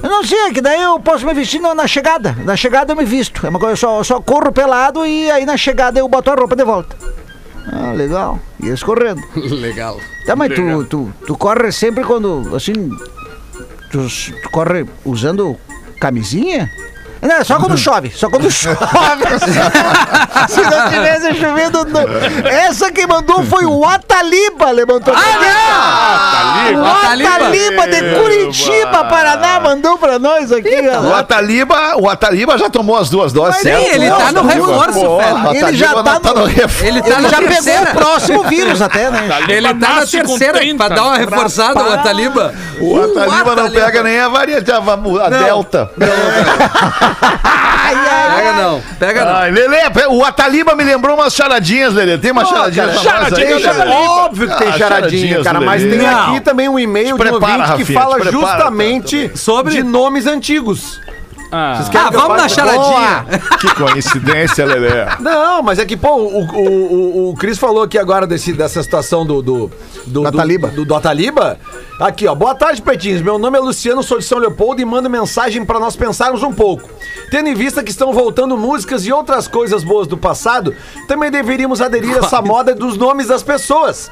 Eu 0.01 0.09
não 0.09 0.23
sei, 0.23 0.51
que 0.51 0.62
daí 0.62 0.81
eu 0.81 1.00
posso 1.00 1.25
me 1.25 1.33
vestir 1.33 1.59
na, 1.59 1.88
chegada. 1.88 2.35
Na 2.43 2.55
chegada 2.55 2.93
eu 2.93 2.97
me 2.97 3.05
visto. 3.05 3.45
É 3.45 3.50
uma 3.50 3.59
coisa, 3.59 3.73
eu 3.73 3.77
só, 3.77 3.97
eu 4.00 4.03
só 4.03 4.21
corro 4.21 4.51
pelado 4.51 5.05
e 5.05 5.29
aí 5.29 5.45
na 5.45 5.57
chegada 5.57 6.00
eu 6.00 6.07
boto 6.07 6.31
a 6.31 6.35
roupa 6.35 6.55
de 6.55 6.63
volta. 6.63 6.95
Ah, 7.71 7.93
legal. 7.93 8.39
E 8.59 8.67
eles 8.67 8.83
correndo. 8.83 9.21
Legal. 9.35 9.97
Tá, 10.25 10.35
mas 10.35 10.53
tu, 10.53 10.85
tu, 10.85 11.13
tu 11.25 11.38
corre 11.38 11.71
sempre 11.71 12.03
quando, 12.03 12.53
assim, 12.55 12.89
tu, 13.91 14.05
tu 14.41 14.50
corre 14.51 14.85
usando 15.05 15.57
camisinha? 16.00 16.69
Não, 17.23 17.43
só 17.45 17.57
quando 17.57 17.77
chove, 17.77 18.11
só 18.15 18.29
quando 18.29 18.49
chove. 18.51 18.77
Se 20.49 20.61
não 20.61 20.89
tivesse 20.89 21.33
chovendo. 21.35 21.85
não. 21.85 22.03
Essa 22.49 22.91
que 22.91 23.07
mandou 23.07 23.43
foi 23.45 23.65
o 23.65 23.85
Ataliba, 23.85 24.71
levantou. 24.71 25.13
Ah, 25.15 26.65
O 26.75 26.85
Ataliba 26.85 27.87
de 27.87 28.15
Curitiba, 28.15 29.05
Paraná, 29.05 29.59
mandou 29.59 29.97
pra 29.97 30.19
nós 30.19 30.51
aqui, 30.51 30.67
O 30.79 30.83
galera. 30.83 31.17
Ataliba, 31.19 31.95
o 31.97 32.09
Ataliba 32.09 32.57
já 32.57 32.69
tomou 32.69 32.97
as 32.97 33.09
duas 33.09 33.31
doses, 33.31 33.57
Sim, 33.57 33.63
certo? 33.69 33.87
ele 33.93 34.09
tá 34.09 34.31
no 34.31 34.41
reforço, 34.43 34.99
o 35.05 35.19
Ataliba 35.19 35.67
Ele 35.69 35.77
já 35.77 35.93
não 35.93 36.03
tá 36.03 36.33
no- 36.33 36.39
no 36.41 36.45
reforço. 36.45 36.85
Ele 36.85 37.01
tá 37.01 37.07
Ele 37.19 37.29
já 37.29 37.37
pegou 37.37 37.47
terceira. 37.53 37.81
o 37.91 37.95
próximo 37.95 38.43
vírus 38.43 38.81
até, 38.81 39.09
né? 39.09 39.29
Ele 39.47 39.67
tá 39.67 39.73
na 39.73 40.05
terceira 40.05 40.59
30. 40.59 40.85
pra 40.85 40.95
dar 40.95 41.03
uma 41.03 41.17
reforçada, 41.17 41.81
o 41.83 41.93
Ataliba. 41.93 42.53
O 42.79 42.99
Ataliba 43.01 43.55
não 43.55 43.71
pega 43.71 44.03
nem 44.03 44.19
a 44.19 44.27
variante, 44.29 44.71
a, 44.71 44.77
a 44.77 45.29
Delta. 45.29 45.91
Pega 47.20 48.53
não, 48.53 48.82
pega 49.00 49.25
não. 49.25 49.36
Ai, 49.36 49.51
Lelê, 49.51 49.77
o 50.10 50.24
Ataliba 50.24 50.75
me 50.75 50.84
lembrou 50.84 51.15
umas 51.15 51.34
charadinhas, 51.34 51.93
Lelê. 51.93 52.17
Tem 52.17 52.32
umas 52.32 52.48
charadinhas 52.48 53.01
pra 53.01 53.22
nós 53.22 53.34
aí? 53.34 53.46
Tem, 53.46 53.53
Lelê? 53.55 53.91
óbvio 53.91 54.48
que 54.50 54.58
tem 54.58 54.67
Ah, 54.70 54.77
charadinha, 54.77 55.43
cara, 55.43 55.60
mas 55.62 55.82
tem 55.82 55.98
Não. 55.98 56.29
aqui 56.32 56.41
também 56.41 56.67
um 56.70 56.79
e-mail 56.79 57.08
de 57.08 57.13
um 57.13 57.17
prepara, 57.17 57.51
ouvinte 57.53 57.63
que 57.74 57.79
Rafinha, 57.84 58.00
fala 58.00 58.15
prepara, 58.15 58.32
justamente 58.32 59.32
Sobre- 59.36 59.74
de 59.74 59.84
nomes 59.84 60.25
antigos. 60.25 61.00
Ah, 61.55 61.75
Vocês 61.75 61.89
querem 61.89 62.07
Ah, 62.07 62.10
que 62.12 62.17
vamos 62.17 62.38
na 62.38 62.50
charadinha. 62.50 63.25
Que 63.60 63.75
coincidência, 63.75 64.65
Lelê. 64.65 64.89
Não, 65.19 65.62
mas 65.62 65.77
é 65.77 65.86
que, 65.86 65.95
pô, 65.95 66.15
o, 66.15 66.45
o, 66.45 67.27
o, 67.27 67.29
o 67.29 67.36
Cris 67.36 67.60
falou 67.60 67.83
aqui 67.83 67.98
agora 68.00 68.25
desse, 68.25 68.53
dessa 68.53 68.81
situação 68.81 69.24
do. 69.24 69.41
Do, 69.43 69.72
do, 70.07 70.22
Do 70.22 70.27
Ataliba. 70.27 70.67
Do, 70.69 70.83
do 70.83 70.95
Ataliba. 70.95 71.60
Aqui, 72.00 72.27
ó. 72.27 72.33
Boa 72.33 72.55
tarde, 72.55 72.81
Pretinhos. 72.81 73.22
Meu 73.22 73.38
nome 73.38 73.57
é 73.57 73.62
Luciano, 73.62 74.01
sou 74.01 74.17
de 74.17 74.25
São 74.25 74.39
Leopoldo 74.39 74.81
e 74.81 74.86
mando 74.86 75.10
mensagem 75.10 75.63
pra 75.63 75.79
nós 75.79 75.95
pensarmos 75.95 76.41
um 76.41 76.51
pouco. 76.51 76.89
Tendo 77.29 77.50
em 77.50 77.53
vista 77.53 77.83
que 77.83 77.91
estão 77.91 78.12
voltando 78.12 78.57
músicas 78.57 79.05
e 79.05 79.12
outras 79.12 79.48
coisas 79.48 79.83
boas 79.83 80.07
do 80.07 80.17
passado, 80.17 80.75
também 81.07 81.29
deveríamos 81.29 81.81
aderir 81.81 82.15
a 82.15 82.25
essa 82.25 82.41
moda 82.41 82.74
dos 82.74 82.98
nomes 82.98 83.27
das 83.27 83.43
pessoas. 83.43 84.10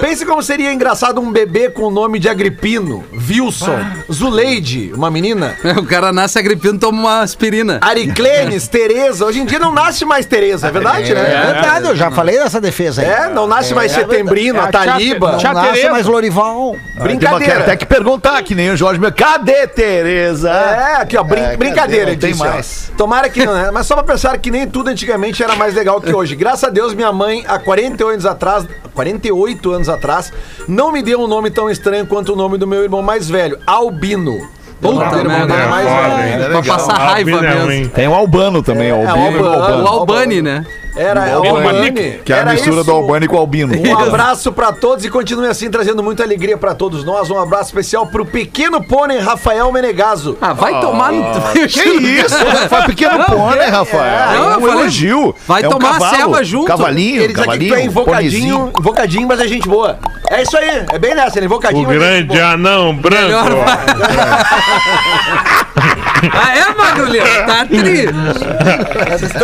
Pense 0.00 0.26
como 0.26 0.42
seria 0.42 0.72
engraçado 0.72 1.20
um 1.20 1.30
bebê 1.30 1.70
com 1.70 1.84
o 1.84 1.90
nome 1.90 2.18
de 2.18 2.28
Agripino, 2.28 3.04
Wilson, 3.12 3.78
Zuleide, 4.12 4.92
uma 4.94 5.10
menina. 5.10 5.56
O 5.80 5.86
cara 5.86 6.12
nasce 6.12 6.38
agripino, 6.38 6.78
toma 6.80 6.98
uma 7.00 7.20
aspirina. 7.20 7.78
Ariclenes, 7.82 8.66
Tereza. 8.68 9.24
Hoje 9.26 9.40
em 9.40 9.44
dia 9.44 9.58
não 9.58 9.72
nasce 9.72 10.04
mais 10.04 10.26
Tereza, 10.26 10.68
é 10.68 10.70
verdade, 10.70 11.12
É 11.12 11.14
né? 11.14 11.52
verdade, 11.52 11.86
eu 11.88 11.94
já 11.96 12.10
falei 12.10 12.38
dessa 12.38 12.60
defesa 12.60 13.02
aí. 13.02 13.08
É, 13.08 13.28
não 13.28 13.46
nasce 13.46 13.74
mais 13.74 13.92
Setembrino, 13.92 14.58
É, 14.58 14.62
Ataliba. 14.64 15.32
Não 15.42 15.52
nasce 15.52 15.88
mais 15.90 16.06
Lorival. 16.06 16.74
Tem 17.06 17.16
uma, 17.28 17.38
quero 17.40 17.60
até 17.60 17.76
que 17.76 17.86
perguntar, 17.86 18.42
que 18.42 18.54
nem 18.54 18.70
o 18.70 18.76
Jorge 18.76 18.98
meu. 19.00 19.12
Cadê 19.12 19.66
Tereza? 19.66 20.50
É, 20.50 20.96
aqui, 20.96 21.16
ó, 21.16 21.22
brin- 21.22 21.40
É, 21.42 21.56
brincadeira, 21.56 22.12
cadê? 22.12 22.26
ele 22.26 22.32
Não 22.34 22.38
tem 22.38 22.52
mais. 22.52 22.90
Tomara 22.96 23.28
que 23.28 23.44
não, 23.44 23.54
né? 23.54 23.70
Mas 23.72 23.86
só 23.86 23.94
pra 23.94 24.04
pensar 24.04 24.36
que 24.38 24.50
nem 24.50 24.66
tudo 24.66 24.88
antigamente 24.88 25.42
era 25.42 25.54
mais 25.56 25.74
legal 25.74 26.00
que 26.00 26.12
hoje. 26.14 26.34
Graças 26.34 26.64
a 26.64 26.70
Deus, 26.70 26.94
minha 26.94 27.12
mãe, 27.12 27.44
há 27.46 27.58
48 27.58 28.08
anos 28.08 28.26
atrás, 28.26 28.66
48 28.94 29.72
anos 29.72 29.88
atrás, 29.88 30.32
não 30.66 30.92
me 30.92 31.02
deu 31.02 31.20
um 31.20 31.26
nome 31.26 31.50
tão 31.50 31.68
estranho 31.70 32.06
quanto 32.06 32.32
o 32.32 32.36
nome 32.36 32.56
do 32.58 32.66
meu 32.66 32.82
irmão 32.82 33.02
mais 33.02 33.28
velho, 33.28 33.58
Albino. 33.66 34.48
Puta 34.80 35.24
merda. 35.24 35.54
É 35.54 35.66
mais? 35.66 36.46
Pra 36.46 36.62
passar 36.74 36.94
raiva 36.94 37.30
é 37.46 37.64
mesmo. 37.64 37.88
Tem 37.90 38.08
o 38.08 38.14
Albano 38.14 38.62
também, 38.62 38.88
É, 38.88 38.92
Albino 38.92 39.40
e. 39.40 39.46
Albano. 39.46 39.84
O 39.84 39.86
Albani, 39.88 40.42
né? 40.42 40.64
Era 40.96 41.32
Albino, 41.34 41.56
Albani. 41.56 41.92
Que 42.24 42.32
é 42.32 42.36
a 42.36 42.38
Era 42.40 42.52
mistura 42.52 42.76
isso. 42.76 42.84
do 42.84 42.92
Albano 42.92 43.26
com 43.28 43.36
o 43.36 43.38
Albino. 43.38 43.72
Um 43.76 43.98
abraço 43.98 44.52
pra 44.52 44.72
todos 44.72 45.04
e 45.04 45.10
continue 45.10 45.46
assim 45.46 45.70
trazendo 45.70 46.02
muita 46.02 46.22
alegria 46.24 46.56
pra 46.58 46.74
todos 46.74 47.04
nós. 47.04 47.30
Um 47.30 47.38
abraço 47.40 47.66
especial 47.70 48.06
pro 48.06 48.24
pequeno 48.26 48.82
pônei 48.82 49.18
Rafael 49.18 49.70
Menegaso. 49.72 50.36
Ah, 50.40 50.52
vai 50.52 50.80
tomar 50.80 51.12
no. 51.12 51.22
Que 51.68 51.88
isso? 51.88 52.34
Foi 52.68 52.82
pequeno 52.86 53.24
pôney, 53.24 53.66
Rafael. 53.68 54.32
Não, 54.40 54.52
É 54.52 54.56
um 54.56 54.60
falei, 54.60 54.80
elogio. 54.80 55.34
vai 55.46 55.62
É 55.62 55.68
um 55.68 55.70
tomar 55.70 55.90
a 55.90 55.92
cavalo, 55.94 56.16
ceva 56.16 56.44
junto. 56.44 56.66
Cavalinho, 56.66 57.22
Ele 57.22 57.28
diz 57.34 57.38
aqui 57.38 57.44
cavalinho, 57.46 57.74
tu 57.74 57.78
é 57.78 57.84
invocadinho, 57.84 58.72
invocadinho, 58.78 59.28
mas 59.28 59.40
é 59.40 59.46
gente 59.48 59.68
boa. 59.68 59.98
É 60.28 60.42
isso 60.42 60.56
aí, 60.56 60.84
é 60.92 60.98
bem 60.98 61.14
nessa, 61.14 61.38
ele 61.38 61.44
é 61.44 61.46
invocadinho. 61.46 61.84
O 61.84 61.86
mas 61.86 61.96
é 61.96 61.98
grande 61.98 62.40
anão 62.40 62.94
branco. 62.96 63.50
Ah, 66.32 66.54
é, 66.56 66.74
Magulho? 66.74 67.22
Tá 67.46 67.64
tri. 67.64 68.06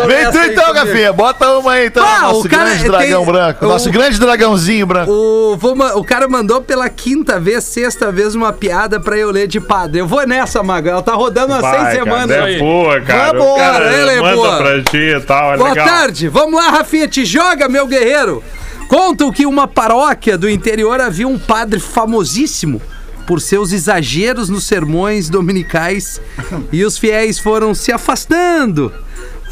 Vem 0.06 0.30
tu 0.30 0.38
então, 0.38 0.73
Gafinha. 0.75 1.12
Bota 1.12 1.49
uma 1.59 1.73
aí, 1.73 1.87
então. 1.87 2.04
Ah, 2.06 2.23
nosso 2.23 2.47
o 2.47 2.49
cara 2.50 2.64
grande 2.64 2.80
tem- 2.83 2.90
dragão 2.90 3.25
branco. 3.25 3.64
o- 3.64 3.68
Nosso 3.68 3.90
grande 3.90 4.18
dragãozinho 4.21 4.87
branco. 4.87 5.11
O, 5.11 5.56
vou 5.56 5.75
o 5.97 6.04
cara 6.04 6.28
mandou 6.28 6.61
pela 6.61 6.88
quinta 6.88 7.40
vez, 7.40 7.64
sexta 7.64 8.12
vez, 8.12 8.35
uma 8.35 8.52
piada 8.52 9.00
pra 9.00 9.16
eu 9.16 9.30
ler 9.30 9.47
de 9.47 9.61
padre. 9.61 10.00
Eu 10.00 10.06
vou 10.06 10.26
nessa, 10.26 10.62
Mago. 10.62 10.88
Ela 10.88 11.03
tá 11.03 11.14
rodando 11.14 11.55
há 11.55 11.61
seis 11.61 11.72
cara, 11.83 11.90
semanas. 11.92 12.31
É 12.37 12.59
boa, 12.59 13.01
cara. 13.01 13.38
Vamos, 13.38 13.53
o 13.53 13.57
cara 13.57 13.72
cara, 13.72 13.85
ela 13.96 14.12
é 14.12 14.20
manda 14.20 14.37
boa. 14.37 14.57
pra 14.59 14.83
ti 14.83 14.96
e 14.98 15.20
tal. 15.20 15.55
É 15.55 15.57
Boa 15.57 15.68
legal. 15.70 15.87
tarde, 15.87 16.29
vamos 16.29 16.55
lá, 16.62 16.70
Rafinha, 16.70 17.09
te 17.09 17.24
joga, 17.24 17.68
meu 17.68 17.87
guerreiro. 17.87 18.42
Contam 18.88 19.33
que 19.33 19.46
uma 19.46 19.66
paróquia 19.66 20.37
do 20.38 20.48
interior 20.48 21.01
havia 21.01 21.27
um 21.27 21.38
padre 21.38 21.81
famosíssimo 21.81 22.81
por 23.27 23.41
seus 23.41 23.73
exageros 23.73 24.49
nos 24.49 24.65
sermões 24.65 25.29
dominicais 25.29 26.21
e 26.73 26.85
os 26.85 26.97
fiéis 26.97 27.39
foram 27.39 27.75
se 27.75 27.93
afastando. 27.93 28.93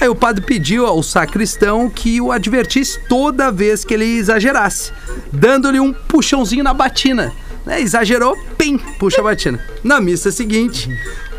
Aí 0.01 0.09
o 0.09 0.15
padre 0.15 0.45
pediu 0.45 0.87
ao 0.87 1.03
sacristão 1.03 1.89
que 1.89 2.21
o 2.21 2.33
advertisse 2.33 2.99
toda 3.09 3.51
vez 3.51 3.85
que 3.85 3.95
ele 3.95 4.05
exagerasse, 4.05 4.93
dando-lhe 5.33 5.81
um 5.81 5.93
puxãozinho 5.93 6.65
na 6.65 6.75
batina. 6.75 7.33
Né, 7.65 7.81
exagerou, 7.81 8.37
pim, 8.59 8.77
puxa 8.99 9.23
a 9.23 9.25
batina. 9.25 9.59
Na 9.83 9.99
missa 9.99 10.31
seguinte, 10.31 10.91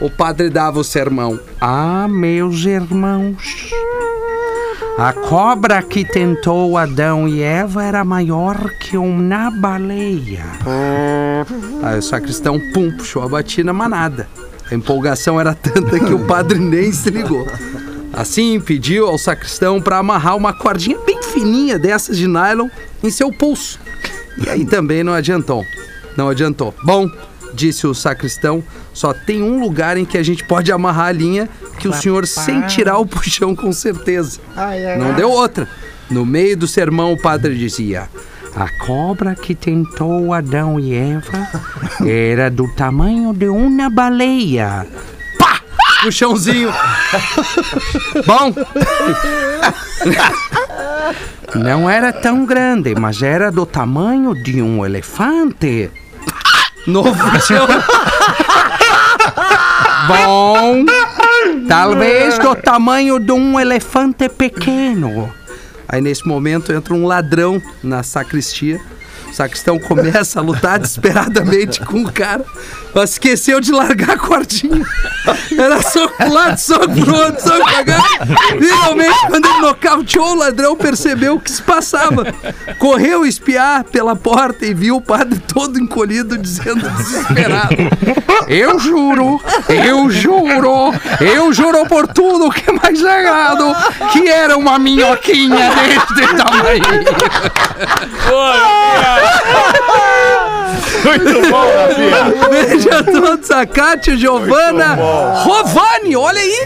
o 0.02 0.10
padre 0.10 0.50
dava 0.50 0.80
o 0.80 0.84
sermão. 0.84 1.40
Ah, 1.62 2.08
meus 2.10 2.66
irmãos, 2.66 3.70
a 4.98 5.14
cobra 5.14 5.82
que 5.82 6.06
tentou 6.06 6.78
Adão 6.78 7.28
e 7.28 7.42
Eva 7.42 7.84
era 7.84 8.04
maior 8.04 8.72
que 8.80 8.98
uma 8.98 9.52
baleia. 9.52 10.46
Aí 11.84 12.00
o 12.00 12.02
sacristão, 12.02 12.60
pum, 12.74 12.92
puxou 12.92 13.24
a 13.24 13.28
batina, 13.28 13.74
mas 13.74 13.90
nada. 13.90 14.28
A 14.72 14.74
empolgação 14.74 15.40
era 15.40 15.54
tanta 15.54 16.00
que 16.00 16.14
o 16.14 16.26
padre 16.26 16.60
nem 16.60 16.92
se 16.92 17.10
ligou. 17.10 17.46
Assim, 18.14 18.60
pediu 18.60 19.08
ao 19.08 19.18
sacristão 19.18 19.82
para 19.82 19.98
amarrar 19.98 20.38
uma 20.38 20.54
cordinha 20.54 20.98
bem 21.06 21.22
fininha 21.22 21.78
dessas 21.78 22.18
de 22.18 22.28
nylon 22.28 22.70
em 23.04 23.10
seu 23.10 23.32
pulso. 23.32 23.80
E 24.38 24.50
aí 24.50 24.66
também 24.66 25.04
não 25.04 25.14
adiantou. 25.14 25.64
Não 26.16 26.30
adiantou. 26.30 26.74
Bom, 26.84 27.10
disse 27.56 27.88
o 27.88 27.94
sacristão, 27.94 28.64
só 28.94 29.14
tem 29.14 29.42
um 29.42 29.60
lugar 29.60 29.98
em 29.98 30.06
que 30.06 30.18
a 30.18 30.24
gente 30.24 30.44
pode 30.44 30.72
amarrar 30.72 31.08
a 31.08 31.12
linha 31.12 31.50
que 31.80 31.88
o 31.88 31.94
senhor 31.94 32.28
sentirá 32.28 32.98
o 32.98 33.06
puxão 33.06 33.56
com 33.56 33.72
certeza. 33.72 34.40
Não 35.00 35.14
deu 35.14 35.32
outra. 35.32 35.68
No 36.10 36.26
meio 36.26 36.56
do 36.56 36.68
sermão, 36.68 37.14
o 37.14 37.18
padre 37.18 37.58
dizia: 37.58 38.10
A 38.56 38.70
cobra 38.86 39.34
que 39.36 39.56
tentou 39.56 40.34
Adão 40.34 40.80
e 40.80 40.94
Eva 40.94 41.48
era 42.06 42.50
do 42.50 42.68
tamanho 42.76 43.34
de 43.34 43.48
uma 43.48 43.90
baleia. 43.90 44.86
Pá! 45.40 45.60
Puxãozinho. 46.04 46.72
Bom. 48.26 48.54
Não 51.56 51.90
era 51.90 52.12
tão 52.12 52.46
grande, 52.46 52.94
mas 52.96 53.22
era 53.22 53.52
do 53.52 53.66
tamanho 53.66 54.36
de 54.36 54.62
um 54.62 54.86
elefante. 54.86 55.90
Novo. 56.88 57.12
Bom. 60.08 60.86
Talvez 61.68 62.38
do 62.40 62.56
tamanho 62.56 63.20
de 63.20 63.32
um 63.32 63.60
elefante 63.60 64.30
pequeno. 64.30 65.34
Aí 65.88 66.02
nesse 66.02 66.28
momento 66.28 66.72
entra 66.72 66.94
um 66.94 67.06
ladrão 67.06 67.62
na 67.84 68.04
sacristia. 68.04 68.80
O 69.36 69.38
sacristão 69.38 69.78
começa 69.78 70.40
a 70.40 70.42
lutar 70.42 70.80
desesperadamente 70.80 71.82
com 71.82 72.04
o 72.04 72.10
cara, 72.10 72.46
mas 72.94 73.10
esqueceu 73.12 73.60
de 73.60 73.70
largar 73.70 74.12
a 74.12 74.18
cordinha. 74.18 74.86
Era 75.58 75.82
soco 75.82 76.16
pro 76.16 76.34
lado, 76.34 76.58
soco 76.58 76.88
pro 76.88 77.14
outro, 77.14 77.44
soco 77.44 77.66
pra. 77.84 78.02
Finalmente, 78.58 79.28
quando 79.28 79.46
ele 79.46 79.60
nocauteou, 79.60 80.32
o 80.32 80.36
ladrão 80.36 80.78
percebeu 80.78 81.36
o 81.36 81.40
que 81.42 81.52
se 81.52 81.62
passava. 81.62 82.34
Correu 82.80 83.26
espiar 83.26 83.84
pela 83.84 84.16
porta 84.16 84.66
e 84.66 84.74
viu 84.74 84.96
o 84.96 85.02
padre 85.02 85.38
todo 85.40 85.78
encolhido, 85.82 86.38
dizendo 86.38 86.90
desesperado: 86.92 87.76
Eu 88.48 88.80
juro, 88.80 89.42
eu 89.68 90.10
juro, 90.10 90.94
eu 91.20 91.52
juro 91.52 91.86
por 91.88 92.08
tudo 92.08 92.50
que 92.52 92.70
é 92.70 92.74
mais 92.74 92.98
sagrado, 92.98 93.76
que 94.14 94.30
era 94.30 94.58
uma 94.58 94.80
minhoquinha 94.80 95.72
deste 95.76 96.36
tamanho. 96.38 96.84
Muito 101.04 101.50
bom, 101.52 101.66
Rafinha. 101.72 102.50
Beijo 102.50 102.90
a 102.90 103.04
todos, 103.04 103.52
a 103.52 103.66
Kátia, 103.66 104.18
Giovana, 104.18 104.96
Rovani, 105.44 106.16
olha 106.16 106.42
aí! 106.42 106.66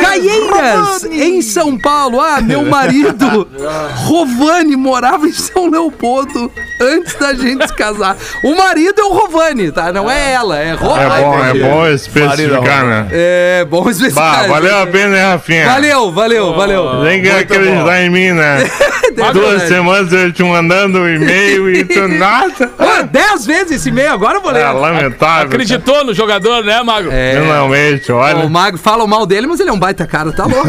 Caieiras, 0.00 1.04
em 1.04 1.42
São 1.42 1.76
Paulo. 1.76 2.20
Ah, 2.20 2.40
meu 2.40 2.64
marido, 2.64 3.48
Rovani, 4.06 4.76
morava 4.76 5.26
em 5.26 5.32
São 5.32 5.68
Leopoldo 5.68 6.50
antes 6.80 7.14
da 7.14 7.34
gente 7.34 7.66
se 7.66 7.74
casar. 7.74 8.16
O 8.42 8.54
marido 8.54 9.00
é 9.00 9.04
o 9.04 9.12
Rovani, 9.12 9.70
tá? 9.70 9.92
Não 9.92 10.10
é 10.10 10.32
ela, 10.32 10.58
é 10.58 10.72
Rovani. 10.72 11.04
É 11.04 11.20
bom, 11.20 11.44
é 11.44 11.54
bom 11.54 11.86
especificar, 11.88 12.84
né? 12.84 13.08
É 13.10 13.66
bom 13.68 13.88
especificar. 13.88 14.42
Bah, 14.42 14.46
valeu 14.48 14.82
a 14.82 14.86
pena, 14.86 15.08
né, 15.08 15.32
Rafinha? 15.32 15.66
Valeu, 15.66 16.12
valeu, 16.12 16.54
valeu. 16.54 17.04
Tem 17.04 17.22
que 17.22 17.30
acreditar 17.30 18.02
em 18.02 18.10
mim, 18.10 18.32
né? 18.32 18.68
É 19.18 19.32
Duas 19.32 19.62
semanas 19.62 20.12
eu 20.12 20.32
te 20.32 20.44
mandando 20.44 21.00
um 21.00 21.08
e-mail 21.08 21.68
e 21.74 21.84
tu 21.84 22.06
nada. 22.06 22.70
Ah, 22.78 23.02
dez 23.02 23.44
vezes 23.44 23.72
esse 23.72 23.88
e-mail, 23.88 24.12
agora 24.12 24.38
eu 24.38 24.42
vou 24.42 24.52
ler. 24.52 24.62
É 24.62 24.70
lamentável. 24.70 25.46
Acreditou 25.46 26.04
no 26.04 26.14
jogador, 26.14 26.62
né, 26.62 26.80
Mago? 26.84 27.08
É. 27.10 27.40
Finalmente, 27.40 28.12
O 28.12 28.16
olha. 28.16 28.48
Magro 28.48 28.78
fala 28.78 29.04
mal 29.08 29.26
dele, 29.26 29.46
mas 29.48 29.58
ele 29.58 29.70
é 29.70 29.72
um 29.72 29.78
baita 29.78 30.06
cara, 30.06 30.30
tá 30.30 30.44
louco. 30.44 30.68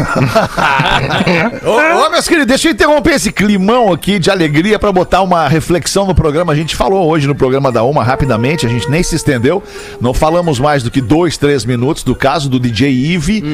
Ô, 1.64 2.06
ô, 2.06 2.10
meus 2.10 2.26
queridos, 2.26 2.48
deixa 2.48 2.68
eu 2.68 2.72
interromper 2.72 3.14
esse 3.14 3.30
climão 3.30 3.92
aqui 3.92 4.18
de 4.18 4.30
alegria 4.30 4.78
pra 4.78 4.90
botar 4.90 5.22
uma 5.22 5.46
reflexão 5.46 5.99
no 6.06 6.14
programa. 6.14 6.52
A 6.52 6.56
gente 6.56 6.76
falou 6.76 7.08
hoje 7.08 7.26
no 7.26 7.34
programa 7.34 7.70
da 7.70 7.82
Uma 7.82 8.02
rapidamente, 8.02 8.66
a 8.66 8.68
gente 8.68 8.90
nem 8.90 9.02
se 9.02 9.16
estendeu. 9.16 9.62
Não 10.00 10.12
falamos 10.14 10.58
mais 10.58 10.82
do 10.82 10.90
que 10.90 11.00
dois, 11.00 11.36
três 11.36 11.64
minutos 11.64 12.02
do 12.02 12.14
caso 12.14 12.48
do 12.48 12.58
DJ 12.58 12.90
Ive, 12.90 13.44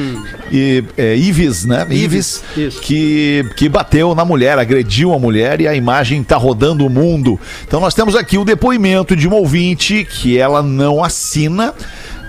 e, 0.51 0.83
é, 0.97 1.15
Ives, 1.15 1.65
né? 1.65 1.85
Ives, 1.89 2.43
isso. 2.55 2.81
que, 2.81 3.45
que 3.55 3.69
bateu 3.69 4.13
na 4.15 4.25
mulher, 4.25 4.57
agrediu 4.57 5.13
a 5.13 5.19
mulher 5.19 5.61
e 5.61 5.67
a 5.67 5.75
imagem 5.75 6.23
tá 6.23 6.37
rodando 6.37 6.85
o 6.85 6.89
mundo. 6.89 7.39
Então 7.67 7.79
nós 7.79 7.93
temos 7.93 8.15
aqui 8.15 8.37
o 8.37 8.45
depoimento 8.45 9.15
de 9.15 9.27
uma 9.27 9.37
ouvinte 9.37 10.05
que 10.05 10.37
ela 10.37 10.61
não 10.61 11.03
assina. 11.03 11.73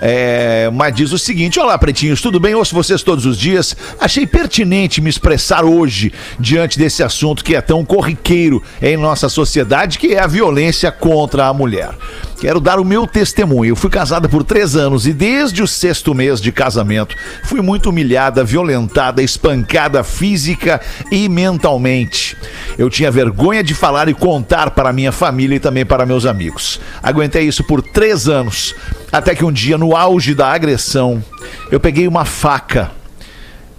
É, 0.01 0.69
mas 0.73 0.95
diz 0.95 1.11
o 1.11 1.17
seguinte: 1.17 1.59
Olá, 1.59 1.77
pretinhos, 1.77 2.21
tudo 2.21 2.39
bem? 2.39 2.55
Ouço 2.55 2.73
vocês 2.73 3.03
todos 3.03 3.25
os 3.25 3.37
dias. 3.37 3.75
Achei 3.99 4.25
pertinente 4.25 5.01
me 5.01 5.09
expressar 5.09 5.65
hoje 5.65 6.13
diante 6.39 6.77
desse 6.77 7.03
assunto 7.03 7.43
que 7.43 7.55
é 7.55 7.61
tão 7.61 7.83
corriqueiro 7.83 8.63
em 8.81 8.97
nossa 8.97 9.29
sociedade, 9.29 9.97
que 9.97 10.13
é 10.13 10.19
a 10.19 10.27
violência 10.27 10.91
contra 10.91 11.47
a 11.47 11.53
mulher. 11.53 11.89
Quero 12.39 12.61
dar 12.61 12.79
o 12.79 12.85
meu 12.85 13.05
testemunho. 13.05 13.71
Eu 13.71 13.75
fui 13.75 13.89
casada 13.89 14.29
por 14.29 14.45
três 14.45 14.75
anos 14.75 15.05
e 15.05 15.11
desde 15.11 15.61
o 15.61 15.67
sexto 15.67 16.15
mês 16.15 16.39
de 16.39 16.53
casamento 16.53 17.15
fui 17.43 17.61
muito 17.61 17.89
humilhada, 17.89 18.45
violentada, 18.45 19.21
espancada 19.21 20.03
física 20.05 20.79
e 21.11 21.27
mentalmente. 21.27 22.37
Eu 22.77 22.89
tinha 22.89 23.11
vergonha 23.11 23.61
de 23.61 23.73
falar 23.73 24.07
e 24.07 24.13
contar 24.13 24.71
para 24.71 24.93
minha 24.93 25.11
família 25.11 25.57
e 25.57 25.59
também 25.59 25.85
para 25.85 26.05
meus 26.05 26.25
amigos. 26.25 26.79
Aguentei 27.03 27.45
isso 27.45 27.63
por 27.63 27.81
três 27.81 28.29
anos, 28.29 28.73
até 29.11 29.35
que 29.35 29.43
um 29.43 29.51
dia, 29.51 29.77
no 29.77 29.95
auge 29.95 30.33
da 30.33 30.47
agressão, 30.47 31.21
eu 31.69 31.79
peguei 31.79 32.07
uma 32.07 32.23
faca. 32.23 32.91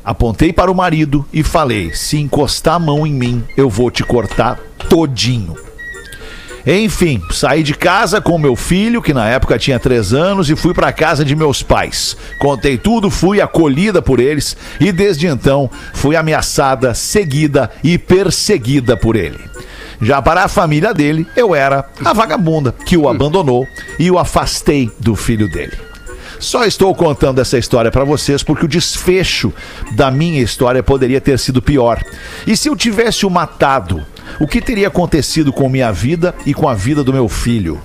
Apontei 0.04 0.52
para 0.52 0.70
o 0.70 0.74
marido 0.74 1.26
e 1.32 1.42
falei: 1.42 1.94
se 1.94 2.18
encostar 2.18 2.74
a 2.74 2.78
mão 2.78 3.06
em 3.06 3.12
mim, 3.12 3.42
eu 3.56 3.70
vou 3.70 3.90
te 3.90 4.02
cortar 4.02 4.58
todinho. 4.88 5.69
Enfim, 6.72 7.20
saí 7.32 7.64
de 7.64 7.74
casa 7.74 8.20
com 8.20 8.38
meu 8.38 8.54
filho, 8.54 9.02
que 9.02 9.12
na 9.12 9.26
época 9.28 9.58
tinha 9.58 9.76
três 9.76 10.12
anos, 10.12 10.48
e 10.48 10.54
fui 10.54 10.72
para 10.72 10.92
casa 10.92 11.24
de 11.24 11.34
meus 11.34 11.64
pais. 11.64 12.16
Contei 12.38 12.78
tudo, 12.78 13.10
fui 13.10 13.40
acolhida 13.40 14.00
por 14.00 14.20
eles 14.20 14.56
e 14.78 14.92
desde 14.92 15.26
então 15.26 15.68
fui 15.92 16.14
ameaçada, 16.14 16.94
seguida 16.94 17.72
e 17.82 17.98
perseguida 17.98 18.96
por 18.96 19.16
ele. 19.16 19.40
Já 20.00 20.22
para 20.22 20.44
a 20.44 20.48
família 20.48 20.94
dele, 20.94 21.26
eu 21.34 21.56
era 21.56 21.90
a 22.04 22.12
vagabunda 22.12 22.72
que 22.86 22.96
o 22.96 23.08
abandonou 23.08 23.66
e 23.98 24.08
o 24.08 24.16
afastei 24.16 24.88
do 25.00 25.16
filho 25.16 25.48
dele. 25.48 25.76
Só 26.38 26.64
estou 26.64 26.94
contando 26.94 27.40
essa 27.40 27.58
história 27.58 27.90
para 27.90 28.04
vocês 28.04 28.44
porque 28.44 28.64
o 28.64 28.68
desfecho 28.68 29.52
da 29.96 30.08
minha 30.08 30.40
história 30.40 30.84
poderia 30.84 31.20
ter 31.20 31.36
sido 31.36 31.60
pior. 31.60 32.00
E 32.46 32.56
se 32.56 32.68
eu 32.68 32.76
tivesse 32.76 33.26
o 33.26 33.30
matado, 33.30 34.06
o 34.38 34.46
que 34.46 34.60
teria 34.60 34.88
acontecido 34.88 35.52
com 35.52 35.68
minha 35.68 35.90
vida 35.90 36.34
e 36.46 36.54
com 36.54 36.68
a 36.68 36.74
vida 36.74 37.02
do 37.02 37.12
meu 37.12 37.28
filho? 37.28 37.80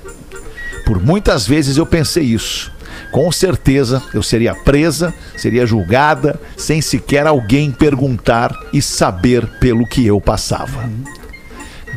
Por 0.85 1.01
muitas 1.01 1.47
vezes 1.47 1.77
eu 1.77 1.85
pensei 1.85 2.23
isso. 2.23 2.71
Com 3.11 3.31
certeza 3.31 4.01
eu 4.13 4.21
seria 4.21 4.53
presa, 4.53 5.13
seria 5.35 5.65
julgada, 5.65 6.39
sem 6.57 6.81
sequer 6.81 7.25
alguém 7.25 7.71
perguntar 7.71 8.53
e 8.71 8.81
saber 8.81 9.47
pelo 9.59 9.87
que 9.87 10.05
eu 10.05 10.21
passava. 10.21 10.89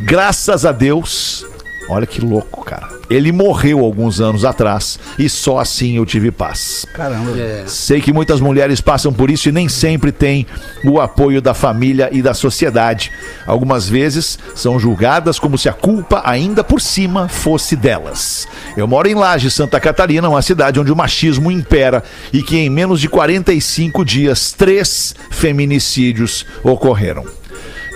Graças 0.03 0.65
a 0.65 0.73
Deus, 0.73 1.45
olha 1.89 2.07
que 2.07 2.21
louco, 2.21 2.65
cara. 2.65 2.89
Ele 3.11 3.33
morreu 3.33 3.81
alguns 3.81 4.21
anos 4.21 4.45
atrás 4.45 4.99
e 5.19 5.29
só 5.29 5.59
assim 5.59 5.97
eu 5.97 6.05
tive 6.05 6.31
paz. 6.31 6.85
Caramba. 6.93 7.33
Sei 7.67 8.01
que 8.01 8.13
muitas 8.13 8.39
mulheres 8.41 8.81
passam 8.81 9.13
por 9.13 9.31
isso 9.31 9.49
e 9.49 9.53
nem 9.53 9.69
sempre 9.69 10.13
têm 10.13 10.47
o 10.85 11.01
apoio 11.01 11.41
da 11.41 11.55
família 11.55 12.11
e 12.13 12.21
da 12.21 12.35
sociedade. 12.35 13.11
Algumas 13.47 13.89
vezes 13.89 14.39
são 14.55 14.79
julgadas 14.79 15.39
como 15.39 15.57
se 15.57 15.69
a 15.69 15.73
culpa 15.73 16.23
ainda 16.25 16.63
por 16.63 16.81
cima 16.81 17.29
fosse 17.29 17.75
delas. 17.75 18.47
Eu 18.77 18.87
moro 18.87 19.09
em 19.09 19.15
Laje, 19.15 19.51
Santa 19.51 19.81
Catarina, 19.81 20.29
uma 20.29 20.43
cidade 20.43 20.79
onde 20.79 20.93
o 20.93 20.97
machismo 20.97 21.51
impera 21.51 22.03
e 22.33 22.43
que 22.43 22.59
em 22.59 22.69
menos 22.69 23.01
de 23.01 23.09
45 23.09 24.05
dias, 24.05 24.53
três 24.53 25.15
feminicídios 25.31 26.45
ocorreram. 26.63 27.25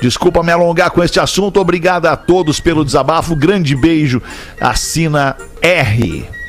Desculpa 0.02 0.42
me 0.42 0.50
alongar 0.50 0.90
com 0.90 1.00
este 1.00 1.20
assunto. 1.20 1.60
Obrigado 1.60 2.06
a 2.06 2.16
todos 2.16 2.58
pelo 2.58 2.84
desabafo. 2.84 3.36
Grande 3.36 3.76
beijo. 3.76 4.20
Assina 4.60 5.36
R. 5.60 6.41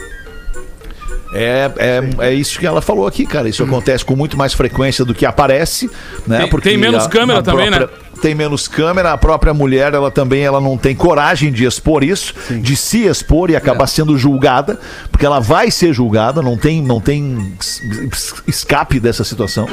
É, 1.33 1.71
é, 1.77 2.27
é 2.29 2.33
isso 2.33 2.59
que 2.59 2.65
ela 2.65 2.81
falou 2.81 3.07
aqui, 3.07 3.25
cara. 3.25 3.49
Isso 3.49 3.63
acontece 3.63 4.05
com 4.05 4.15
muito 4.15 4.37
mais 4.37 4.53
frequência 4.53 5.03
do 5.03 5.13
que 5.13 5.25
aparece, 5.25 5.89
né? 6.27 6.39
Tem- 6.41 6.49
tem 6.61 6.77
menos 6.77 7.03
câmera 7.07 7.39
também, 7.43 7.69
né? 7.71 7.77
Tem 8.21 8.33
menos 8.35 8.67
câmera, 8.69 9.11
a 9.11 9.17
própria 9.17 9.53
mulher, 9.53 9.93
ela 9.93 10.09
também 10.09 10.43
ela 10.43 10.61
não 10.61 10.77
tem 10.77 10.95
coragem 10.95 11.51
de 11.51 11.65
expor 11.65 12.03
isso, 12.05 12.33
de 12.61 12.73
se 12.75 12.99
expor 13.05 13.49
e 13.49 13.55
acabar 13.55 13.85
sendo 13.87 14.17
julgada, 14.17 14.79
porque 15.11 15.25
ela 15.25 15.41
vai 15.41 15.69
ser 15.69 15.91
julgada, 15.91 16.41
não 16.41 16.55
tem, 16.55 16.81
não 16.81 17.01
tem 17.01 17.53
es- 17.59 17.81
es- 18.11 18.33
escape 18.47 18.97
dessa 18.99 19.25
situação. 19.25 19.67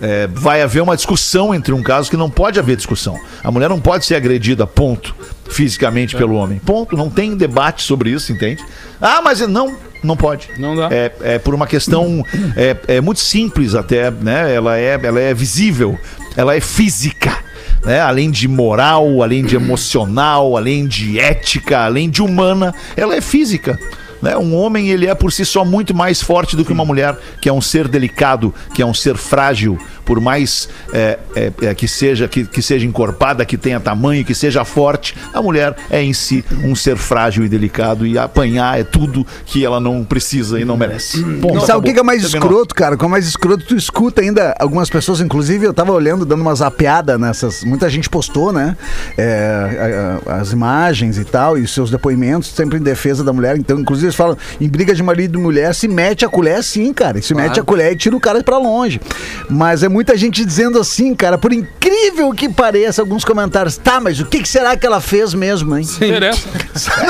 É, 0.00 0.26
vai 0.32 0.62
haver 0.62 0.80
uma 0.82 0.96
discussão 0.96 1.54
entre 1.54 1.74
um 1.74 1.82
caso 1.82 2.08
que 2.10 2.16
não 2.16 2.30
pode 2.30 2.58
haver 2.58 2.74
discussão. 2.76 3.18
A 3.44 3.50
mulher 3.50 3.68
não 3.68 3.80
pode 3.80 4.06
ser 4.06 4.14
agredida, 4.14 4.66
ponto, 4.66 5.14
fisicamente 5.50 6.16
pelo 6.16 6.34
homem. 6.36 6.58
Ponto, 6.64 6.96
não 6.96 7.10
tem 7.10 7.36
debate 7.36 7.82
sobre 7.82 8.10
isso, 8.10 8.32
entende? 8.32 8.64
Ah, 8.98 9.20
mas 9.22 9.40
não, 9.40 9.76
não 10.02 10.16
pode. 10.16 10.48
Não 10.58 10.74
dá. 10.74 10.88
É, 10.90 11.12
é 11.20 11.38
por 11.38 11.54
uma 11.54 11.66
questão 11.66 12.24
é, 12.56 12.76
é 12.96 13.00
muito 13.00 13.20
simples 13.20 13.74
até, 13.74 14.10
né? 14.10 14.54
Ela 14.54 14.78
é, 14.78 14.98
ela 15.02 15.20
é 15.20 15.34
visível, 15.34 15.98
ela 16.36 16.54
é 16.54 16.60
física. 16.60 17.38
Né? 17.84 18.00
Além 18.00 18.30
de 18.30 18.46
moral, 18.46 19.22
além 19.22 19.44
de 19.44 19.56
emocional, 19.56 20.56
além 20.56 20.86
de 20.86 21.18
ética, 21.18 21.80
além 21.80 22.10
de 22.10 22.22
humana, 22.22 22.74
ela 22.96 23.14
é 23.14 23.20
física. 23.20 23.78
Né? 24.20 24.36
Um 24.36 24.54
homem 24.54 24.90
ele 24.90 25.06
é 25.06 25.14
por 25.14 25.32
si 25.32 25.44
só 25.44 25.64
muito 25.64 25.94
mais 25.94 26.22
forte 26.22 26.56
do 26.56 26.64
que 26.64 26.72
uma 26.72 26.84
mulher, 26.84 27.16
que 27.40 27.48
é 27.48 27.52
um 27.52 27.60
ser 27.60 27.88
delicado, 27.88 28.54
que 28.74 28.82
é 28.82 28.86
um 28.86 28.92
ser 28.92 29.16
frágil, 29.16 29.78
por 30.10 30.18
mais 30.20 30.68
é, 30.92 31.20
é, 31.36 31.52
é, 31.62 31.72
que 31.72 31.86
seja 31.86 32.26
que, 32.26 32.44
que 32.44 32.60
seja 32.60 32.84
encorpada, 32.84 33.44
que 33.44 33.56
tenha 33.56 33.78
tamanho, 33.78 34.24
que 34.24 34.34
seja 34.34 34.64
forte, 34.64 35.14
a 35.32 35.40
mulher 35.40 35.76
é 35.88 36.02
em 36.02 36.12
si 36.12 36.44
um 36.64 36.74
ser 36.74 36.96
frágil 36.96 37.44
e 37.44 37.48
delicado 37.48 38.04
e 38.04 38.18
apanhar 38.18 38.80
é 38.80 38.82
tudo 38.82 39.24
que 39.46 39.64
ela 39.64 39.78
não 39.78 40.02
precisa 40.02 40.58
e 40.58 40.64
não 40.64 40.76
merece. 40.76 41.22
Ponto, 41.40 41.64
Sabe 41.64 41.78
o 41.78 41.82
que 41.82 41.92
que 41.94 42.00
é 42.00 42.02
mais 42.02 42.22
Terminou. 42.22 42.48
escroto, 42.48 42.74
cara? 42.74 42.96
O 42.96 42.98
que 42.98 43.04
é 43.04 43.08
mais 43.08 43.24
escroto, 43.24 43.64
tu 43.64 43.76
escuta 43.76 44.20
ainda 44.20 44.52
algumas 44.58 44.90
pessoas, 44.90 45.20
inclusive 45.20 45.64
eu 45.64 45.72
tava 45.72 45.92
olhando, 45.92 46.26
dando 46.26 46.40
uma 46.40 46.56
zapeada 46.56 47.16
nessas. 47.16 47.62
Muita 47.62 47.88
gente 47.88 48.10
postou, 48.10 48.52
né? 48.52 48.76
É, 49.16 50.18
as 50.26 50.50
imagens 50.50 51.18
e 51.18 51.24
tal, 51.24 51.56
e 51.56 51.62
os 51.62 51.72
seus 51.72 51.88
depoimentos, 51.88 52.48
sempre 52.48 52.78
em 52.78 52.82
defesa 52.82 53.22
da 53.22 53.32
mulher. 53.32 53.56
Então, 53.56 53.78
inclusive, 53.78 54.06
eles 54.08 54.16
falam, 54.16 54.36
em 54.60 54.68
briga 54.68 54.92
de 54.92 55.04
marido 55.04 55.38
e 55.38 55.40
mulher, 55.40 55.72
se 55.72 55.86
mete 55.86 56.24
a 56.24 56.28
colher 56.28 56.64
sim, 56.64 56.92
cara. 56.92 57.22
Se 57.22 57.32
Claro. 57.32 57.48
mete 57.48 57.60
a 57.60 57.62
colher 57.62 57.92
e 57.92 57.96
tira 57.96 58.16
o 58.16 58.20
cara 58.20 58.42
pra 58.42 58.58
longe. 58.58 59.00
Mas 59.48 59.84
é 59.84 59.88
muita 60.00 60.16
gente 60.16 60.42
dizendo 60.46 60.78
assim, 60.78 61.14
cara, 61.14 61.36
por 61.36 61.52
incrível 61.52 62.32
que 62.32 62.48
pareça, 62.48 63.02
alguns 63.02 63.22
comentários. 63.22 63.76
Tá, 63.76 64.00
mas 64.00 64.18
o 64.18 64.24
que, 64.24 64.40
que 64.40 64.48
será 64.48 64.74
que 64.74 64.86
ela 64.86 64.98
fez 64.98 65.34
mesmo, 65.34 65.76
hein? 65.76 65.84
Interessa. 65.96 66.48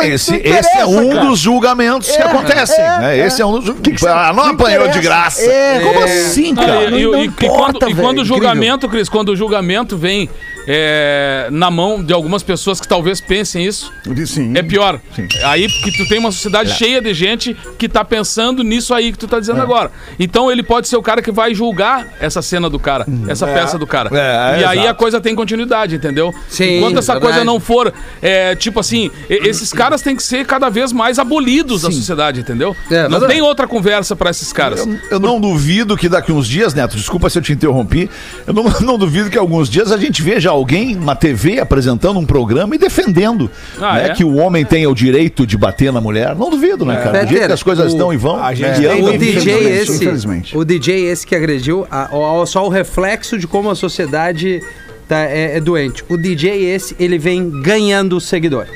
É, 0.02 0.08
esse, 0.08 0.30
Não 0.32 0.38
esse 0.38 0.48
é 0.48 0.50
interessa, 0.50 0.86
um 0.88 1.08
cara. 1.10 1.24
dos 1.26 1.38
julgamentos 1.38 2.10
que 2.10 2.16
É, 2.20 2.22
acontecem. 2.24 2.76
é, 2.84 2.98
né? 2.98 3.18
é. 3.20 3.26
Esse 3.26 3.40
é 3.40 3.46
um 3.46 3.60
dos. 3.60 3.78
que 3.78 3.92
que 3.92 4.04
ela 4.06 4.32
não 4.32 4.44
não 4.44 4.52
apanhou 4.54 4.88
de 4.88 4.98
interessa. 4.98 5.08
graça. 5.08 5.42
É, 5.42 5.78
Como 5.80 6.02
assim, 6.04 6.52
Não, 6.52 6.64
cara? 6.66 6.90
e, 6.90 7.00
e- 7.00 7.04
não 7.04 7.14
e- 7.18 7.22
e 7.22 7.26
importa, 7.26 7.54
quando, 7.78 7.90
e 7.90 7.94
velho, 7.94 8.06
quando 8.06 8.18
o 8.18 8.20
incrível. 8.22 8.24
julgamento, 8.24 8.88
Cris, 8.88 9.08
quando 9.08 9.28
o 9.28 9.36
julgamento 9.36 9.96
vem 9.96 10.28
é, 10.66 11.48
na 11.50 11.70
mão 11.70 12.02
de 12.02 12.12
algumas 12.12 12.42
pessoas 12.42 12.80
que 12.80 12.86
talvez 12.88 13.20
pensem 13.20 13.64
isso, 13.64 13.92
Sim. 14.26 14.52
é 14.56 14.62
pior. 14.62 15.00
Aí 15.44 15.68
porque 15.68 15.90
tu 15.92 16.08
tem 16.08 16.18
uma 16.18 16.30
sociedade 16.32 16.72
cheia 16.72 17.00
de 17.00 17.12
gente 17.14 17.56
que 17.78 17.88
tá 17.88 18.04
pensando 18.04 18.62
nisso 18.62 18.92
aí 18.94 19.12
que 19.12 19.18
tu 19.18 19.26
tá 19.28 19.36
É. 19.36 19.40
dizendo 19.40 19.60
agora. 19.60 19.90
Então 20.18 20.50
ele 20.50 20.62
pode 20.62 20.88
ser 20.88 20.96
o 20.96 21.02
cara 21.02 21.22
que 21.22 21.30
vai 21.32 21.54
julgar 21.54 22.06
essa 22.20 22.42
cena 22.42 22.68
do 22.68 22.78
cara, 22.78 23.06
essa 23.28 23.46
peça 23.46 23.78
do 23.78 23.86
cara. 23.86 24.10
É, 24.12 24.60
e 24.60 24.64
aí 24.64 24.78
exato. 24.78 24.88
a 24.90 24.94
coisa 24.94 25.20
tem 25.20 25.34
continuidade, 25.34 25.96
entendeu? 25.96 26.32
Sim, 26.48 26.78
Enquanto 26.78 26.98
essa 26.98 27.12
verdade. 27.14 27.32
coisa 27.32 27.44
não 27.44 27.58
for, 27.58 27.92
é, 28.22 28.54
tipo 28.54 28.78
assim, 28.80 29.10
esses 29.28 29.72
caras 29.72 30.02
têm 30.02 30.14
que 30.14 30.22
ser 30.22 30.44
cada 30.46 30.68
vez 30.68 30.92
mais 30.92 31.18
abolidos 31.18 31.82
da 31.82 31.90
sociedade, 31.90 32.40
entendeu? 32.40 32.76
É, 32.90 33.08
não 33.08 33.26
tem 33.26 33.40
outra 33.40 33.66
conversa 33.66 34.14
pra 34.14 34.30
esses 34.30 34.52
caras. 34.52 34.86
Eu, 34.86 34.98
eu 35.12 35.20
não 35.20 35.40
duvido 35.40 35.96
que 35.96 36.08
daqui 36.08 36.32
uns 36.32 36.46
dias, 36.46 36.74
Neto, 36.74 36.96
desculpa 36.96 37.28
se 37.30 37.38
eu 37.38 37.42
te 37.42 37.52
interrompi, 37.52 38.08
eu 38.46 38.52
não, 38.52 38.64
não 38.80 38.98
duvido 38.98 39.30
que 39.30 39.38
alguns 39.38 39.68
dias 39.68 39.90
a 39.92 39.96
gente 39.96 40.22
veja 40.22 40.49
alguém 40.50 40.94
na 40.94 41.14
TV 41.14 41.58
apresentando 41.60 42.18
um 42.18 42.26
programa 42.26 42.74
e 42.74 42.78
defendendo 42.78 43.50
Ah, 43.80 43.94
né, 43.94 44.06
é? 44.06 44.08
que 44.10 44.24
o 44.24 44.36
homem 44.36 44.64
tenha 44.64 44.88
o 44.90 44.94
direito 44.94 45.46
de 45.46 45.56
bater 45.56 45.92
na 45.92 46.00
mulher. 46.00 46.34
Não 46.36 46.50
duvido, 46.50 46.84
né, 46.84 46.96
cara? 46.96 47.24
Do 47.24 47.28
jeito 47.30 47.46
que 47.46 47.52
as 47.52 47.62
coisas 47.62 47.86
o- 47.86 47.88
estão 47.88 48.12
e 48.12 48.16
vão. 48.16 48.42
a 48.42 48.52
gente 48.54 48.86
andam, 48.86 49.04
O 49.14 49.18
DJ 49.18 49.30
Infelizmente, 49.38 49.68
esse, 49.82 49.94
infelizmente. 50.04 50.56
o 50.58 50.64
DJ 50.64 51.06
esse 51.06 51.26
que 51.26 51.34
agrediu, 51.34 51.86
a- 51.90 52.08
o- 52.12 52.46
só 52.46 52.64
o 52.66 52.68
reflexo 52.68 53.38
de 53.38 53.46
como 53.46 53.70
a 53.70 53.74
sociedade 53.74 54.60
tá, 55.08 55.20
é, 55.20 55.56
é 55.56 55.60
doente. 55.60 56.04
O 56.08 56.16
DJ 56.16 56.64
esse, 56.74 56.94
ele 56.98 57.18
vem 57.18 57.50
ganhando 57.62 58.20
seguidor. 58.20 58.66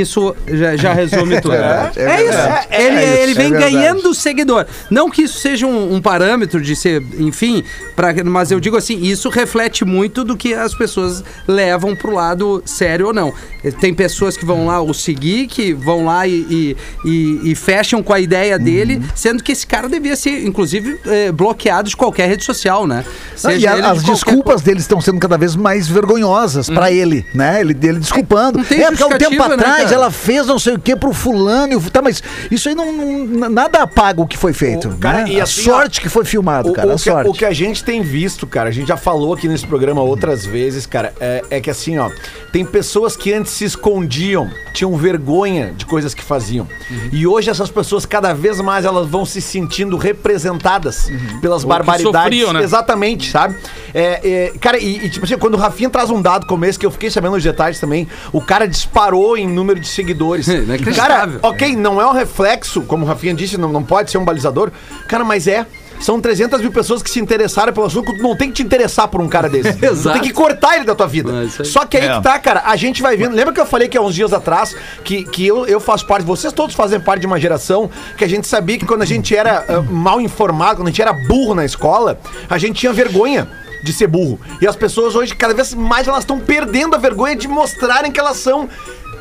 Isso 0.00 0.34
já, 0.48 0.76
já 0.76 0.92
resume 0.92 1.40
tudo. 1.40 1.52
verdade, 1.54 1.98
é 2.00 2.02
é 2.02 2.22
isso. 2.22 2.32
verdade. 2.32 2.66
ele, 2.70 2.96
É 2.96 3.04
isso, 3.04 3.22
ele 3.22 3.32
é 3.32 3.34
vem 3.34 3.50
verdade. 3.50 3.72
ganhando 3.72 4.14
seguidor. 4.14 4.66
Não 4.90 5.08
que 5.10 5.22
isso 5.22 5.38
seja 5.38 5.66
um, 5.66 5.94
um 5.94 6.00
parâmetro 6.02 6.60
de 6.60 6.74
ser, 6.74 7.02
enfim, 7.18 7.62
pra, 7.94 8.12
mas 8.24 8.50
eu 8.50 8.58
digo 8.60 8.76
assim, 8.76 9.00
isso 9.02 9.28
reflete 9.28 9.84
muito 9.84 10.24
do 10.24 10.36
que 10.36 10.52
as 10.54 10.74
pessoas 10.74 11.22
levam 11.46 11.94
pro 11.94 12.12
lado 12.12 12.62
sério 12.66 13.06
ou 13.08 13.12
não. 13.14 13.32
Tem 13.80 13.94
pessoas 13.94 14.36
que 14.36 14.44
vão 14.44 14.66
lá 14.66 14.80
o 14.82 14.92
seguir, 14.92 15.46
que 15.46 15.72
vão 15.72 16.04
lá 16.04 16.26
e, 16.26 16.34
e, 16.50 16.76
e- 17.04 17.50
e 17.52 17.54
fecham 17.54 18.02
com 18.02 18.12
a 18.12 18.20
ideia 18.20 18.58
dele, 18.58 19.00
sendo 19.14 19.42
que 19.42 19.52
esse 19.52 19.66
cara 19.66 19.88
devia 19.88 20.16
ser, 20.16 20.44
inclusive, 20.44 20.98
eh, 21.06 21.32
bloqueado 21.32 21.88
de 21.88 21.96
qualquer 21.96 22.28
rede 22.28 22.44
social, 22.44 22.86
né? 22.86 23.04
Não, 23.42 23.50
e 23.52 23.66
a- 23.66 23.74
de 23.74 23.80
as 23.80 24.02
qualquer 24.02 24.12
desculpas 24.12 24.62
dele 24.62 24.80
estão 24.80 25.00
sendo 25.00 25.18
cada 25.20 25.38
vez 25.38 25.56
mais 25.56 25.88
vergonhosas 25.88 26.68
pra 26.68 26.90
ele, 26.90 27.24
né? 27.34 27.60
Ele, 27.60 27.76
ele 27.82 27.98
desculpando. 28.00 28.58
não 28.58 28.64
tem 28.64 28.82
é, 28.82 28.88
porque 28.88 29.02
há 29.02 29.06
um 29.06 29.10
tempo 29.18 29.48
né, 29.48 29.54
atrás 29.54 29.83
cara? 29.84 29.94
ela 30.02 30.10
fez 30.10 30.46
não 30.46 30.58
sei 30.58 30.74
o 30.74 30.78
que 30.78 30.94
pro 30.96 31.12
fulano. 31.12 31.72
e 31.72 31.76
o- 31.76 31.90
Tá, 31.90 32.02
mas 32.02 32.22
isso 32.50 32.68
aí 32.68 32.74
não, 32.74 32.92
não- 32.92 33.48
nada 33.50 33.82
apaga 33.82 34.20
o 34.20 34.26
que 34.26 34.36
foi 34.36 34.52
feito. 34.52 34.88
O- 34.88 34.96
cara, 34.98 35.22
né? 35.22 35.30
e 35.30 35.40
a 35.40 35.44
assim, 35.44 35.62
sorte 35.62 36.00
que 36.00 36.08
foi 36.08 36.24
filmado, 36.24 36.70
O, 36.70 36.72
cara. 36.72 36.88
o 36.88 36.92
a 36.92 36.94
que, 36.94 37.00
sorte. 37.02 37.30
o 37.30 37.32
que 37.32 37.44
a 37.44 37.52
gente 37.52 37.84
tem 37.84 38.02
visto, 38.02 38.46
cara, 38.46 38.68
a 38.68 38.72
gente 38.72 38.88
já 38.88 38.96
falou 38.96 39.34
aqui 39.34 39.46
nesse 39.48 39.66
programa 39.66 40.00
outras 40.02 40.44
vezes, 40.44 40.86
cara, 40.86 41.12
é, 41.20 41.42
é 41.50 41.60
que 41.60 41.70
assim, 41.70 41.98
ó, 41.98 42.10
tem 42.52 42.64
pessoas 42.64 43.16
que 43.16 43.32
antes 43.32 43.52
se 43.52 43.64
escondiam, 43.64 44.50
tinham 44.72 44.96
vergonha 44.96 45.72
de 45.76 45.86
coisas 45.86 46.14
que 46.14 46.22
faziam. 46.22 46.66
Uhum. 46.90 47.08
E 47.12 47.26
hoje 47.26 47.50
essas 47.50 47.70
pessoas, 47.70 48.04
cada 48.06 48.32
vez 48.32 48.60
mais, 48.60 48.84
elas 48.84 49.06
vão 49.08 49.24
se 49.24 49.40
sentindo 49.40 49.96
representadas 49.96 51.08
Uhum. 51.08 51.40
pelas 51.40 51.62
que 51.62 51.68
barbaridades. 51.68 52.12
sofriam, 52.12 52.52
né? 52.52 52.62
Exatamente, 52.62 53.30
sabe? 53.30 53.56
É, 53.92 54.50
é, 54.54 54.58
cara, 54.58 54.78
e, 54.78 55.06
e, 55.06 55.10
tipo 55.10 55.24
assim, 55.24 55.38
quando 55.38 55.54
o 55.54 55.58
Rafinha 55.58 55.88
traz 55.88 56.10
um 56.10 56.20
dado 56.20 56.46
como 56.46 56.64
esse, 56.64 56.78
que 56.78 56.86
eu 56.86 56.90
fiquei 56.90 57.10
sabendo 57.10 57.36
os 57.36 57.42
detalhes 57.42 57.78
também, 57.78 58.08
o 58.32 58.40
cara 58.40 58.66
disparou 58.66 59.36
em 59.36 59.46
número 59.64 59.80
de 59.80 59.88
seguidores. 59.88 60.46
cara, 60.46 60.58
Inacreditável. 60.62 61.38
ok, 61.42 61.74
não 61.76 62.00
é 62.00 62.06
um 62.06 62.12
reflexo, 62.12 62.82
como 62.82 63.04
o 63.04 63.08
Rafinha 63.08 63.34
disse, 63.34 63.56
não, 63.58 63.70
não 63.72 63.82
pode 63.82 64.10
ser 64.10 64.18
um 64.18 64.24
balizador. 64.24 64.70
Cara, 65.08 65.24
mas 65.24 65.46
é. 65.46 65.66
São 66.00 66.20
300 66.20 66.60
mil 66.60 66.72
pessoas 66.72 67.02
que 67.04 67.08
se 67.08 67.20
interessaram 67.20 67.72
pelo 67.72 67.86
assunto, 67.86 68.12
tu 68.16 68.20
não 68.22 68.36
tem 68.36 68.48
que 68.48 68.54
te 68.56 68.62
interessar 68.64 69.06
por 69.06 69.20
um 69.20 69.28
cara 69.28 69.48
desse. 69.48 69.72
tu 69.78 69.84
Exato. 69.84 70.18
tem 70.18 70.28
que 70.28 70.34
cortar 70.34 70.74
ele 70.74 70.84
da 70.84 70.94
tua 70.94 71.06
vida. 71.06 71.30
É. 71.44 71.64
Só 71.64 71.86
que 71.86 71.96
aí 71.96 72.06
É. 72.08 72.16
que 72.16 72.22
tá, 72.22 72.36
cara, 72.40 72.64
a 72.66 72.74
gente 72.74 73.00
vai 73.00 73.16
vendo. 73.16 73.34
Lembra 73.34 73.54
que 73.54 73.60
eu 73.60 73.64
falei 73.64 73.88
que 73.88 73.96
há 73.96 74.02
uns 74.02 74.12
dias 74.14 74.32
atrás 74.32 74.74
que, 75.04 75.22
que 75.24 75.46
eu, 75.46 75.66
eu 75.66 75.78
faço 75.78 76.04
parte, 76.06 76.24
vocês 76.24 76.52
todos 76.52 76.74
fazem 76.74 76.98
parte 77.00 77.20
de 77.20 77.26
uma 77.26 77.38
geração 77.38 77.88
que 78.18 78.24
a 78.24 78.28
gente 78.28 78.46
sabia 78.48 78.76
que 78.76 78.84
quando 78.84 79.02
a 79.02 79.06
gente 79.06 79.34
era 79.36 79.64
ah, 79.68 79.80
mal 79.82 80.20
informado, 80.20 80.78
quando 80.78 80.88
a 80.88 80.90
gente 80.90 81.00
era 81.00 81.12
burro 81.12 81.54
na 81.54 81.64
escola, 81.64 82.18
a 82.50 82.58
gente 82.58 82.80
tinha 82.80 82.92
vergonha 82.92 83.48
de 83.84 83.92
ser 83.92 84.08
burro. 84.08 84.40
E 84.60 84.66
as 84.66 84.74
pessoas 84.74 85.14
hoje, 85.14 85.34
cada 85.34 85.54
vez 85.54 85.74
mais, 85.74 86.08
elas 86.08 86.20
estão 86.20 86.40
perdendo 86.40 86.96
a 86.96 86.98
vergonha 86.98 87.36
de 87.36 87.46
mostrarem 87.46 88.10
que 88.10 88.18
elas 88.18 88.38
são. 88.38 88.68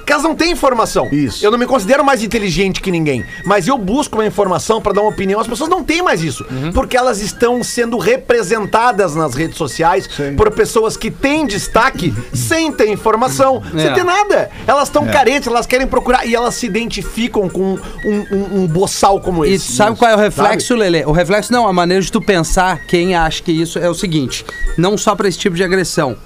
Que 0.06 0.12
elas 0.12 0.24
não 0.24 0.36
têm 0.36 0.52
informação. 0.52 1.08
Isso. 1.12 1.46
Eu 1.46 1.50
não 1.52 1.58
me 1.58 1.66
considero 1.66 2.04
mais 2.04 2.22
inteligente 2.24 2.82
que 2.82 2.92
ninguém, 2.92 3.24
mas 3.46 3.68
eu 3.68 3.78
busco 3.78 4.18
uma 4.18 4.26
informação 4.26 4.82
pra 4.82 4.92
dar 4.94 5.02
uma 5.02 5.10
opinião. 5.10 5.40
As 5.40 5.48
pessoas 5.48 5.70
não 5.70 5.84
têm 5.84 6.02
mais 6.02 6.22
isso, 6.24 6.46
porque 6.74 6.98
elas 6.98 7.22
estão 7.22 7.64
sendo 7.64 7.98
representadas 7.98 9.16
nas 9.16 9.34
redes 9.34 9.58
sociais 9.58 10.10
por 10.36 10.52
pessoas 10.52 10.98
que 10.98 11.10
têm 11.10 11.46
destaque 11.48 12.14
sem 12.34 12.72
ter 12.72 12.90
informação, 12.90 13.62
sem 13.72 13.88
É. 13.88 13.94
ter 13.94 14.04
nada. 14.04 14.50
Elas 14.68 14.90
estão 14.90 15.06
carentes, 15.08 15.48
elas 15.48 15.66
querem 15.66 15.88
procurar 15.88 16.26
e 16.26 16.36
elas 16.36 16.56
se 16.56 16.66
identificam 16.66 17.48
com 17.48 17.76
um, 18.06 18.18
um, 18.32 18.64
um 18.64 18.68
boçal 18.68 19.20
como 19.22 19.46
E 19.46 19.54
esse. 19.54 19.68
tu 19.68 19.72
sabe 19.74 19.98
qual 19.98 20.12
é 20.12 20.16
o 20.16 20.20
reflexo, 20.20 20.68
Sabe? 20.70 20.80
Lelê? 20.82 21.06
O 21.06 21.12
reflexo 21.12 21.52
não, 21.54 21.68
a 21.68 21.72
maneira 21.74 22.04
de 22.04 22.12
tu 22.12 22.22
pensar, 22.22 22.80
quem 22.88 23.16
acha 23.16 23.42
que 23.42 23.52
isso 23.52 23.80
é 23.80 23.90
o 23.90 23.94
seguinte: 23.94 24.46
não 24.78 24.98
só 24.98 25.16
pra 25.16 25.28
esse 25.28 25.38
tipo 25.38 25.56
de 25.56 25.64
agressão. 25.64 26.18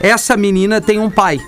Essa 0.00 0.36
menina 0.36 0.80
tem 0.80 0.98
um 0.98 1.08
pai, 1.08 1.40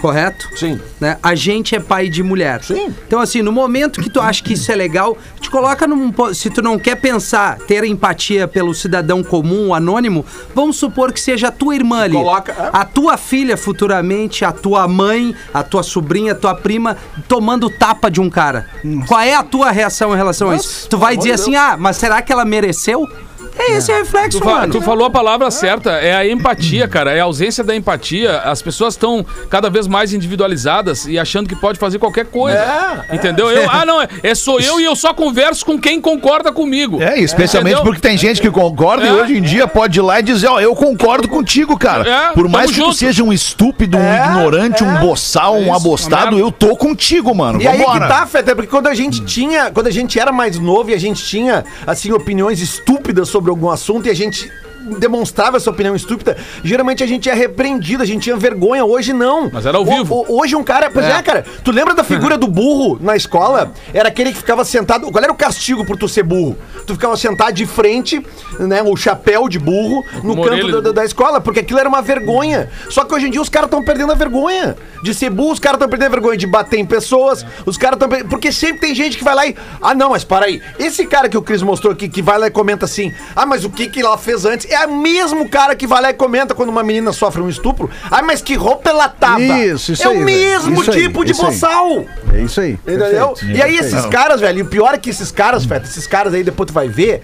correto? 0.00 0.48
Sim. 0.56 0.80
Né? 1.00 1.16
A 1.22 1.34
gente 1.34 1.74
é 1.74 1.80
pai 1.80 2.08
de 2.08 2.22
mulher. 2.22 2.62
Sim. 2.62 2.94
Então, 3.06 3.20
assim, 3.20 3.42
no 3.42 3.52
momento 3.52 4.00
que 4.00 4.10
tu 4.10 4.20
acha 4.20 4.42
que 4.42 4.54
isso 4.54 4.70
é 4.72 4.74
legal, 4.74 5.16
te 5.40 5.50
coloca 5.50 5.86
num. 5.86 6.12
Se 6.34 6.50
tu 6.50 6.62
não 6.62 6.78
quer 6.78 6.96
pensar, 6.96 7.58
ter 7.58 7.84
empatia 7.84 8.48
pelo 8.48 8.74
cidadão 8.74 9.22
comum, 9.22 9.74
anônimo, 9.74 10.24
vamos 10.54 10.76
supor 10.76 11.12
que 11.12 11.20
seja 11.20 11.48
a 11.48 11.52
tua 11.52 11.74
irmã 11.74 12.02
ali. 12.02 12.14
Coloca, 12.14 12.52
é. 12.52 12.70
A 12.72 12.84
tua 12.84 13.16
filha 13.16 13.56
futuramente, 13.56 14.44
a 14.44 14.52
tua 14.52 14.88
mãe, 14.88 15.34
a 15.52 15.62
tua 15.62 15.82
sobrinha, 15.82 16.32
a 16.32 16.34
tua 16.34 16.54
prima, 16.54 16.96
tomando 17.28 17.68
tapa 17.70 18.10
de 18.10 18.20
um 18.20 18.30
cara. 18.30 18.66
Qual 19.06 19.20
é 19.20 19.34
a 19.34 19.42
tua 19.42 19.70
reação 19.70 20.12
em 20.12 20.16
relação 20.16 20.50
a 20.50 20.56
isso? 20.56 20.88
Tu 20.88 20.98
vai 20.98 21.16
dizer 21.16 21.32
assim, 21.32 21.54
ah, 21.54 21.76
mas 21.78 21.96
será 21.96 22.22
que 22.22 22.32
ela 22.32 22.44
mereceu? 22.44 23.06
É 23.58 23.72
esse 23.76 23.92
o 23.92 23.94
reflexo, 23.96 24.40
Tu, 24.40 24.44
mano. 24.46 24.72
tu 24.72 24.80
falou 24.80 25.06
a 25.06 25.10
palavra 25.10 25.50
certa, 25.50 25.90
é 25.92 26.14
a 26.14 26.26
empatia, 26.26 26.88
cara. 26.88 27.12
É 27.12 27.20
a 27.20 27.24
ausência 27.24 27.62
da 27.62 27.74
empatia. 27.76 28.38
As 28.40 28.62
pessoas 28.62 28.94
estão 28.94 29.24
cada 29.50 29.68
vez 29.68 29.86
mais 29.86 30.12
individualizadas 30.12 31.06
e 31.06 31.18
achando 31.18 31.48
que 31.48 31.54
pode 31.56 31.78
fazer 31.78 31.98
qualquer 31.98 32.26
coisa. 32.26 32.58
É, 32.58 33.14
entendeu? 33.14 33.50
Eu, 33.50 33.68
ah, 33.70 33.84
não, 33.84 34.00
é, 34.02 34.08
é 34.22 34.34
sou 34.34 34.60
eu 34.60 34.80
e 34.80 34.84
eu 34.84 34.96
só 34.96 35.12
converso 35.12 35.64
com 35.66 35.78
quem 35.78 36.00
concorda 36.00 36.50
comigo. 36.52 37.02
É, 37.02 37.18
especialmente 37.20 37.74
Entendeu? 37.74 37.84
porque 37.92 38.00
tem 38.00 38.16
gente 38.16 38.40
que 38.40 38.50
concorda 38.50 39.04
e 39.04 39.08
É. 39.08 39.12
hoje 39.12 39.36
em 39.36 39.42
dia 39.42 39.66
pode 39.66 39.98
ir 39.98 40.02
lá 40.02 40.20
e 40.20 40.22
dizer, 40.22 40.48
ó, 40.48 40.60
eu 40.60 40.74
concordo 40.74 41.28
contigo, 41.28 41.76
cara. 41.78 42.08
É, 42.08 42.32
Por 42.32 42.48
mais 42.48 42.66
tamo 42.66 42.74
que 42.76 42.80
tu 42.80 42.86
junto. 42.86 42.96
seja 42.96 43.22
um 43.22 43.32
estúpido, 43.32 43.98
um 43.98 44.02
É, 44.02 44.26
ignorante, 44.26 44.82
um 44.82 44.96
é. 44.96 45.00
boçal, 45.00 45.56
um 45.58 45.74
abostado, 45.74 46.36
uma 46.36 46.40
eu 46.40 46.50
tô 46.50 46.76
contigo, 46.76 47.34
mano. 47.34 47.60
E 47.60 47.66
aí 47.68 47.78
Vambora. 47.78 48.00
que 48.00 48.08
tá, 48.08 48.26
Feta, 48.26 48.54
porque 48.54 48.70
quando 48.70 48.86
a 48.86 48.94
gente 48.94 49.24
tinha, 49.24 49.70
quando 49.70 49.86
a 49.88 49.90
gente 49.90 50.18
era 50.18 50.32
mais 50.32 50.58
novo 50.58 50.90
e 50.90 50.94
a 50.94 50.98
gente 50.98 51.22
tinha, 51.24 51.64
assim, 51.86 52.12
opiniões 52.12 52.60
estúpidas 52.60 53.28
sobre 53.28 53.39
algum 53.48 53.70
assunto 53.70 54.06
e 54.06 54.10
a 54.10 54.14
gente 54.14 54.52
demonstrava 54.98 55.56
essa 55.56 55.70
opinião 55.70 55.94
estúpida, 55.94 56.36
geralmente 56.64 57.02
a 57.02 57.06
gente 57.06 57.28
é 57.28 57.34
repreendido, 57.34 58.02
a 58.02 58.06
gente 58.06 58.22
tinha 58.24 58.36
vergonha, 58.36 58.84
hoje 58.84 59.12
não. 59.12 59.50
Mas 59.52 59.66
era 59.66 59.76
ao 59.78 59.82
O- 59.82 59.86
vivo. 59.86 60.24
o- 60.28 60.40
hoje 60.40 60.54
um 60.56 60.62
cara, 60.64 60.90
pois 60.90 61.06
é. 61.06 61.22
cara, 61.22 61.44
tu 61.64 61.70
lembra 61.70 61.94
da 61.94 62.04
figura 62.04 62.36
do 62.38 62.46
burro 62.46 62.98
na 63.00 63.16
escola? 63.16 63.72
Era 63.94 64.08
aquele 64.08 64.32
que 64.32 64.38
ficava 64.38 64.64
sentado, 64.64 65.10
qual 65.10 65.22
era 65.24 65.32
o 65.32 65.36
castigo 65.36 65.84
por 65.84 65.96
tu 65.96 66.08
ser 66.08 66.22
burro? 66.22 66.56
Tu 66.86 66.94
ficava 66.94 67.16
sentado 67.16 67.52
de 67.52 67.66
frente, 67.66 68.24
né, 68.58 68.82
o 68.82 68.96
chapéu 68.96 69.48
de 69.48 69.58
burro, 69.58 70.04
no 70.22 70.34
canto 70.42 70.70
da, 70.70 70.78
de 70.78 70.82
da- 70.84 70.92
da 70.92 71.04
escola, 71.04 71.40
porque 71.40 71.60
aquilo 71.60 71.78
era 71.78 71.88
uma 71.88 72.02
vergonha. 72.02 72.68
Só 72.88 73.04
que 73.04 73.14
hoje 73.14 73.26
em 73.26 73.30
dia 73.30 73.40
os 73.40 73.48
caras 73.48 73.66
estão 73.68 73.82
perdendo 73.84 74.12
a 74.12 74.14
vergonha 74.14 74.76
de 75.02 75.14
ser 75.14 75.30
burro, 75.30 75.52
os 75.52 75.58
caras 75.58 75.76
estão 75.76 75.88
perdendo 75.88 76.08
a 76.08 76.10
vergonha 76.10 76.36
de 76.36 76.46
bater 76.46 76.78
em 76.78 76.84
pessoas, 76.86 77.44
os 77.66 77.76
caras 77.76 77.96
estão 77.96 78.08
perdendo. 78.08 78.28
Porque 78.28 78.52
sempre 78.52 78.80
tem 78.80 78.94
gente 78.94 79.16
que 79.18 79.24
vai 79.24 79.34
lá 79.34 79.46
e. 79.46 79.54
Ah, 79.80 79.94
não, 79.94 80.10
mas 80.10 80.24
para 80.24 80.46
aí. 80.46 80.60
Esse 80.78 81.06
cara 81.06 81.28
que 81.28 81.36
o 81.36 81.42
Cris 81.42 81.62
mostrou 81.62 81.92
aqui, 81.92 82.08
que 82.08 82.22
vai 82.22 82.38
lá 82.38 82.46
e 82.46 82.50
comenta 82.50 82.84
assim: 82.84 83.12
Ah, 83.34 83.46
mas 83.46 83.64
o 83.64 83.70
que 83.70 83.88
que 83.88 84.00
ela 84.00 84.16
fez 84.18 84.44
antes? 84.44 84.70
É 84.70 84.76
o 84.86 84.96
mesmo 84.96 85.48
cara 85.48 85.74
que 85.74 85.86
vai 85.86 86.00
lá 86.02 86.10
e 86.10 86.14
comenta 86.14 86.54
quando 86.54 86.68
uma 86.70 86.82
menina 86.82 87.12
sofre 87.12 87.40
um 87.42 87.48
estupro. 87.48 87.90
Ah, 88.10 88.22
mas 88.22 88.40
que 88.42 88.54
roupa 88.54 88.90
ela 88.90 89.08
tava? 89.08 89.40
Isso, 89.40 89.92
isso 89.92 90.02
É 90.02 90.06
aí, 90.06 90.22
o 90.22 90.24
velho. 90.24 90.38
mesmo 90.38 90.84
tipo 90.84 91.24
de 91.24 91.32
isso 91.32 91.42
boçal. 91.44 92.04
É 92.34 92.40
isso 92.42 92.60
aí. 92.60 92.72
Entendeu? 92.72 93.28
perfeito. 93.28 93.56
E 93.56 93.62
aí 93.62 93.76
esses 93.76 94.06
caras, 94.06 94.40
velho, 94.40 94.58
e 94.58 94.62
o 94.62 94.66
pior 94.66 94.94
é 94.94 94.98
que 94.98 95.10
esses 95.10 95.30
caras, 95.30 95.64
Feta, 95.64 95.86
esses 95.86 96.06
caras 96.06 96.34
aí 96.34 96.42
depois 96.42 96.66
tu 96.68 96.72
vai 96.72 96.88
ver, 96.88 97.22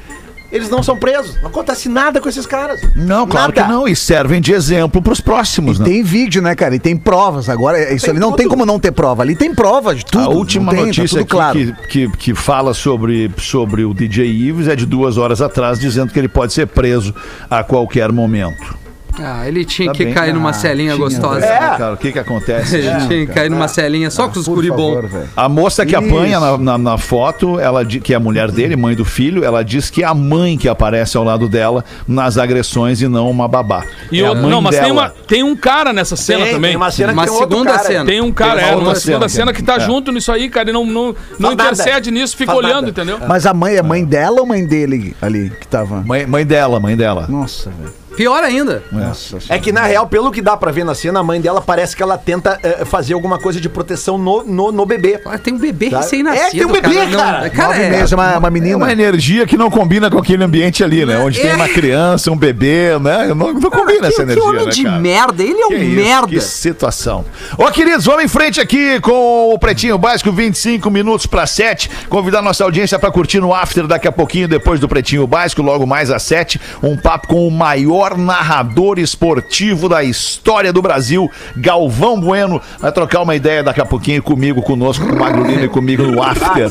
eles 0.56 0.70
não 0.70 0.82
são 0.82 0.96
presos. 0.96 1.36
Não 1.40 1.48
acontece 1.48 1.88
nada 1.88 2.20
com 2.20 2.28
esses 2.28 2.46
caras. 2.46 2.80
Não, 2.94 3.26
claro 3.26 3.52
Nada. 3.54 3.62
que 3.62 3.68
não. 3.68 3.86
E 3.86 3.94
servem 3.94 4.40
de 4.40 4.52
exemplo 4.52 5.00
pros 5.02 5.20
próximos, 5.20 5.76
E 5.76 5.80
né? 5.80 5.84
tem 5.86 6.02
vídeo, 6.02 6.42
né, 6.42 6.54
cara? 6.54 6.74
E 6.74 6.78
tem 6.78 6.96
provas. 6.96 7.48
Agora, 7.48 7.92
isso 7.94 8.04
Tem 8.06 8.12
ali 8.12 8.20
não 8.20 8.32
tem 8.32 8.46
tudo. 8.46 8.50
como 8.54 8.66
não 8.66 8.78
ter 8.80 8.92
prova. 8.92 9.22
Ali 9.22 9.36
tem 9.36 9.54
prova 9.54 9.94
de 9.94 10.04
tudo. 10.04 10.24
a 10.24 10.28
última 10.28 10.72
tem, 10.72 10.80
tá 10.80 10.86
notícia 10.86 11.18
tudo 11.18 11.20
aqui 11.20 11.30
claro. 11.30 11.58
que, 11.88 12.08
que, 12.08 12.16
que 12.16 12.34
fala 12.34 12.74
sobre, 12.74 13.30
sobre 13.38 13.84
o 13.84 13.92
DJ 13.94 14.26
Ives 14.26 14.68
é 14.68 14.74
de 14.76 14.86
duas 14.86 15.16
horas 15.18 15.40
atrás, 15.40 15.78
dizendo 15.78 16.12
que 16.12 16.18
ele 16.18 16.28
pode 16.28 16.52
ser 16.52 16.66
preso 16.66 17.14
a 17.50 17.62
qualquer 17.62 18.10
momento. 18.12 18.85
Ah, 19.18 19.48
ele 19.48 19.64
tinha 19.64 19.88
Tá 19.88 19.94
que 19.94 20.04
bem. 20.04 20.14
cair 20.14 20.34
numa 20.34 20.50
Ah, 20.50 20.52
celinha 20.52 20.92
tinha, 20.94 21.02
gostosa. 21.04 21.44
É. 21.44 21.60
Né, 21.60 21.76
cara? 21.78 21.92
O 21.94 21.96
que 21.96 22.12
que 22.12 22.18
acontece? 22.18 22.76
Ele 22.76 22.88
tinha 23.06 23.26
que 23.26 23.32
cair 23.32 23.50
numa 23.50 23.68
celinha 23.68 24.10
só 24.10 24.28
com 24.28 24.38
os 24.38 24.46
Por 24.46 24.56
guri 24.56 24.70
bom. 24.70 24.94
favor, 24.94 25.08
velho. 25.08 25.28
A 25.36 25.48
moça 25.48 25.84
que 25.86 25.96
Isso. 25.96 26.04
apanha 26.04 26.38
na, 26.40 26.58
na, 26.58 26.78
na 26.78 26.98
foto, 26.98 27.58
ela, 27.58 27.84
que 27.84 28.12
é 28.12 28.16
a 28.16 28.20
mulher 28.20 28.50
dele, 28.50 28.76
mãe 28.76 28.94
do 28.94 29.04
filho, 29.04 29.44
ela 29.44 29.64
diz 29.64 29.88
que 29.90 30.02
é 30.02 30.06
a 30.06 30.14
mãe 30.14 30.56
que 30.58 30.68
aparece 30.68 31.16
ao 31.16 31.24
lado 31.24 31.48
dela 31.48 31.84
nas 32.06 32.36
agressões 32.38 33.00
e 33.00 33.08
não 33.08 33.30
uma 33.30 33.48
babá. 33.48 33.84
E 34.12 34.20
é 34.20 34.28
eu- 34.28 34.34
mãe 34.34 34.50
não, 34.50 34.60
mas 34.60 34.74
tem, 34.76 34.84
dela. 34.84 34.92
uma, 34.94 35.10
tem 35.26 35.42
um 35.42 35.56
cara 35.56 35.92
nessa 35.92 36.16
cena 36.16 36.44
Tem, 36.44 36.54
também. 36.54 36.70
tem 36.70 36.76
uma 36.76 36.90
cena 36.90 37.08
que 37.08 37.18
Uma 37.18 37.24
tem 37.24 37.32
um 37.32 37.36
outro 37.36 37.50
segunda 37.56 37.72
cara. 37.72 37.84
cena. 37.84 38.04
Tem 38.04 38.20
um 38.20 38.32
cara, 38.32 38.54
Tem 38.60 38.64
uma 38.64 38.72
é, 38.72 38.76
numa 38.84 38.94
segunda 38.94 39.28
cena, 39.28 39.52
que 39.52 39.62
tá 39.62 39.76
é. 39.76 39.80
junto 39.80 40.12
nisso 40.12 40.30
aí, 40.30 40.48
cara, 40.48 40.70
e 40.70 40.72
não, 40.72 40.84
não, 40.84 41.14
não 41.38 41.52
intercede 41.52 42.10
nisso, 42.10 42.36
fica 42.36 42.54
olhando, 42.54 42.90
entendeu? 42.90 43.18
Mas 43.26 43.46
a 43.46 43.54
mãe 43.54 43.76
é 43.76 43.82
mãe 43.82 44.04
dela 44.04 44.40
ou 44.40 44.46
mãe 44.46 44.66
dele 44.66 45.16
ali 45.22 45.50
que 45.60 45.66
tava? 45.66 46.02
Mãe, 46.02 46.26
mãe 46.26 46.44
dela, 46.44 46.78
mãe 46.78 46.96
dela. 46.96 47.26
Nossa, 47.28 47.70
velho. 47.70 47.92
Pior 48.16 48.42
ainda. 48.42 48.82
É 49.48 49.58
que, 49.58 49.70
na 49.72 49.82
real, 49.84 50.06
pelo 50.06 50.30
que 50.30 50.40
dá 50.40 50.56
pra 50.56 50.72
ver 50.72 50.84
na 50.84 50.94
cena, 50.94 51.20
a 51.20 51.22
mãe 51.22 51.40
dela 51.40 51.60
parece 51.60 51.94
que 51.96 52.02
ela 52.02 52.16
tenta 52.16 52.58
eh, 52.62 52.84
fazer 52.84 53.14
alguma 53.14 53.38
coisa 53.38 53.60
de 53.60 53.68
proteção 53.68 54.16
no, 54.18 54.42
no, 54.44 54.72
no 54.72 54.86
bebê. 54.86 55.20
Ah, 55.26 55.38
Tem 55.38 55.54
um 55.54 55.58
bebê 55.58 55.90
Tá? 55.90 55.98
recém-nascido. 55.98 56.46
É, 56.46 56.50
tem 56.50 56.64
um 56.64 56.72
bebê, 56.72 57.06
não- 57.06 57.18
cara. 57.18 57.50
cara, 57.50 57.68
Nove 57.68 57.82
é- 57.82 57.90
meses, 57.90 58.12
uma, 58.12 58.24
uma 58.24 58.32
É 58.34 58.38
uma 58.38 58.50
menina. 58.50 58.92
energia 58.92 59.46
que 59.46 59.56
não 59.56 59.70
combina 59.70 60.10
com 60.10 60.18
aquele 60.18 60.42
ambiente 60.42 60.82
ali, 60.82 61.04
né? 61.04 61.18
Onde 61.18 61.40
tem 61.40 61.54
uma 61.54 61.68
criança, 61.68 62.30
um 62.32 62.36
bebê, 62.36 62.98
né? 62.98 63.28
Não, 63.28 63.52
não 63.52 63.70
combina 63.70 64.06
essa 64.08 64.16
que, 64.16 64.22
energia, 64.22 64.42
que 64.42 64.48
homem 64.48 64.64
né, 64.64 64.70
de 64.70 64.82
cara? 64.84 64.98
merda. 64.98 65.42
Ele 65.42 65.60
é 65.60 65.66
um 65.66 65.68
Que 65.68 65.76
isso, 65.76 65.96
merda. 65.96 66.26
Que 66.28 66.40
situação. 66.40 67.24
Ô, 67.58 67.70
queridos, 67.70 68.04
vamos 68.06 68.24
em 68.24 68.28
frente 68.28 68.60
aqui 68.60 68.98
com 69.00 69.52
o 69.52 69.58
Pretinho 69.58 69.98
Básico, 69.98 70.32
25 70.32 70.90
minutos 70.90 71.26
para 71.26 71.46
7. 71.46 71.90
Convidar 72.08 72.40
nossa 72.42 72.64
audiência 72.64 72.98
para 72.98 73.10
curtir 73.10 73.40
no 73.40 73.52
After 73.54 73.86
daqui 73.86 74.08
a 74.08 74.12
pouquinho, 74.12 74.48
depois 74.48 74.80
do 74.80 74.88
Pretinho 74.88 75.26
Básico, 75.26 75.62
logo 75.62 75.86
mais 75.86 76.10
às 76.10 76.22
7. 76.22 76.60
Um 76.82 76.96
papo 76.96 77.28
com 77.28 77.46
o 77.46 77.50
maior 77.50 78.05
narrador 78.14 78.98
esportivo 78.98 79.88
da 79.88 80.04
história 80.04 80.70
do 80.72 80.82
Brasil, 80.82 81.30
Galvão 81.56 82.20
Bueno. 82.20 82.60
Vai 82.78 82.92
trocar 82.92 83.22
uma 83.22 83.34
ideia 83.34 83.62
daqui 83.62 83.80
a 83.80 83.86
pouquinho 83.86 84.22
comigo, 84.22 84.60
conosco, 84.60 85.06
com 85.06 85.14
o 85.14 85.18
Magro 85.18 85.44
Lima 85.46 85.62
e 85.62 85.68
comigo 85.68 86.02
no 86.02 86.22
After. 86.22 86.68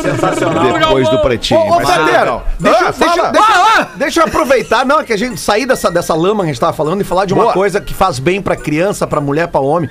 depois 0.79 1.09
do 1.09 1.19
Pretinho. 1.19 1.59
Ô, 1.59 1.73
ô 1.75 1.77
legal. 1.79 2.45
deixa, 2.59 2.77
Ah, 2.87 2.91
deixa, 2.91 3.31
deixa- 3.31 3.89
deixa 3.95 4.19
eu 4.21 4.25
aproveitar, 4.25 4.85
não, 4.85 5.03
que 5.03 5.13
a 5.13 5.17
gente 5.17 5.39
sair 5.39 5.65
dessa, 5.65 5.89
dessa 5.89 6.13
lama 6.13 6.43
que 6.43 6.49
a 6.49 6.53
gente 6.53 6.59
tava 6.59 6.73
falando 6.73 7.01
e 7.01 7.03
falar 7.03 7.25
de 7.25 7.33
uma 7.33 7.43
Boa. 7.43 7.53
coisa 7.53 7.81
que 7.81 7.93
faz 7.93 8.19
bem 8.19 8.41
pra 8.41 8.55
criança, 8.55 9.07
pra 9.07 9.19
mulher, 9.19 9.47
pra 9.47 9.59
homem. 9.61 9.89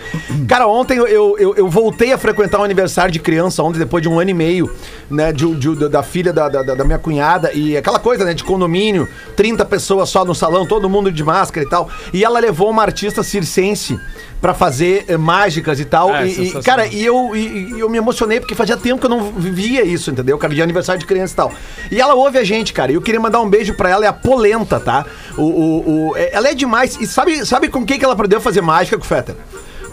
Cara, 0.49 0.67
ontem 0.67 0.99
eu, 0.99 1.07
eu, 1.09 1.37
eu- 1.39 1.55
eu 1.57 1.69
voltei 1.69 2.13
a 2.13 2.19
frequentar 2.19 2.61
um 2.61 2.65
aniversário 2.65 3.13
de 3.13 3.19
criança, 3.19 3.63
ontem, 3.63 3.79
depois 3.79 4.03
de 4.03 4.09
um 4.09 4.19
ano 4.21 4.31
e 4.31 4.35
meio, 4.35 4.71
né, 5.11 5.33
de, 5.33 5.55
de- 5.55 5.89
da 5.89 6.03
filha 6.03 6.33
da, 6.33 6.49
da, 6.49 6.63
da 6.63 6.85
minha 6.85 6.99
cunhada, 6.99 7.51
e 7.53 7.77
aquela 7.77 7.99
coisa, 7.99 8.25
né, 8.25 8.35
de 8.35 8.45
condomínio, 8.45 9.09
30 9.37 9.65
pessoas 9.65 10.09
só 10.09 10.25
no 10.25 10.35
salão, 10.35 10.67
todo 10.67 10.89
mundo 10.89 11.11
de 11.11 11.23
máscara 11.35 11.67
e 11.67 11.69
tal. 11.69 11.89
E 12.13 12.25
ela 12.25 12.39
levou 12.39 12.71
uma 12.71 12.83
artista 12.83 13.23
circense 13.23 13.99
pra 14.41 14.53
fazer 14.55 15.05
eh, 15.09 15.17
mágicas 15.17 15.81
e 15.81 15.85
tal. 15.85 16.15
É, 16.15 16.27
e, 16.27 16.49
e, 16.49 16.63
cara, 16.63 16.87
e 16.87 17.05
eu, 17.05 17.35
e- 17.35 17.73
e 17.77 17.81
eu 17.81 17.89
me 17.89 17.97
emocionei 17.99 18.39
porque 18.41 18.55
fazia 18.55 18.77
tempo 18.77 19.01
que 19.01 19.07
eu 19.07 19.11
não 19.11 19.33
vivia 19.33 19.83
isso, 19.85 20.11
entendeu? 20.11 20.37
Cara, 20.39 20.55
de 20.55 20.61
aniversário 20.63 21.01
de 21.01 21.07
criança 21.07 21.33
e 21.33 21.37
tal. 21.37 21.53
E 21.91 22.01
ela 22.01 22.15
ouve 22.15 22.39
a 22.39 22.45
gente, 22.45 22.73
cara. 22.73 22.93
E 22.93 22.95
eu 22.95 23.01
queria 23.03 23.21
mandar 23.21 23.41
um 23.41 23.49
beijo 23.49 23.75
pra 23.75 23.89
ela, 23.91 24.05
é 24.05 24.09
a 24.09 24.13
Polenta, 24.13 24.79
tá? 24.79 25.07
O, 25.37 25.43
o, 25.43 26.09
o- 26.11 26.17
é- 26.17 26.31
ela 26.35 26.49
é 26.49 26.55
demais. 26.55 26.97
E 27.01 27.07
sabe, 27.07 27.45
sabe 27.47 27.69
com 27.69 27.85
quem 27.87 27.99
que 27.99 28.05
ela 28.05 28.15
aprendeu 28.15 28.39
a 28.39 28.43
fazer 28.43 28.61
mágica 28.61 28.97
com 28.99 29.05
o 29.05 29.07
Feta? 29.07 29.35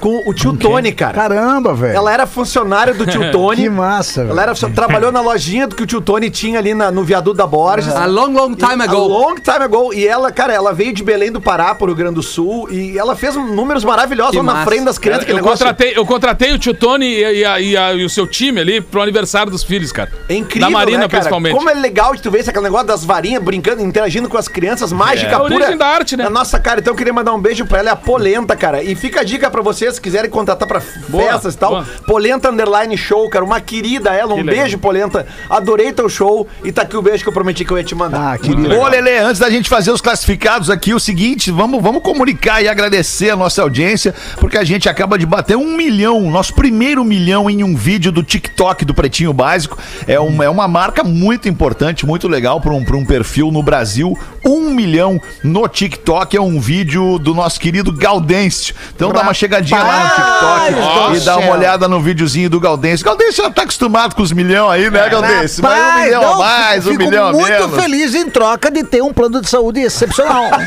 Com 0.02 0.24
o 0.26 0.34
tio 0.34 0.54
Tony, 0.58 0.92
cara. 0.92 1.14
Caramba, 1.14 1.74
velho. 1.74 1.96
Ela 1.96 2.12
era 2.12 2.26
funcionária 2.26 2.94
do 2.94 3.06
tio 3.06 3.30
Tony. 3.32 3.64
Que 3.64 3.70
massa, 3.70 4.22
velho. 4.22 4.32
Ela 4.32 4.42
era, 4.44 4.54
trabalhou 4.56 5.12
na 5.12 5.22
lojinha 5.22 5.68
do 5.68 5.76
que 5.76 5.84
o 5.84 5.86
tio 5.86 6.02
Tony 6.02 6.30
tinha 6.30 6.58
ali 6.60 6.74
na- 6.74 6.92
no 6.92 7.04
viaduto 7.04 7.38
da 7.38 7.46
Borges. 7.48 7.96
A 7.96 8.06
long, 8.06 8.34
long 8.34 8.56
time 8.56 8.82
A 8.82 8.86
ago. 8.86 8.98
long 8.98 9.36
time 9.36 9.64
ago. 9.64 9.94
E 9.94 10.08
ela, 10.08 10.32
cara, 10.32 10.52
ela 10.54 10.74
veio 10.74 10.92
de 10.94 11.04
Belém 11.04 11.32
do 11.32 11.40
Pará 11.40 11.76
pro 11.76 11.86
Rio 11.86 11.96
Grande 11.96 12.16
do 12.16 12.24
Sul 12.24 12.68
e 12.72 12.98
ela 12.98 13.16
fez 13.16 13.36
números 13.36 13.84
maravilhosos 13.86 14.36
lá 14.36 14.42
na 14.44 14.66
frente 14.66 14.86
das 14.86 14.98
crianças. 14.98 15.28
Eu 15.30 15.40
contratei, 15.40 15.94
eu 15.96 16.06
contratei 16.06 16.52
o 16.54 16.58
tio 16.60 16.74
Tony 16.74 17.06
e, 17.06 17.40
e 17.42 17.46
a- 17.46 17.60
e 17.62 17.78
a- 17.78 17.94
e 17.94 18.04
o 18.04 18.10
seu 18.10 18.26
time 18.26 18.60
ali 18.60 18.82
pro 18.82 19.02
aniversário 19.02 19.52
dos 19.52 19.64
filhos, 19.64 19.92
cara. 19.92 20.12
É 20.28 20.34
incrível, 20.36 20.68
Da 20.68 20.72
Marina, 20.72 20.98
né, 21.00 21.08
cara? 21.08 21.20
principalmente. 21.22 21.56
Como 21.56 21.70
é 21.70 21.74
legal 21.76 22.16
de 22.16 22.22
tu 22.24 22.32
ver 22.32 22.40
esse 22.40 22.50
aquele 22.50 22.64
negócio 22.66 22.88
das 22.88 23.06
varinhas 23.06 23.44
brincando, 23.44 23.82
interagindo 23.84 24.28
com 24.28 24.38
as 24.38 24.48
crianças, 24.48 24.92
mágica 24.92 25.32
É 25.32 25.36
a 25.36 25.40
pura. 25.40 25.56
origem 25.56 25.78
da 25.78 25.86
arte, 25.88 26.18
né? 26.18 26.24
Na 26.24 26.30
nossa 26.32 26.60
cara, 26.60 26.80
então 26.80 26.92
eu 26.94 26.98
queria 26.98 27.14
mandar 27.14 27.34
um 27.34 27.40
beijo 27.40 27.66
pra 27.68 27.78
ela, 27.80 27.90
é 27.90 27.94
a 27.94 27.96
Polenta, 27.96 28.56
cara. 28.56 28.82
E 28.82 28.96
fica 28.96 29.22
a 29.22 29.24
dica 29.24 29.50
pra 29.52 29.62
vocês, 29.62 29.91
se 29.92 30.02
quiserem 30.02 30.30
contratar 30.30 30.68
pra 30.68 30.82
Boa, 31.10 31.24
festas 31.24 31.54
e 31.54 31.58
tal. 31.58 31.72
boa. 31.72 31.86
Polenta 32.06 32.50
Underline 32.50 32.98
Show, 32.98 33.30
cara. 33.30 33.44
Uma 33.46 33.60
querida 33.62 34.12
ela, 34.12 34.34
um 34.34 34.38
Que 34.38 34.44
legal. 34.44 34.64
beijo, 34.64 34.78
Polenta. 34.78 35.26
Adorei 35.50 35.92
teu 35.92 36.08
show 36.10 36.48
e 36.64 36.72
tá 36.72 36.84
aqui 36.84 36.96
o 36.98 37.02
beijo 37.02 37.24
que 37.24 37.30
eu 37.30 37.34
prometi 37.34 37.66
que 37.66 37.72
eu 37.72 37.78
ia 37.78 37.84
te 37.84 37.96
mandar. 37.96 38.34
Ah, 38.34 38.38
querido. 38.38 38.76
Ô, 38.76 38.88
Lelê, 38.88 39.20
antes 39.20 39.40
da 39.40 39.50
gente 39.50 39.70
fazer 39.70 39.92
os 39.92 40.02
classificados 40.02 40.70
aqui, 40.70 40.94
o 40.94 41.00
seguinte, 41.00 41.52
vamos, 41.52 41.82
vamos 41.82 42.02
comunicar 42.02 42.62
e 42.62 42.68
agradecer 42.68 43.30
a 43.30 43.36
nossa 43.36 43.62
audiência, 43.62 44.14
porque 44.38 44.58
a 44.58 44.64
gente 44.64 44.88
acaba 44.90 45.18
de 45.18 45.26
bater 45.26 45.56
um 45.58 45.76
milhão, 45.76 46.22
nosso 46.30 46.54
primeiro 46.54 47.04
milhão 47.04 47.50
em 47.50 47.64
um 47.64 47.76
vídeo 47.76 48.12
do 48.12 48.24
TikTok 48.24 48.86
do 48.86 48.94
Pretinho 48.94 49.34
Básico. 49.34 49.78
É, 50.08 50.20
um, 50.20 50.42
é 50.42 50.50
uma 50.50 50.68
marca 50.68 51.04
muito 51.04 51.48
importante, 51.50 52.06
muito 52.06 52.28
legal 52.28 52.60
para 52.62 52.74
um, 52.74 52.84
pra 52.84 52.96
um 52.98 53.06
perfil 53.06 53.52
no 53.52 53.62
Brasil. 53.64 54.18
Um 54.46 54.72
milhão 54.72 55.22
no 55.44 55.68
TikTok 55.68 56.36
é 56.36 56.42
um 56.42 56.60
vídeo 56.60 57.18
do 57.20 57.34
nosso 57.34 57.60
querido 57.60 57.92
Gaudêncio. 57.92 58.74
Então 58.96 59.12
dá 59.12 59.22
uma 59.22 59.34
chegadinha 59.34 59.81
lá 59.84 60.04
no 60.04 60.10
TikTok 60.10 61.18
e 61.18 61.20
dá 61.22 61.38
uma 61.38 61.52
olhada 61.52 61.88
no 61.88 62.00
videozinho 62.02 62.50
do 62.50 62.60
Gaudêncio. 62.60 63.06
Gaudêncio 63.06 63.44
já 63.44 63.50
tá 63.50 63.64
acostumado 63.64 64.16
com 64.16 64.22
os 64.22 64.32
milhão 64.32 64.70
aí, 64.70 64.90
né, 64.90 65.10
Gaudêncio? 65.10 65.62
Vai 65.62 65.80
um 65.80 66.04
milhão 66.04 66.22
a 66.22 66.26
não, 66.26 66.38
mais, 66.40 66.88
um 66.88 66.94
milhão 66.94 67.28
a 67.28 67.32
muito 67.34 67.48
menos. 67.50 67.76
feliz 67.76 68.16
em 68.16 68.30
troca 68.30 68.70
de 68.72 68.84
ter 68.84 69.02
um 69.02 69.14
plano 69.14 69.42
de 69.42 69.50
saúde 69.50 69.80
excepcional. 69.82 70.50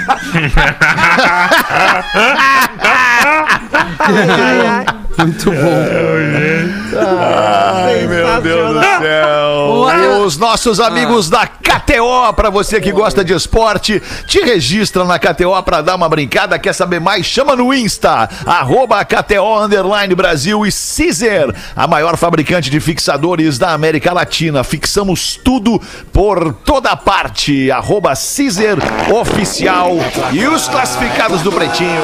Muito 5.17 5.51
bom. 5.51 6.84
Ai, 6.99 8.07
meu 8.07 8.41
Deus 8.43 8.75
do 8.75 8.81
céu. 8.81 9.69
Olha- 9.71 10.15
Os 10.25 10.37
nossos 10.39 10.81
amigos 10.81 11.29
da 11.29 11.47
KTO, 11.47 12.33
pra 12.35 12.49
você 12.49 12.81
que 12.81 12.91
gosta 12.93 13.23
de 13.25 13.35
esporte, 13.35 14.03
te 14.27 14.41
registra 14.41 15.05
na 15.05 15.19
KTO 15.19 15.63
pra 15.63 15.83
dar 15.83 15.97
uma 15.97 16.09
brincada. 16.09 16.59
Quer 16.59 16.73
saber 16.73 16.99
mais? 17.01 17.27
Chama 17.27 17.55
no 17.55 17.75
Insta, 17.75 18.29
arroba 18.47 19.05
KTO 19.05 19.61
Underline 19.63 20.15
Brasil 20.15 20.65
e 20.67 20.71
Caesar, 20.73 21.55
a 21.77 21.87
maior 21.87 22.17
fabricante 22.17 22.71
de 22.71 22.81
fixadores 22.81 23.59
da 23.59 23.73
América 23.73 24.13
Latina. 24.15 24.65
Fixamos 24.65 25.37
tudo 25.37 25.81
por 26.13 26.55
toda 26.65 26.97
parte. 26.97 27.71
Arroba 27.71 28.15
Caesar 28.15 28.79
Oficial. 29.13 29.91
E 30.33 30.47
os 30.47 30.67
classificados 30.69 31.43
do 31.43 31.53
Pretinho. 31.53 32.03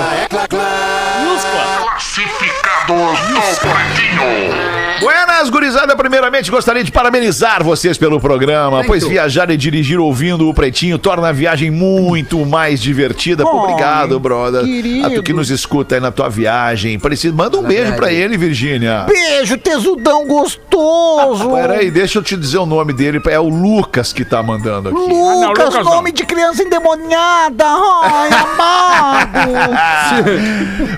Buenas, 5.01 5.49
gurizada. 5.49 5.97
Primeiramente, 5.97 6.51
gostaria 6.51 6.85
de 6.85 6.93
parabenizar 6.93 7.65
vocês 7.65 7.97
pelo 7.97 8.21
programa, 8.21 8.79
Thank 8.79 8.87
pois 8.89 9.03
you. 9.03 9.09
viajar 9.11 9.51
e 9.51 9.57
dirigir 9.57 9.99
ouvindo 9.99 10.49
o 10.49 10.55
Pretinho 10.55 10.99
torna 10.99 11.29
a 11.29 11.33
viagem 11.33 11.71
muito 11.71 12.45
mais 12.45 12.81
divertida. 12.81 13.45
Pô, 13.45 13.65
Obrigado, 13.65 14.19
brother. 14.21 14.65
querido. 14.65 15.07
A 15.07 15.11
tu 15.11 15.23
que 15.23 15.33
nos 15.33 15.51
escuta 15.51 15.95
aí 15.95 16.01
na 16.01 16.11
tua 16.11 16.29
viagem. 16.29 16.99
Precisa, 16.99 17.35
manda 17.35 17.59
um 17.59 17.63
beijo 17.63 17.95
pra 17.95 18.13
ele, 18.13 18.37
Virgínia. 18.37 19.07
Beijo, 19.09 19.57
tesudão 19.59 20.27
gostoso. 20.27 21.51
Peraí, 21.51 21.91
deixa 21.91 22.19
eu 22.19 22.23
te 22.23 22.37
dizer 22.37 22.59
o 22.59 22.67
nome 22.67 22.93
dele. 22.93 23.21
É 23.29 23.41
o 23.41 23.49
Lucas 23.49 24.13
que 24.13 24.25
tá 24.25 24.43
mandando 24.43 24.91
aqui. 24.91 24.99
não, 24.99 25.49
Lucas, 25.49 25.67
Lucas 25.67 25.85
não. 25.85 25.95
nome 25.97 26.13
de 26.13 26.25
criança 26.25 26.63
endemoniada. 26.63 27.65
Ai, 27.65 28.31
amado. 28.33 29.41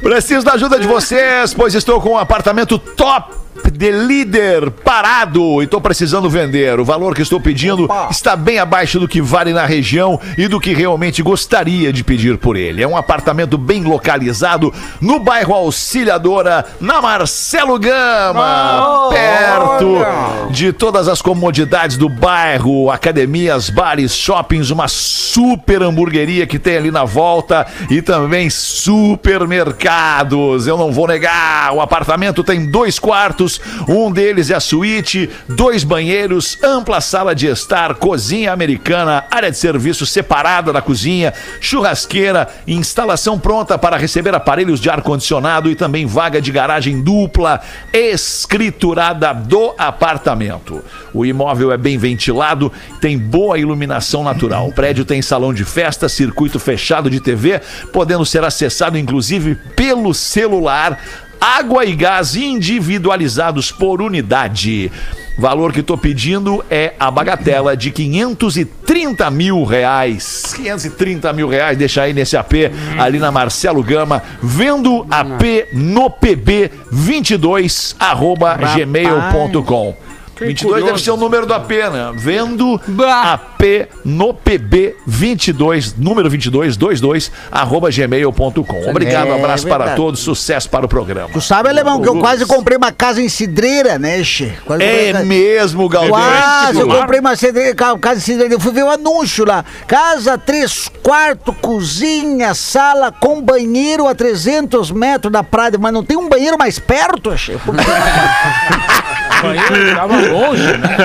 Preciso 0.03 0.45
da 0.45 0.53
ajuda 0.55 0.79
de 0.79 0.87
vocês, 0.87 1.55
pois 1.55 1.75
estou 1.75 2.01
com 2.01 2.11
um 2.11 2.19
apartamento 2.19 2.79
top 2.79 3.43
de 3.70 3.90
líder 3.90 4.70
parado 4.70 5.61
e 5.61 5.64
estou 5.64 5.81
precisando 5.81 6.29
vender. 6.29 6.79
O 6.81 6.85
valor 6.85 7.14
que 7.14 7.22
estou 7.22 7.40
pedindo 7.40 7.88
está 8.11 8.37
bem 8.37 8.59
abaixo 8.59 8.98
do 8.98 9.09
que 9.09 9.20
vale 9.20 9.53
na 9.53 9.66
região 9.66 10.18
e 10.37 10.48
do 10.48 10.61
que 10.61 10.75
realmente 10.75 11.22
gostaria 11.22 11.92
de 11.92 12.05
pedir 12.05 12.38
por 12.38 12.57
ele. 12.57 12.83
É 12.83 12.88
um 12.88 12.96
apartamento 12.96 13.59
bem 13.59 13.83
localizado 13.83 14.72
no 15.01 15.18
bairro 15.18 15.55
Auxiliadora, 15.55 16.64
na 16.81 17.01
Marcelo 17.01 17.79
Gama, 17.79 19.09
perto 19.11 20.51
de 20.51 20.72
todas 20.72 21.09
as 21.09 21.22
comodidades 21.22 21.96
do 21.96 22.09
bairro, 22.09 22.90
academias, 22.90 23.70
bares, 23.70 24.14
shoppings, 24.14 24.70
uma 24.70 24.88
super 24.88 25.83
hamburgueria 25.83 26.46
que 26.46 26.59
tem 26.59 26.77
ali 26.77 26.90
na 26.90 27.05
volta 27.05 27.66
e 27.90 28.03
também 28.03 28.51
supermercados. 28.51 30.66
Eu 30.66 30.77
não 30.77 30.92
vou 30.92 31.07
negar, 31.07 31.72
o 31.72 31.81
apartamento 31.81 32.44
tem 32.44 32.70
dois 32.70 32.98
quartos, 32.98 33.52
um 33.88 34.11
deles 34.11 34.51
é 34.51 34.55
a 34.55 34.61
suíte, 34.61 35.29
dois 35.49 35.85
banheiros, 35.85 36.59
ampla 36.62 37.01
sala 37.01 37.35
de 37.35 37.47
estar, 37.47 37.95
cozinha 37.95 38.53
americana, 38.53 39.25
área 39.31 39.51
de 39.51 39.59
serviço 39.59 40.07
separada 40.07 40.73
da 40.73 40.83
cozinha, 40.83 41.33
churrasqueira, 41.61 42.49
instalação 42.67 43.38
pronta 43.38 43.79
para 43.79 43.97
receber 43.97 44.35
aparelhos 44.35 44.81
de 44.81 44.88
ar-condicionado 44.88 45.71
e 45.71 45.75
também 45.75 46.07
vaga 46.07 46.41
de 46.41 46.53
garagem 46.53 47.03
dupla 47.03 47.61
escriturada 47.93 49.33
do 49.33 49.75
apartamento. 49.77 50.83
O 51.12 51.27
imóvel 51.27 51.73
é 51.73 51.77
bem 51.77 51.99
ventilado, 51.99 52.73
tem 53.01 53.19
boa 53.19 53.59
iluminação 53.59 54.25
natural. 54.25 54.69
O 54.69 54.73
prédio 54.73 55.05
tem 55.05 55.21
salão 55.21 55.53
de 55.53 55.65
festa, 55.65 56.09
circuito 56.09 56.59
fechado 56.59 57.11
de 57.11 57.21
TV, 57.21 57.61
podendo 57.93 58.25
ser 58.25 58.45
acessado 58.45 58.99
inclusive 58.99 59.55
pelo 59.77 60.15
celular. 60.15 60.99
Água 61.42 61.85
e 61.85 61.92
gás 61.96 62.37
individualizados 62.37 63.72
por 63.72 64.00
unidade. 64.00 64.92
Valor 65.37 65.72
que 65.72 65.81
estou 65.81 65.98
pedindo 65.98 66.64
é 66.70 66.94
a 67.00 67.11
bagatela 67.11 67.76
de 67.76 67.90
530 67.90 69.28
mil 69.28 69.64
reais. 69.64 70.55
530 70.55 71.33
mil 71.33 71.48
reais, 71.48 71.76
deixa 71.76 72.02
aí 72.02 72.12
nesse 72.12 72.37
AP, 72.37 72.52
ali 72.96 73.18
na 73.18 73.33
Marcelo 73.33 73.83
Gama, 73.83 74.22
vendo 74.40 75.05
AP 75.11 75.72
no 75.72 76.09
PB22, 76.11 77.96
arroba 77.98 78.57
gmail.com. 78.76 79.96
22 80.38 80.73
deve 80.75 80.81
curioso. 80.83 81.05
ser 81.05 81.11
o 81.11 81.16
número 81.16 81.47
do 81.47 81.55
AP, 81.55 81.71
né? 81.71 82.12
Vendo 82.14 82.81
Bah. 82.88 83.35
AP 83.35 83.88
no 84.05 84.35
PB 84.35 84.97
22, 85.07 85.95
número 85.97 86.29
22, 86.29 86.77
22, 86.77 87.31
arroba 87.51 87.91
gmail.com. 87.91 88.91
Obrigado, 88.91 89.28
É 89.28 89.35
abraço 89.39 89.64
para 89.66 89.78
verdade. 89.78 89.97
todos, 89.97 90.20
sucesso 90.20 90.68
para 90.68 90.87
o 90.87 90.89
programa. 90.89 91.28
Tu 91.33 91.41
sabe, 91.41 91.68
Alemão, 91.68 92.01
que 92.01 92.09
eu 92.09 92.18
quase 92.18 92.45
comprei 92.47 92.76
uma 92.76 92.91
casa 92.93 93.20
em 93.22 93.28
Cidreira, 93.28 93.99
né, 93.99 94.22
Che? 94.24 94.53
Quase 94.64 94.83
uma 94.83 94.91
É 94.91 95.12
casa- 95.12 95.24
mesmo, 95.24 95.89
Galdês. 95.89 96.12
Quase, 96.12 96.80
eu 96.80 96.89
comprei 96.89 97.20
uma 97.20 97.37
cedreira, 97.37 97.74
ca- 97.74 97.99
casa 97.99 98.16
de 98.16 98.22
cidreira. 98.22 98.55
Eu 98.55 98.61
fui 98.61 98.72
ver 98.72 98.83
o 98.85 98.91
anúncio 98.91 99.45
lá. 99.45 99.64
Casa, 99.87 100.37
três 100.39 100.89
quartos, 101.03 101.55
cozinha, 101.61 102.55
sala 102.55 103.12
com 103.12 103.41
banheiro 103.41 104.07
a 104.09 104.14
300 104.14 104.91
metros 104.91 105.33
da 105.33 105.43
praia. 105.43 105.72
Mas 105.78 105.93
não 105.93 106.05
tem 106.05 106.16
um 106.16 106.28
banheiro 106.28 106.59
mais 106.59 106.78
perto, 106.78 107.37
Che? 107.37 107.53
Por 107.64 107.74
que- 107.76 107.83
Banheiro 109.43 109.97
tava 109.97 110.16
longe, 110.16 110.62
né? 110.78 110.97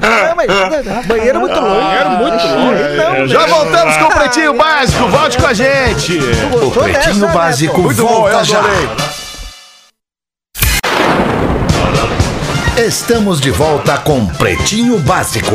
É, 0.00 0.34
mas, 0.34 1.06
banheiro 1.06 1.40
muito 1.40 1.60
longe. 1.60 1.80
Banheiro 1.80 2.10
muito 2.10 2.46
longe. 2.46 2.82
Não, 2.96 3.26
Já 3.28 3.46
voltamos 3.46 3.96
com 3.96 4.04
o 4.04 4.10
Pretinho 4.10 4.54
Básico, 4.54 5.08
volte 5.08 5.38
com 5.38 5.46
a 5.46 5.54
gente. 5.54 6.18
O 6.62 6.70
Pretinho 6.70 7.26
Neto? 7.26 7.32
Básico 7.32 7.80
Muito 7.82 8.02
bom, 8.02 8.08
eu 8.12 8.20
volta 8.20 8.44
já. 8.44 8.58
adorei. 8.58 8.88
Estamos 12.76 13.40
de 13.40 13.50
volta 13.50 13.98
com 13.98 14.24
Pretinho 14.26 14.98
Básico. 15.00 15.54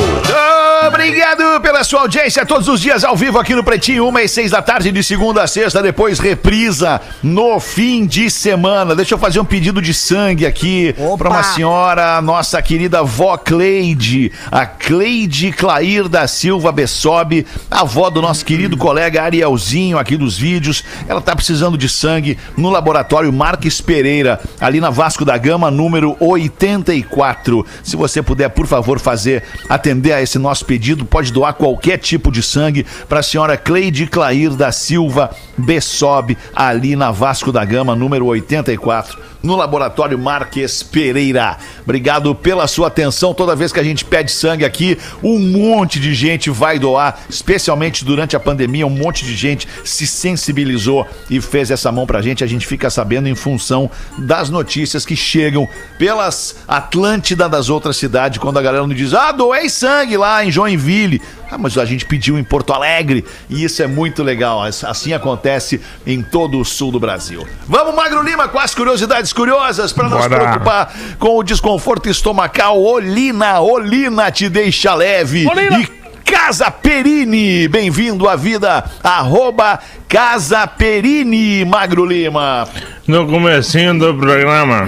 Obrigado 0.83 1.61
pela 1.61 1.83
sua 1.83 2.01
audiência 2.01 2.45
todos 2.45 2.67
os 2.67 2.81
dias 2.81 3.03
ao 3.03 3.15
vivo 3.15 3.39
aqui 3.39 3.55
no 3.55 3.63
Pretinho, 3.63 4.07
uma 4.07 4.21
e 4.21 4.27
seis 4.27 4.51
da 4.51 4.61
tarde 4.61 4.91
de 4.91 5.03
segunda 5.03 5.41
a 5.41 5.47
sexta, 5.47 5.81
depois 5.81 6.19
reprisa 6.19 6.99
no 7.23 7.59
fim 7.59 8.05
de 8.05 8.29
semana. 8.29 8.93
Deixa 8.93 9.13
eu 9.13 9.17
fazer 9.17 9.39
um 9.39 9.45
pedido 9.45 9.81
de 9.81 9.93
sangue 9.93 10.45
aqui 10.45 10.93
para 11.17 11.29
uma 11.29 11.43
senhora, 11.43 12.21
nossa 12.21 12.61
querida 12.61 13.01
vó 13.03 13.37
Cleide, 13.37 14.31
a 14.51 14.65
Cleide 14.65 15.51
Clair 15.51 16.09
da 16.09 16.27
Silva 16.27 16.71
Bessob, 16.71 17.45
avó 17.71 18.09
do 18.09 18.21
nosso 18.21 18.43
querido 18.43 18.75
colega 18.75 19.23
Arielzinho 19.23 19.97
aqui 19.97 20.17
dos 20.17 20.37
vídeos. 20.37 20.83
Ela 21.07 21.21
tá 21.21 21.35
precisando 21.35 21.77
de 21.77 21.87
sangue 21.87 22.37
no 22.57 22.69
laboratório 22.69 23.31
Marques 23.31 23.79
Pereira, 23.79 24.39
ali 24.59 24.81
na 24.81 24.89
Vasco 24.89 25.23
da 25.23 25.37
Gama, 25.37 25.71
número 25.71 26.17
84. 26.19 27.65
Se 27.83 27.95
você 27.95 28.21
puder, 28.21 28.49
por 28.49 28.67
favor, 28.67 28.99
fazer 28.99 29.43
atender 29.69 30.13
a 30.13 30.21
esse 30.21 30.37
nosso 30.37 30.64
pedido, 30.65 31.05
pode 31.05 31.31
doar 31.31 31.53
qualquer 31.53 31.97
tipo 31.97 32.31
de 32.31 32.41
sangue 32.41 32.85
para 33.07 33.19
a 33.19 33.23
senhora 33.23 33.57
Cleide 33.57 34.07
Clair 34.07 34.51
da 34.51 34.71
Silva 34.71 35.29
Bessob, 35.57 36.37
ali 36.53 36.95
na 36.95 37.11
Vasco 37.11 37.51
da 37.51 37.63
Gama, 37.63 37.95
número 37.95 38.25
84, 38.25 39.17
no 39.41 39.55
laboratório 39.55 40.17
Marques 40.17 40.83
Pereira. 40.83 41.57
Obrigado 41.83 42.33
pela 42.33 42.67
sua 42.67 42.87
atenção. 42.87 43.33
Toda 43.33 43.55
vez 43.55 43.71
que 43.71 43.79
a 43.79 43.83
gente 43.83 44.03
pede 44.03 44.31
sangue 44.31 44.65
aqui, 44.65 44.97
um 45.23 45.39
monte 45.39 45.99
de 45.99 46.13
gente 46.13 46.49
vai 46.49 46.79
doar, 46.79 47.19
especialmente 47.29 48.03
durante 48.03 48.35
a 48.35 48.39
pandemia, 48.39 48.87
um 48.87 48.89
monte 48.89 49.23
de 49.23 49.35
gente 49.35 49.67
se 49.83 50.07
sensibilizou 50.07 51.07
e 51.29 51.39
fez 51.39 51.69
essa 51.71 51.91
mão 51.91 52.05
pra 52.05 52.21
gente. 52.21 52.43
A 52.43 52.47
gente 52.47 52.65
fica 52.65 52.89
sabendo 52.89 53.29
em 53.29 53.35
função 53.35 53.89
das 54.17 54.49
notícias 54.49 55.05
que 55.05 55.15
chegam 55.15 55.69
pelas 55.97 56.55
Atlântida 56.67 57.47
das 57.47 57.69
outras 57.69 57.97
cidades, 57.97 58.39
quando 58.39 58.57
a 58.57 58.61
galera 58.61 58.85
nos 58.87 58.97
diz: 58.97 59.13
"Ah, 59.13 59.31
doei 59.31 59.69
sangue 59.69 60.17
lá 60.17 60.43
em 60.43 60.51
Joinville". 60.55 61.21
Ah, 61.51 61.57
mas 61.57 61.77
a 61.77 61.85
gente 61.85 62.05
pediu 62.05 62.39
em 62.39 62.43
Porto 62.43 62.73
Alegre 62.73 63.23
e 63.49 63.63
isso 63.63 63.81
é 63.83 63.87
muito 63.87 64.23
legal. 64.23 64.63
Assim 64.63 65.13
acontece 65.13 65.79
em 66.05 66.21
todo 66.21 66.59
o 66.59 66.65
sul 66.65 66.91
do 66.91 66.99
Brasil. 66.99 67.47
Vamos, 67.67 67.93
Magro 67.95 68.23
Lima, 68.23 68.47
com 68.47 68.59
as 68.59 68.73
curiosidades 68.73 69.31
curiosas 69.31 69.93
para 69.93 70.09
não 70.09 70.21
se 70.21 70.27
Bora. 70.29 70.41
preocupar 70.43 70.93
com 71.19 71.37
o 71.37 71.43
desconforto 71.43 72.09
estomacal. 72.09 72.81
Olina, 72.81 73.59
Olina 73.59 74.31
te 74.31 74.49
deixa 74.49 74.95
leve. 74.95 75.47
Olina. 75.47 75.79
E 75.79 76.05
Casa 76.25 76.71
Perini, 76.71 77.67
bem-vindo 77.67 78.27
à 78.27 78.35
vida. 78.35 78.83
Arroba 79.03 79.79
Casa 80.09 80.65
Perini, 80.65 81.63
Magro 81.63 82.03
Lima. 82.03 82.67
No 83.07 83.27
comecinho 83.27 83.97
do 83.97 84.13
programa, 84.15 84.87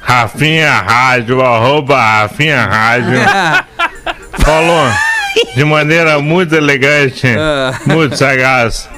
Rafinha 0.00 0.72
Rádio, 0.72 1.40
arroba 1.40 1.96
Rafinha 1.96 2.64
Rádio, 2.66 3.20
falou 4.44 4.90
de 5.54 5.64
maneira 5.64 6.18
muito 6.20 6.54
elegante, 6.54 7.26
muito 7.86 8.16
sagaz, 8.16 8.88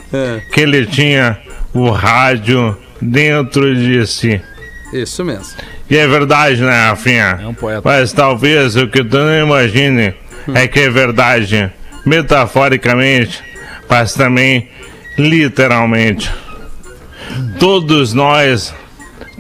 que 0.53 0.61
ele 0.61 0.87
tinha 0.87 1.39
o 1.73 1.91
rádio 1.91 2.77
dentro 3.01 3.75
de 3.75 4.07
si. 4.07 4.41
Isso 4.93 5.25
mesmo. 5.25 5.57
E 5.91 5.97
é 5.97 6.07
verdade, 6.07 6.63
né, 6.63 6.89
Rafinha? 6.89 7.39
É 7.43 7.47
um 7.47 7.55
poeta. 7.55 7.83
Mas 7.85 8.13
talvez 8.13 8.77
o 8.77 8.87
que 8.87 9.05
tu 9.05 9.19
não 9.19 9.47
imagine 9.47 10.15
é 10.55 10.67
que 10.67 10.81
é 10.81 10.91
verdade, 10.91 11.71
metaforicamente, 12.07 13.43
mas 13.89 14.15
também 14.15 14.69
literalmente. 15.19 16.31
Todos 17.59 18.13
nós 18.13 18.75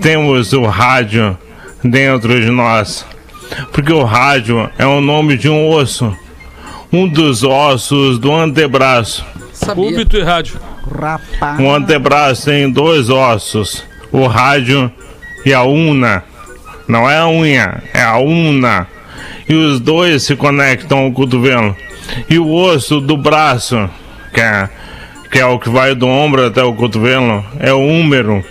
temos 0.00 0.52
o 0.52 0.64
rádio 0.64 1.38
dentro 1.82 2.40
de 2.40 2.50
nós, 2.50 3.07
porque 3.72 3.92
o 3.92 4.05
rádio 4.05 4.70
é 4.78 4.86
o 4.86 5.00
nome 5.00 5.36
de 5.36 5.48
um 5.48 5.68
osso, 5.70 6.16
um 6.92 7.09
dos 7.09 7.42
ossos 7.42 8.18
do 8.18 8.32
antebraço. 8.32 9.24
Sabia. 9.52 9.74
Púlpito 9.74 10.16
e 10.16 10.22
rádio. 10.22 10.61
Rapaz. 10.90 11.61
O 11.61 11.70
antebraço 11.70 12.46
tem 12.46 12.70
dois 12.70 13.09
ossos, 13.11 13.84
o 14.12 14.26
rádio 14.26 14.90
e 15.44 15.52
a 15.52 15.62
una. 15.62 16.22
Não 16.86 17.11
é 17.11 17.18
a 17.18 17.28
unha, 17.28 17.82
é 17.92 18.02
a 18.02 18.18
una. 18.18 18.86
E 19.48 19.55
os 19.55 19.80
dois 19.80 20.22
se 20.22 20.36
conectam 20.36 20.98
ao 20.98 21.12
cotovelo. 21.12 21.76
E 22.28 22.38
o 22.38 22.52
osso 22.52 23.00
do 23.00 23.16
braço, 23.16 23.88
que 24.32 24.40
é, 24.40 24.68
que 25.30 25.38
é 25.38 25.46
o 25.46 25.59
que 25.59 25.68
vai 25.68 25.94
do 25.94 26.07
ombro 26.07 26.46
até 26.46 26.62
o 26.62 26.74
cotovelo, 26.74 27.44
é 27.59 27.72
o 27.72 27.80
húmero. 27.80 28.44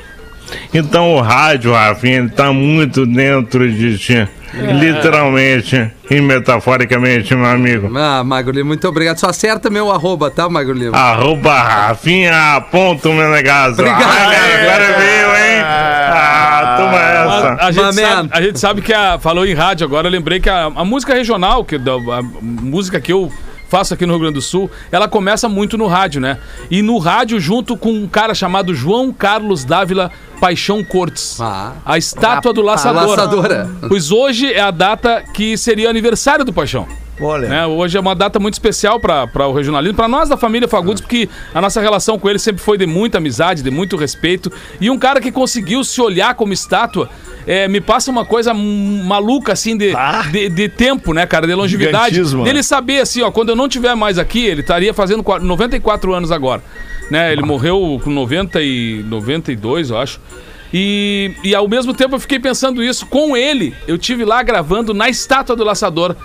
Então 0.74 1.16
o 1.16 1.22
rádio, 1.22 1.74
Rafinha, 1.74 2.20
ele 2.20 2.30
tá 2.30 2.52
muito 2.52 3.06
dentro 3.06 3.72
de 3.72 3.98
ti. 3.98 4.28
Literalmente 4.54 5.92
e 6.10 6.22
metaforicamente, 6.22 7.34
meu 7.36 7.46
amigo. 7.46 7.92
Ah, 7.98 8.24
Magro 8.24 8.52
Lima, 8.52 8.68
muito 8.68 8.88
obrigado. 8.88 9.18
Só 9.18 9.28
acerta 9.30 9.70
meu 9.70 9.92
arroba, 9.92 10.30
tá, 10.30 10.48
Magro 10.48 10.74
Lima? 10.74 10.96
Arroba 10.96 11.60
Rafinha 11.60 12.64
ponto 12.70 13.12
Menegaso. 13.12 13.82
Obrigado. 13.82 14.04
Ah, 14.04 14.62
agora 14.62 15.00
veio, 15.00 15.28
hein? 15.28 15.62
Ah, 15.64 16.76
toma 16.78 17.00
essa. 17.00 17.64
A, 17.64 17.68
a 17.68 17.72
gente 17.72 17.96
sabe, 17.96 18.30
a 18.32 18.42
gente 18.42 18.60
sabe 18.60 18.82
que 18.82 18.94
a, 18.94 19.18
falou 19.18 19.46
em 19.46 19.56
rádio 19.56 19.86
agora, 19.86 20.08
eu 20.08 20.12
lembrei 20.12 20.40
que 20.40 20.50
a, 20.50 20.66
a 20.66 20.86
música 20.86 21.16
regional, 21.16 21.66
que 21.66 21.76
a, 21.76 22.22
música 22.42 23.02
que 23.02 23.12
eu 23.12 23.32
faço 23.74 23.96
aqui 23.96 24.06
no 24.06 24.14
Rio 24.14 24.20
Grande 24.20 24.36
do 24.36 24.42
Sul, 24.42 24.70
ela 24.92 25.08
começa 25.08 25.50
muito 25.50 25.80
no 25.80 25.88
rádio, 25.88 26.22
né? 26.22 26.38
E 26.70 26.84
no 26.84 27.00
rádio, 27.00 27.40
junto 27.40 27.76
com 27.76 27.92
um 27.92 28.08
cara 28.08 28.36
chamado 28.36 28.72
João 28.76 29.12
Carlos 29.12 29.66
Dávila 29.66 30.12
Paixão 30.40 30.84
Cortes. 30.84 31.42
Ah. 31.42 31.74
A 31.84 31.98
estátua 31.98 32.54
do 32.54 32.62
laçador. 32.62 33.02
A 33.02 33.06
laçadora. 33.08 33.68
Pois 33.88 34.12
hoje 34.12 34.54
é 34.54 34.60
a 34.60 34.70
data 34.70 35.24
que 35.34 35.58
seria 35.58 35.90
aniversário 35.90 36.46
do 36.46 36.54
Paixão. 36.54 36.88
Olha. 37.20 37.48
né? 37.48 37.66
Hoje 37.68 37.96
é 37.98 38.00
uma 38.00 38.16
data 38.16 38.40
muito 38.40 38.54
especial 38.56 39.00
para 39.00 39.48
o 39.48 39.54
regionalismo, 39.54 39.96
para 39.96 40.08
nós 40.08 40.30
da 40.30 40.36
família 40.38 40.68
Fagundes, 40.68 41.02
porque 41.02 41.30
a 41.54 41.62
nossa 41.62 41.80
relação 41.80 42.18
com 42.18 42.30
ele 42.30 42.40
sempre 42.40 42.62
foi 42.62 42.78
de 42.78 42.86
muita 42.86 43.20
amizade, 43.20 43.62
de 43.62 43.70
muito 43.70 43.96
respeito. 43.96 44.52
E 44.82 44.90
um 44.90 44.98
cara 44.98 45.22
que 45.22 45.32
conseguiu 45.32 45.84
se 45.84 46.02
olhar 46.02 46.34
como 46.36 46.54
estátua, 46.54 47.10
é, 47.46 47.68
me 47.68 47.80
passa 47.80 48.10
uma 48.10 48.26
coisa 48.26 48.54
maluca, 48.54 49.54
assim, 49.54 49.78
de, 49.78 49.94
de, 50.32 50.50
de 50.50 50.70
tempo, 50.70 51.14
né, 51.14 51.26
cara? 51.26 51.46
De 51.46 51.54
longevidade. 51.54 52.16
Né? 52.44 52.64
saber, 52.64 53.02
assim, 53.02 53.22
ó, 53.22 53.30
quando 53.32 53.50
eu 53.50 53.56
não 53.56 53.68
estiver 53.68 53.96
mais 53.96 54.18
aqui, 54.18 54.46
ele 54.46 54.62
estaria 54.62 54.94
fazendo 54.94 55.22
qua- 55.22 55.40
94 55.40 56.14
anos 56.14 56.32
agora. 56.32 56.64
Né? 57.12 57.32
Ele 57.34 57.42
morreu 57.44 58.00
com 58.04 58.10
90 58.10 58.62
e 58.62 59.04
92, 59.08 59.90
eu 59.90 59.98
acho. 59.98 60.20
E, 60.74 61.36
e 61.44 61.54
ao 61.54 61.68
mesmo 61.68 61.94
tempo 61.94 62.16
eu 62.16 62.20
fiquei 62.20 62.40
pensando 62.40 62.82
isso. 62.82 63.06
Com 63.06 63.38
ele, 63.38 63.76
eu 63.88 63.98
tive 63.98 64.26
lá 64.26 64.42
gravando 64.42 64.94
na 64.94 65.08
estátua 65.08 65.56
do 65.56 65.64
laçador. 65.64 66.16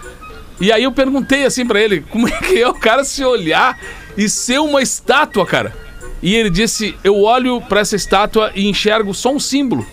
E 0.61 0.73
aí 0.73 0.83
eu 0.83 0.93
perguntei 0.93 1.45
assim 1.45 1.65
pra 1.65 1.81
ele, 1.81 2.01
como 2.01 2.29
é 2.29 2.33
que 2.33 2.61
é 2.61 2.69
o 2.69 2.75
cara 2.75 3.05
se 3.05 3.25
olhar 3.25 3.79
e 4.17 4.29
ser 4.29 4.59
uma 4.59 4.83
estátua, 4.83 5.47
cara? 5.47 5.75
E 6.23 6.35
ele 6.35 6.51
disse: 6.51 6.97
"Eu 7.05 7.23
olho 7.23 7.61
pra 7.61 7.81
essa 7.81 7.95
estátua 7.95 8.51
e 8.55 8.67
enxergo 8.67 9.15
só 9.15 9.33
um 9.33 9.39
símbolo 9.39 9.87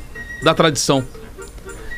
da 0.43 0.53
tradição". 0.53 1.05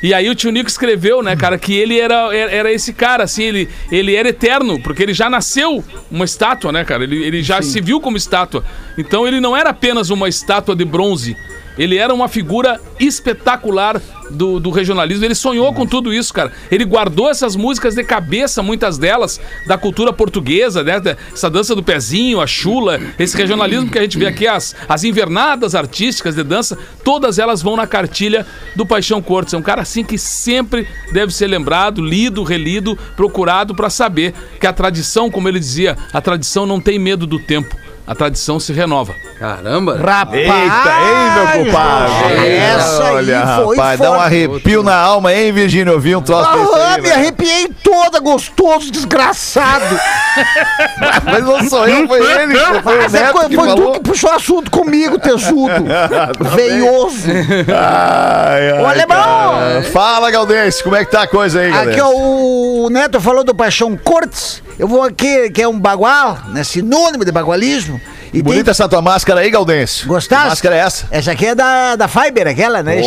E 0.02 0.14
aí 0.14 0.30
o 0.30 0.36
tio 0.36 0.52
Nico 0.52 0.70
escreveu, 0.70 1.24
né, 1.24 1.36
cara, 1.36 1.58
que 1.58 1.74
ele 1.74 2.00
era, 2.00 2.36
era, 2.36 2.72
esse 2.72 2.94
cara, 2.94 3.24
assim, 3.24 3.44
ele, 3.44 3.70
ele 3.92 4.16
era 4.16 4.30
eterno, 4.30 4.80
porque 4.82 5.02
ele 5.02 5.14
já 5.14 5.28
nasceu 5.28 5.84
uma 6.12 6.24
estátua, 6.24 6.72
né, 6.72 6.86
cara? 6.86 7.04
Ele, 7.04 7.24
ele 7.24 7.42
já 7.42 7.62
se 7.64 7.82
viu 7.82 8.00
como 8.00 8.16
estátua. 8.16 8.64
Então 8.96 9.28
ele 9.28 9.40
não 9.40 9.58
era 9.58 9.72
apenas 9.72 10.12
uma 10.12 10.30
estátua 10.30 10.76
de 10.76 10.86
bronze. 10.86 11.36
Ele 11.78 11.98
era 11.98 12.14
uma 12.14 12.28
figura 12.28 12.80
espetacular 13.00 14.02
do, 14.30 14.60
do 14.60 14.70
regionalismo. 14.70 15.24
Ele 15.24 15.36
sonhou 15.36 15.74
com 15.74 15.86
tudo 15.86 16.14
isso, 16.14 16.34
cara. 16.34 16.52
Ele 16.72 16.86
guardou 16.86 17.30
essas 17.30 17.56
músicas 17.56 17.96
de 17.96 18.04
cabeça, 18.04 18.62
muitas 18.64 18.98
delas, 18.98 19.40
da 19.66 19.78
cultura 19.78 20.12
portuguesa, 20.12 20.84
né? 20.84 21.02
Essa 21.32 21.50
dança 21.50 21.76
do 21.76 21.84
pezinho, 21.84 22.42
a 22.42 22.48
chula, 22.48 23.00
esse 23.18 23.38
regionalismo 23.38 23.90
que 23.90 23.98
a 23.98 24.02
gente 24.02 24.18
vê 24.18 24.28
aqui, 24.28 24.48
as, 24.48 24.76
as 24.88 25.04
invernadas 25.04 25.76
artísticas 25.76 26.36
de 26.36 26.44
dança, 26.44 26.78
todas 27.04 27.40
elas 27.40 27.62
vão 27.62 27.76
na 27.76 27.88
cartilha 27.88 28.46
do 28.76 28.86
Paixão 28.86 29.22
Cortes. 29.22 29.54
É 29.54 29.58
um 29.58 29.62
cara 29.62 29.82
assim 29.82 30.04
que 30.04 30.18
sempre 30.18 30.88
deve 31.12 31.34
ser 31.34 31.48
lembrado, 31.48 32.02
lido, 32.02 32.44
relido, 32.44 32.98
procurado 33.16 33.76
para 33.76 33.90
saber 33.90 34.34
que 34.60 34.68
a 34.68 34.74
tradição, 34.74 35.30
como 35.30 35.48
ele 35.48 35.60
dizia, 35.60 35.98
a 36.12 36.22
tradição 36.22 36.66
não 36.66 36.80
tem 36.80 37.00
medo 37.00 37.26
do 37.26 37.40
tempo. 37.40 37.76
A 38.08 38.16
tradição 38.16 38.58
se 38.58 38.72
renova. 38.72 39.14
Caramba. 39.38 39.98
Rapaz! 39.98 40.34
Eita, 40.34 40.54
hein, 40.54 41.32
meu 41.36 41.66
compadre? 41.66 42.56
Essa 42.56 43.04
aí 43.04 43.16
Olha, 43.16 43.48
foi 43.66 43.76
rapaz, 43.78 44.00
dá 44.00 44.12
um 44.12 44.20
arrepio 44.22 44.82
na 44.82 44.96
alma, 44.96 45.34
hein, 45.34 45.52
Virgínia? 45.52 45.92
Eu 45.92 46.00
vi 46.00 46.16
um 46.16 46.22
troço 46.22 46.50
desse 46.54 46.74
Ah, 46.80 46.94
aí, 46.94 47.02
me 47.02 47.10
velho. 47.10 47.14
arrepiei 47.22 47.68
toda, 47.84 48.20
gostoso, 48.22 48.90
desgraçado. 48.92 49.84
Mas 51.26 51.44
não 51.44 51.62
sou 51.70 51.86
eu, 51.86 52.08
foi 52.08 52.20
ele, 52.20 52.58
foi 52.82 52.98
o 52.98 53.02
Mas 53.02 53.14
é 53.14 53.20
Neto 53.24 53.34
co- 53.34 53.50
que 53.50 53.56
foi 53.56 53.68
tu 53.68 53.76
falou. 53.76 53.92
que 53.92 54.00
puxou 54.00 54.32
assunto 54.32 54.72
comigo, 54.72 55.20
tesudo. 55.20 55.74
Veioso. 56.56 57.28
Ai, 57.76 58.72
ai, 58.72 58.82
Ô, 58.82 58.86
alemão! 58.88 59.18
cara. 59.18 59.84
Fala, 59.92 60.32
Galdense, 60.32 60.82
como 60.82 60.96
é 60.96 61.04
que 61.04 61.12
tá 61.12 61.24
a 61.24 61.28
coisa 61.28 61.60
aí, 61.60 61.72
Galdense? 61.72 62.00
Aqui, 62.00 62.02
ó, 62.02 62.12
o 62.16 62.90
Neto 62.90 63.20
falou 63.20 63.44
do 63.44 63.54
Paixão 63.54 63.98
Cortes. 63.98 64.64
Eu 64.80 64.88
vou 64.88 65.02
aqui, 65.02 65.50
que 65.50 65.62
é 65.62 65.68
um 65.68 65.80
bagual, 65.80 66.38
né? 66.50 66.64
Sinônimo 66.64 67.26
de 67.26 67.32
bagualismo. 67.32 68.00
E 68.34 68.42
Bonita 68.42 68.72
essa 68.72 68.88
tua 68.88 69.02
máscara 69.02 69.42
aí, 69.42 69.50
Galdense. 69.50 70.06
Gostaste? 70.06 70.44
Que 70.44 70.50
máscara 70.50 70.76
é 70.76 70.80
essa? 70.80 71.06
Essa 71.12 71.32
aqui 71.32 71.46
é 71.48 71.56
da, 71.56 71.96
da 71.96 72.08
Fiber, 72.08 72.48
aquela, 72.48 72.84
né? 72.84 73.02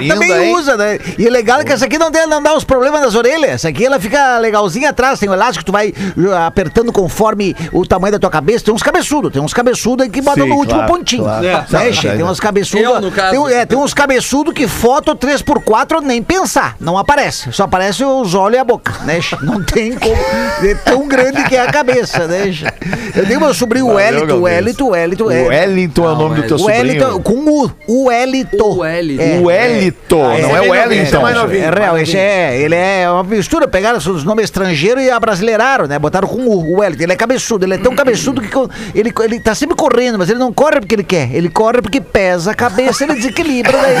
Linda, 0.00 0.14
também 0.14 0.32
hein? 0.32 0.54
usa, 0.54 0.76
né? 0.76 0.98
E 1.18 1.26
o 1.26 1.30
legal 1.30 1.60
é 1.60 1.64
que 1.64 1.72
essa 1.72 1.84
aqui 1.86 1.98
não, 1.98 2.10
tem, 2.10 2.26
não 2.26 2.42
dá 2.42 2.54
os 2.54 2.64
problemas 2.64 3.00
nas 3.00 3.14
orelhas. 3.14 3.50
Essa 3.50 3.68
aqui 3.68 3.84
ela 3.86 4.00
fica 4.00 4.38
legalzinha 4.38 4.90
atrás. 4.90 5.18
Tem 5.18 5.28
um 5.28 5.34
elástico 5.34 5.60
que 5.60 5.66
tu 5.66 5.72
vai 5.72 5.88
uh, 5.90 6.34
apertando 6.46 6.92
conforme 6.92 7.54
o 7.72 7.86
tamanho 7.86 8.12
da 8.12 8.18
tua 8.18 8.30
cabeça. 8.30 8.64
Tem 8.64 8.74
uns 8.74 8.82
cabeçudos, 8.82 9.32
tem 9.32 9.40
uns 9.40 9.54
cabeçudos 9.54 10.04
aí 10.04 10.10
que 10.10 10.20
botam 10.20 10.44
Sim, 10.44 10.50
no 10.50 10.56
último 10.56 10.78
claro, 10.80 10.92
pontinho. 10.92 11.24
claro. 11.24 11.42
Né, 11.42 11.88
É. 11.88 11.92
che? 11.92 12.08
Tem 12.10 12.24
uns 12.24 12.40
cabeçudos. 12.40 13.12
Tem, 13.30 13.52
é, 13.54 13.66
tem 13.66 13.78
uns 13.78 13.94
cabeçudos 13.94 14.52
que 14.54 14.66
foto 14.66 15.14
3x4 15.14 16.00
nem 16.02 16.22
pensar. 16.22 16.76
Não 16.80 16.98
aparece. 16.98 17.52
Só 17.52 17.64
aparece 17.64 18.04
os 18.04 18.34
olhos 18.34 18.56
e 18.56 18.60
a 18.60 18.64
boca, 18.64 18.92
né? 19.04 19.20
che? 19.20 19.36
Não 19.42 19.62
tem 19.62 19.96
como. 19.98 20.14
É 20.62 20.74
tão 20.84 21.06
grande 21.08 21.42
que 21.44 21.56
é 21.56 21.60
a 21.60 21.70
cabeça, 21.70 22.26
né? 22.26 22.52
che? 22.52 22.66
Eu 23.14 23.26
tenho 23.26 23.40
meu 23.40 23.54
sobrinho 23.54 23.91
Wellington, 23.94 24.26
Galdense. 24.26 24.42
Wellington, 24.42 24.88
Wellington. 24.90 25.24
O 25.24 25.32
é- 25.32 25.42
Wellington 25.48 26.04
é 26.04 26.12
o 26.12 26.16
nome 26.16 26.34
do 26.36 26.42
teu 26.46 26.56
o 26.56 26.58
sobrinho. 26.58 26.82
Wellington, 26.82 27.22
com 27.22 27.34
U. 27.34 27.72
O 27.86 28.04
Wellington. 28.08 28.64
O 28.64 28.78
Wellington. 28.78 29.22
É. 29.22 29.38
O 29.38 29.44
Wellington, 29.46 30.24
Ah, 30.24 30.38
não 30.38 30.56
é 30.56 30.60
o 30.60 30.70
Wellington. 30.70 31.02
esse 31.02 31.16
é 31.16 31.18
mais 31.18 31.36
novinho. 31.36 31.64
É 31.64 31.70
real, 31.70 31.98
esse 31.98 32.16
é, 32.16 32.58
ele 32.60 32.74
é 32.74 33.08
uma 33.10 33.22
mistura, 33.24 33.68
pegaram 33.68 33.98
os 33.98 34.24
nomes 34.24 34.44
estrangeiros 34.44 35.02
e 35.02 35.10
abrasileiraram, 35.10 35.86
né? 35.86 35.98
Botaram 35.98 36.28
com 36.28 36.40
o, 36.42 36.74
o 36.74 36.80
Wellington. 36.80 37.02
Ele 37.04 37.12
é 37.12 37.16
cabeçudo, 37.16 37.64
ele 37.64 37.74
é 37.74 37.78
tão 37.78 37.94
cabeçudo 37.94 38.40
que 38.40 38.48
ele, 38.94 39.12
ele 39.22 39.40
tá 39.40 39.54
sempre 39.54 39.76
correndo, 39.76 40.18
mas 40.18 40.30
ele 40.30 40.38
não 40.38 40.52
corre 40.52 40.80
porque 40.80 40.94
ele 40.94 41.04
quer, 41.04 41.34
ele 41.34 41.48
corre 41.48 41.80
porque 41.82 42.00
pesa 42.00 42.52
a 42.52 42.54
cabeça, 42.54 43.04
ele 43.04 43.14
desequilibra. 43.14 43.72
Daí, 43.72 43.96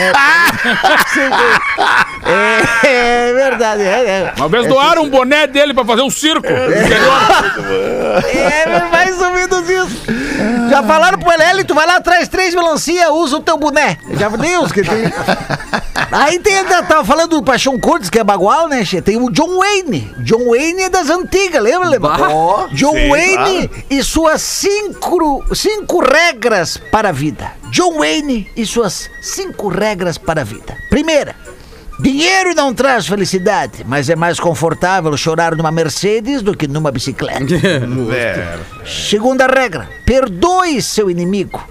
é, 0.00 0.12
é, 2.88 3.30
é 3.30 3.32
verdade, 3.32 3.82
é, 3.82 3.86
é. 3.86 4.32
Uma 4.36 4.48
vez 4.48 4.66
doaram 4.66 5.02
um 5.02 5.08
boné 5.08 5.46
dele 5.46 5.72
pra 5.74 5.84
fazer 5.84 6.02
um 6.02 6.10
circo. 6.10 6.46
É 6.46 6.68
mais 8.90 9.20
ou 9.20 9.32
menos 9.32 9.68
isso. 9.68 10.02
Já 10.70 10.82
falaram 10.82 11.18
pro 11.18 11.32
Elélio, 11.32 11.64
tu 11.64 11.74
vai 11.74 11.86
lá 11.86 11.96
atrás, 11.96 12.28
três 12.28 12.54
melancia, 12.54 13.12
usa 13.12 13.36
o 13.36 13.40
teu 13.40 13.56
boné. 13.56 13.98
Já 14.18 14.28
Deus 14.28 14.72
que 14.72 14.82
tem. 14.82 15.12
Aí 16.10 16.38
tem, 16.38 16.64
tava 16.64 17.04
falando 17.04 17.36
do 17.36 17.42
Paixão 17.42 17.78
Cortes, 17.78 18.08
que 18.08 18.18
é 18.18 18.24
bagual, 18.24 18.68
né, 18.68 18.84
che? 18.84 19.02
Tem 19.02 19.16
o 19.16 19.30
John 19.30 19.58
Wayne. 19.58 20.10
John 20.20 20.50
Wayne 20.50 20.84
é 20.84 20.88
das 20.88 21.10
antigas, 21.10 21.62
lembra, 21.62 21.88
lembra? 21.88 22.10
Bah. 22.10 22.68
John 22.72 22.92
sim, 22.92 23.08
Wayne 23.10 23.70
e 23.90 24.02
suas 24.02 24.40
cinco, 24.40 25.44
cinco 25.54 26.00
regras 26.00 26.78
para 26.90 27.10
a 27.10 27.12
vida. 27.12 27.52
John 27.70 27.98
Wayne 27.98 28.50
e 28.56 28.64
suas 28.64 29.10
cinco 29.20 29.68
regras 29.68 30.16
para 30.16 30.40
a 30.40 30.44
vida. 30.44 30.76
Primeira. 30.88 31.34
Dinheiro 32.00 32.54
não 32.54 32.72
traz 32.72 33.06
felicidade, 33.06 33.84
mas 33.84 34.08
é 34.08 34.14
mais 34.14 34.38
confortável 34.38 35.16
chorar 35.16 35.56
numa 35.56 35.72
Mercedes 35.72 36.42
do 36.42 36.56
que 36.56 36.68
numa 36.68 36.92
bicicleta. 36.92 37.38
É. 38.14 38.58
Segunda 38.86 39.46
regra: 39.46 39.88
perdoe 40.06 40.80
seu 40.80 41.10
inimigo, 41.10 41.62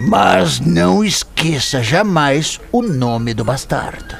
mas 0.00 0.60
não 0.60 1.02
esqueça 1.02 1.82
jamais 1.82 2.60
o 2.70 2.82
nome 2.82 3.34
do 3.34 3.44
bastardo. 3.44 4.14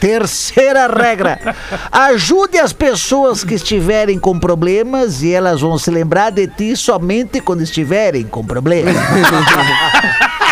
Terceira 0.00 0.86
regra: 0.86 1.38
ajude 1.90 2.58
as 2.58 2.72
pessoas 2.72 3.42
que 3.42 3.54
estiverem 3.54 4.18
com 4.18 4.38
problemas 4.38 5.22
e 5.22 5.32
elas 5.32 5.60
vão 5.60 5.78
se 5.78 5.90
lembrar 5.90 6.30
de 6.30 6.46
ti 6.46 6.76
somente 6.76 7.40
quando 7.40 7.62
estiverem 7.62 8.24
com 8.24 8.44
problemas. 8.44 8.94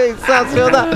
Sensacional. 0.00 0.86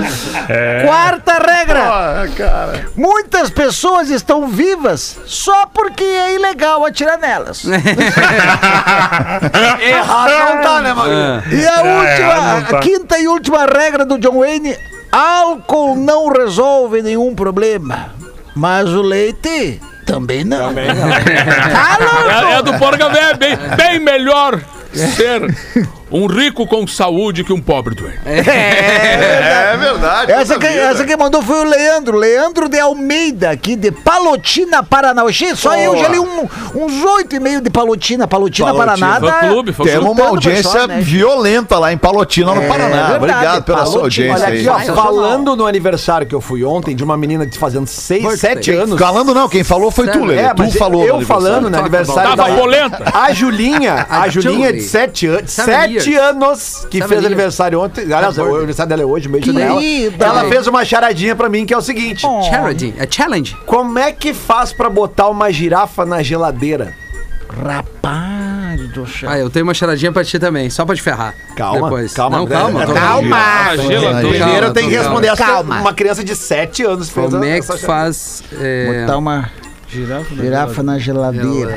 Quarta 0.85 1.33
regra: 1.33 2.27
cara. 2.35 2.87
muitas 2.95 3.49
pessoas 3.49 4.09
estão 4.09 4.47
vivas 4.47 5.17
só 5.25 5.65
porque 5.67 6.03
é 6.03 6.35
ilegal 6.35 6.85
atirar 6.85 7.17
nelas. 7.17 7.63
Errado 9.81 10.31
não 10.55 10.61
tá, 10.61 10.81
né, 10.81 10.93
Magrinho? 10.93 11.43
E 11.51 11.67
a 11.67 11.79
É, 11.79 11.97
última, 11.99 12.35
não 12.53 12.61
tá. 12.63 12.77
a 12.77 12.81
quinta 12.81 13.17
e 13.19 13.27
última 13.27 13.65
regra 13.65 14.05
do 14.05 14.17
John 14.17 14.39
Wayne: 14.39 14.75
álcool 15.11 15.95
não 15.95 16.29
resolve 16.29 17.01
nenhum 17.01 17.33
problema, 17.35 18.13
mas 18.55 18.89
o 18.89 19.01
leite 19.01 19.79
também 20.05 20.43
não. 20.43 20.73
Tá 20.73 21.97
louco? 21.99 22.29
É, 22.29 22.53
é 22.59 22.61
do 22.61 22.73
Porca 22.77 23.09
Véia, 23.09 23.33
bem, 23.35 23.57
bem 23.77 23.99
melhor 23.99 24.59
ser 24.93 25.41
um 26.15 26.27
rico 26.27 26.65
com 26.67 26.87
saúde 26.87 27.43
que 27.43 27.51
um 27.53 27.59
pobre 27.61 27.93
doente. 27.95 28.19
É 28.25 29.75
verdade. 29.77 30.31
Essa 30.31 30.53
puta 30.55 30.67
que, 30.67 30.73
essa 30.79 31.03
que 31.05 31.17
mandou 31.17 31.41
foi 31.41 31.59
o 31.59 31.63
Leandro, 31.63 32.17
Leandro 32.17 32.69
de 32.69 32.79
Almeida, 32.79 33.49
aqui 33.51 33.75
de 33.75 33.91
Palotina, 33.91 34.81
Paraná. 34.83 35.23
Oxê, 35.23 35.55
Só 35.55 35.75
eu 35.75 35.97
já 35.97 36.07
li 36.09 36.19
um- 36.19 36.47
uns 36.75 37.03
oito 37.17 37.35
e 37.35 37.39
meio 37.39 37.61
de 37.61 37.69
Palotina, 37.69 38.27
Palotina, 38.27 38.73
Palotina. 38.73 39.07
Paraná. 39.19 39.39
Fã 39.41 39.47
clube, 39.49 39.73
fã 39.73 39.83
Temos 39.83 40.05
clube. 40.05 40.21
uma 40.21 40.29
audiência 40.29 40.63
pessoal, 40.71 40.87
né? 40.87 41.01
violenta 41.01 41.77
lá 41.79 41.91
em 41.91 41.97
Palotina, 41.97 42.53
no 42.55 42.61
É, 42.61 42.67
Paraná. 42.67 42.87
verdade, 42.95 43.15
Obrigado 43.17 43.63
pela 43.63 43.85
sua 43.85 43.99
Palotina, 43.99 44.33
audiência 44.33 44.45
Olha 44.47 44.53
aí. 44.53 44.67
aqui, 44.85 44.91
ó, 44.91 44.95
falando 44.95 45.55
no 45.55 45.65
aniversário 45.67 46.25
que 46.27 46.35
eu 46.35 46.41
fui 46.41 46.63
ontem 46.63 46.95
de 46.95 47.03
uma 47.03 47.17
menina 47.17 47.45
de 47.45 47.57
fazendo 47.57 47.87
6, 47.87 48.39
7 48.39 48.71
anos. 48.71 48.99
Falando 48.99 49.33
não, 49.33 49.47
quem 49.49 49.63
falou 49.63 49.91
foi 49.91 50.07
tu? 50.07 50.23
Lelê. 50.23 50.41
É, 50.43 50.53
tu 50.53 50.71
falou 50.77 51.03
eu 51.05 51.19
no 51.19 51.25
falando 51.25 51.69
no 51.69 51.77
aniversário 51.77 52.35
Tava 52.35 52.49
da 52.49 52.55
polenta. 52.55 53.03
A 53.13 53.33
Julinha, 53.33 54.05
a 54.09 54.27
Julinha 54.29 54.71
de 54.71 54.79
Julie. 54.79 54.89
7 54.89 55.27
anos, 55.27 55.51
Seven 55.51 55.99
7 56.05 56.11
years. 56.11 56.29
anos 56.29 56.87
que 56.89 57.01
fez 57.07 57.25
aniversário 57.25 57.81
ontem. 57.81 58.01
Aliás, 58.13 58.37
o 58.37 58.55
aniversário 58.55 58.89
dela 58.89 59.01
é 59.01 59.05
hoje, 59.05 59.27
beijo 59.27 59.51
dela. 59.53 59.81
Ela 60.19 60.45
fez 60.49 60.67
uma 60.67 60.83
charadinha 60.85 61.35
pra 61.35 61.49
mim 61.49 61.65
que 61.65 61.73
é 61.73 61.77
o 61.77 61.81
seguinte: 61.81 62.21
Charity. 62.49 62.93
É 62.97 63.07
challenge. 63.09 63.55
Como 63.65 63.97
é 63.99 64.11
que 64.11 64.33
faz 64.33 64.71
pra 64.73 64.89
botar 64.89 65.27
uma 65.29 65.51
girafa 65.51 66.05
na 66.05 66.21
geladeira? 66.23 66.93
Rapaz 67.49 68.89
do 68.93 69.07
céu. 69.07 69.29
Ah, 69.29 69.37
eu 69.39 69.49
tenho 69.49 69.65
uma 69.65 69.73
charadinha 69.73 70.11
pra 70.11 70.23
ti 70.23 70.37
também, 70.39 70.69
só 70.69 70.85
pra 70.85 70.95
te 70.95 71.01
ferrar. 71.01 71.33
Calma, 71.55 71.83
Depois. 71.83 72.13
calma, 72.13 72.37
Não, 72.37 72.47
calma. 72.47 72.85
calma. 72.85 73.37
Primeiro 73.75 74.67
eu 74.67 74.73
tenho 74.73 74.89
que 74.89 74.95
calma. 74.95 75.09
responder 75.09 75.27
essa 75.27 75.45
Calma. 75.45 75.79
uma 75.81 75.93
criança 75.93 76.23
de 76.23 76.35
7 76.35 76.83
anos 76.83 77.09
fez 77.09 77.31
Como 77.31 77.43
é 77.43 77.59
que 77.61 77.77
faz... 77.77 78.43
é, 78.59 79.01
Botar 79.01 79.17
uma 79.17 79.49
girafa 79.95 80.83
na 80.83 80.97
geladeira. 80.99 81.73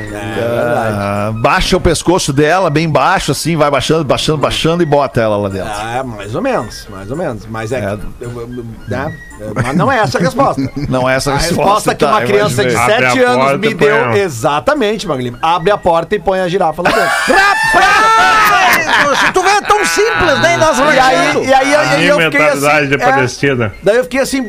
Ah, 0.61 1.31
baixa 1.41 1.77
o 1.77 1.81
pescoço 1.81 2.31
dela, 2.33 2.69
bem 2.69 2.89
baixo, 2.89 3.31
assim, 3.31 3.55
vai 3.55 3.69
baixando, 3.71 4.03
baixando, 4.03 4.37
baixando 4.37 4.83
e 4.83 4.85
bota 4.85 5.21
ela 5.21 5.37
lá 5.37 5.49
dentro. 5.49 5.71
Ah, 5.71 6.03
mais 6.03 6.35
ou 6.35 6.41
menos, 6.41 6.87
mais 6.89 7.09
ou 7.09 7.17
menos. 7.17 7.45
Mas 7.47 7.71
é, 7.71 7.79
É. 7.79 7.95
que- 7.97 8.25
eu- 8.25 8.41
eu- 8.41 8.65
né? 8.87 9.15
Mas 9.63 9.75
não 9.75 9.89
é 9.91 9.99
essa 9.99 10.17
a 10.17 10.21
resposta. 10.21 10.61
Não 10.89 11.09
é 11.09 11.15
essa 11.15 11.31
a 11.31 11.35
A 11.35 11.37
resposta. 11.37 11.63
resposta 11.63 11.95
que 11.95 12.03
tá, 12.05 12.11
uma 12.11 12.21
criança 12.23 12.61
de 12.65 12.73
imaginei. 12.73 12.95
Abre 12.95 13.05
a 13.05 13.09
7 13.11 13.23
anos 13.23 13.37
porta 13.45 13.57
me 13.57 13.67
e 13.69 13.75
põe 13.75 13.87
deu. 13.87 13.95
ela. 13.95 14.17
Exatamente, 14.19 15.07
Maglim. 15.07 15.35
Abre 15.41 15.71
a 15.71 15.77
porta 15.77 16.15
e 16.15 16.19
põe 16.19 16.39
a 16.41 16.47
girafa 16.49 16.81
lá 16.81 16.89
dentro. 16.89 17.09
Se 19.25 19.31
tu 19.33 19.41
vê, 19.41 19.49
é 19.49 19.61
tão 19.61 19.83
simples, 19.85 20.39
né? 20.41 20.57
Nós 20.57 20.77
e 20.77 20.81
aí, 20.81 21.45
e 21.47 21.53
aí, 21.53 21.75
aí 21.75 22.07
eu 22.07 22.19
fiquei 22.19 22.47
assim. 22.47 22.87
de 22.87 22.93
é, 22.95 22.97
Palestina. 22.97 23.73
daí 23.83 23.97
eu 23.97 24.03
fiquei 24.03 24.19
assim, 24.21 24.43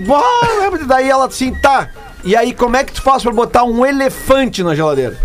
daí 0.87 1.09
ela 1.09 1.27
assim, 1.27 1.53
tá. 1.61 1.89
E 2.25 2.37
aí, 2.37 2.53
como 2.53 2.77
é 2.77 2.85
que 2.85 2.93
tu 2.93 3.03
faz 3.03 3.23
pra 3.23 3.33
botar 3.33 3.65
um 3.65 3.85
elefante 3.85 4.63
na 4.63 4.75
geladeira? 4.75 5.17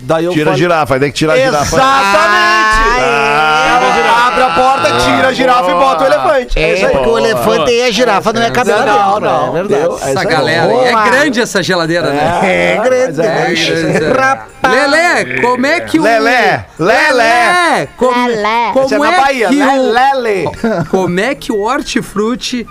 Daí 0.00 0.24
eu 0.24 0.32
Tira 0.32 0.44
a 0.44 0.52
falei- 0.52 0.58
girafa, 0.62 0.94
aí 0.94 1.00
tem 1.00 1.10
que 1.10 1.16
tirar 1.16 1.32
a 1.32 1.36
girafa. 1.36 1.76
Exatamente! 1.76 3.00
Ah, 3.00 3.80
Ela 3.98 4.26
abre 4.28 4.42
a 4.42 4.50
porta, 4.50 4.98
tira 4.98 5.28
a 5.28 5.32
girafa 5.32 5.70
e 5.70 5.74
bota 5.74 6.04
o 6.04 6.06
elefante. 6.06 6.58
É, 6.58 6.74
isso 6.74 6.86
aí. 6.86 6.92
porque 6.92 7.08
o 7.08 7.18
elefante 7.18 7.70
e 7.72 7.82
a 7.82 7.90
girafa 7.90 8.32
não 8.32 8.42
é 8.42 8.50
cabelo 8.50 8.84
Não, 8.84 8.84
dentro, 8.84 9.20
né? 9.20 9.28
não, 9.28 9.48
É 9.48 9.52
verdade. 9.62 9.82
deu. 9.82 9.98
É 10.02 10.10
Essa 10.10 10.20
aí. 10.20 10.26
galera. 10.26 10.62
aí. 10.62 10.68
Boa. 10.68 10.88
É 10.88 11.10
grande 11.10 11.40
essa 11.40 11.62
geladeira, 11.62 12.10
né? 12.10 12.40
É 12.42 12.80
grande, 12.84 13.20
é 13.20 13.24
grande. 13.24 14.04
Rapaz. 14.20 14.46
Lelé, 14.74 15.40
como 15.40 15.66
é 15.66 15.80
que 15.80 15.98
o. 15.98 16.02
Lelé, 16.02 16.66
Lelé. 16.78 17.12
Lelé, 17.12 17.88
como, 17.96 18.26
Lelé. 18.28 18.70
como 18.72 19.04
é 19.04 19.10
na 19.10 19.16
é 19.16 19.20
Bahia, 19.20 19.48
que 19.48 19.54
né? 19.56 19.66
o, 19.78 19.92
Lele. 19.92 20.50
Como 20.90 21.20
é 21.20 21.34
que 21.34 21.52
o 21.52 21.60
hortifruti 21.62 22.66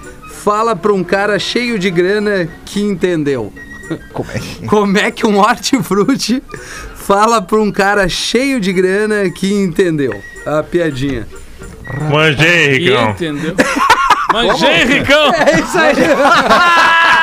fala 0.45 0.75
pra 0.75 0.93
um 0.93 1.03
cara 1.03 1.39
cheio 1.39 1.79
de 1.79 1.89
grana 1.89 2.47
que 2.63 2.79
entendeu? 2.79 3.51
Como 4.13 4.29
é 4.31 4.37
que... 4.37 4.67
Como 4.67 4.97
é 4.99 5.09
que 5.09 5.25
um 5.25 5.39
hortifruti 5.39 6.43
fala 6.93 7.41
pra 7.41 7.59
um 7.59 7.71
cara 7.71 8.07
cheio 8.07 8.59
de 8.59 8.71
grana 8.71 9.27
que 9.31 9.51
entendeu? 9.51 10.21
A 10.45 10.61
piadinha. 10.61 11.27
Manjei, 12.11 12.77
Ricão. 12.77 13.09
Entendeu? 13.09 13.55
Manjei, 14.31 14.85
Ricão! 14.85 15.33
É 15.33 15.59
isso 15.59 15.79
aí. 15.79 15.95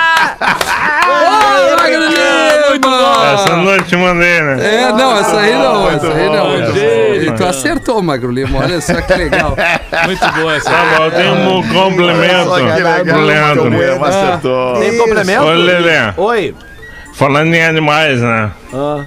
Magro 1.98 2.72
Lima! 2.74 3.34
Essa 3.34 3.56
noite 3.56 3.96
mandei, 3.96 4.40
né? 4.40 4.56
É, 4.60 4.92
não, 4.92 5.18
essa 5.18 5.40
aí 5.40 5.52
não, 5.52 5.90
essa 5.90 6.08
aí 6.08 6.28
não. 6.28 6.54
essa 6.54 6.72
aí. 6.72 7.32
Tu 7.36 7.44
acertou, 7.44 8.02
Magro 8.02 8.30
Lima, 8.30 8.60
olha 8.60 8.80
só 8.80 9.00
que 9.00 9.14
legal. 9.14 9.56
Muito 10.06 10.32
boa 10.32 10.56
essa. 10.56 10.70
Tá 10.70 10.96
bom, 10.96 11.04
eu 11.04 11.10
tenho 11.10 11.34
um 11.34 11.68
complemento 11.68 12.50
pro 13.04 13.20
Leandro. 13.20 13.70
muito 13.70 13.78
bem, 13.78 14.08
acertou. 14.08 14.80
Tem 14.80 14.98
complemento? 14.98 15.44
Ô, 15.44 15.52
Lelê, 15.52 16.12
Oi. 16.16 16.54
falando 17.14 17.54
em 17.54 17.62
animais, 17.62 18.20
né? 18.20 18.50
Ah. 18.72 19.04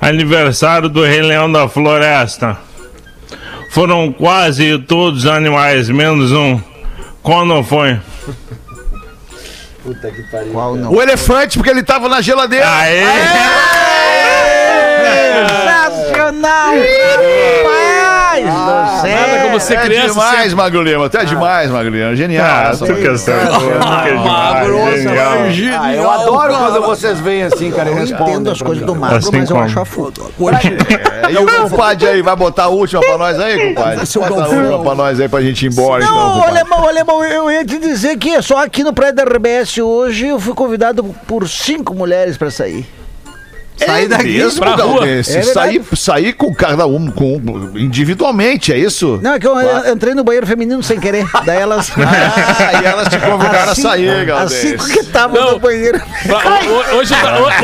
Aniversário 0.00 0.88
do 0.88 1.04
Rei 1.04 1.22
Leão 1.22 1.50
da 1.50 1.68
Floresta. 1.68 2.56
Foram 3.70 4.12
quase 4.12 4.78
todos 4.78 5.24
os 5.24 5.30
animais, 5.30 5.90
menos 5.90 6.32
um. 6.32 6.60
Qual 7.22 7.44
não 7.44 7.62
foi? 7.62 7.98
Qual 10.52 10.74
não? 10.74 10.92
O 10.92 11.02
elefante, 11.02 11.58
porque 11.58 11.70
ele 11.70 11.82
tava 11.82 12.08
na 12.08 12.20
geladeira. 12.20 12.66
Aê! 12.68 13.02
Sensacional! 15.48 16.74
Rapaz 16.74 17.16
do 17.16 17.77
céu! 18.52 19.16
Nada 19.28 19.42
como 19.44 19.60
ser 19.60 19.74
é 19.74 19.80
criança. 19.82 20.08
demais, 20.08 20.38
sempre- 20.42 20.54
Magro 20.56 20.82
Lima. 20.82 21.08
Tu 21.08 21.16
é 21.18 21.24
demais, 21.24 21.70
Magro 21.70 21.90
Lima. 21.92 22.16
Genial. 22.16 22.46
Ah, 22.46 22.70
essa. 22.70 22.86
Ah, 25.80 25.94
eu 25.94 26.10
adoro 26.10 26.54
quando 26.54 26.82
vocês 26.82 27.18
vêm 27.20 27.42
assim, 27.44 27.70
cara, 27.70 27.88
e 27.90 27.92
Eu 27.92 27.98
respondem. 27.98 28.34
entendo 28.34 28.50
as 28.50 28.60
coisas 28.62 28.84
do 28.84 28.94
magro, 28.94 29.16
Assim 29.16 29.30
mas 29.32 29.50
eu 29.50 29.58
acho 29.58 29.80
a 29.80 29.84
foto. 29.84 30.32
É, 31.28 31.32
e 31.32 31.36
o 31.36 31.46
compadre 31.46 32.08
aí, 32.08 32.22
vai 32.22 32.34
botar 32.36 32.64
a 32.64 32.68
última 32.68 33.00
pra 33.02 33.18
nós 33.18 33.38
aí, 33.38 33.68
compadre? 33.74 33.96
Bota 34.06 34.44
a 34.44 34.48
última 34.48 34.82
pra 34.82 34.94
nós 34.94 35.20
aí 35.20 35.28
pra 35.28 35.40
gente 35.42 35.66
ir 35.66 35.72
embora, 35.72 36.02
então, 36.02 36.14
Não, 36.14 36.32
compadre. 36.34 36.58
alemão, 36.60 36.88
alemão, 36.88 37.24
eu 37.24 37.50
ia 37.50 37.64
te 37.64 37.78
dizer 37.78 38.16
que 38.16 38.40
só 38.40 38.64
aqui 38.64 38.82
no 38.84 38.92
Praia 38.92 39.12
da 39.12 39.24
RBS 39.24 39.78
hoje 39.78 40.28
eu 40.28 40.38
fui 40.40 40.54
convidado 40.54 41.04
por 41.26 41.48
cinco 41.48 41.94
mulheres 41.94 42.36
pra 42.36 42.50
sair. 42.50 42.86
Sair 43.86 44.08
daqui 44.08 44.24
mesmo, 44.38 44.60
pra 44.60 44.74
rua. 44.76 45.06
É 45.08 45.22
verdade. 45.22 45.44
sair, 45.52 45.82
sair 45.94 46.32
com 46.32 46.52
cada 46.54 46.86
um, 46.86 47.10
com, 47.10 47.40
individualmente, 47.76 48.72
é 48.72 48.78
isso? 48.78 49.18
Não, 49.22 49.34
é 49.34 49.38
que 49.40 49.46
eu 49.46 49.54
entrei 49.92 50.14
no 50.14 50.22
banheiro 50.24 50.46
feminino 50.46 50.82
sem 50.82 50.98
querer. 51.00 51.26
Daí 51.44 51.58
elas. 51.60 51.90
Ah, 51.98 52.82
e 52.82 52.84
elas 52.86 53.08
te 53.08 53.18
convidaram 53.18 53.68
a 53.68 53.72
As 53.72 53.78
sair, 53.78 54.08
cinco- 54.08 54.20
As 54.20 54.26
Galdense. 54.26 54.68
cinco 54.70 54.84
que 54.86 54.98
estavam 55.00 55.40
Não. 55.40 55.52
no 55.52 55.58
banheiro. 55.58 56.00
Pra- 56.26 56.38
ho- 56.38 56.96
Hoje, 56.98 57.14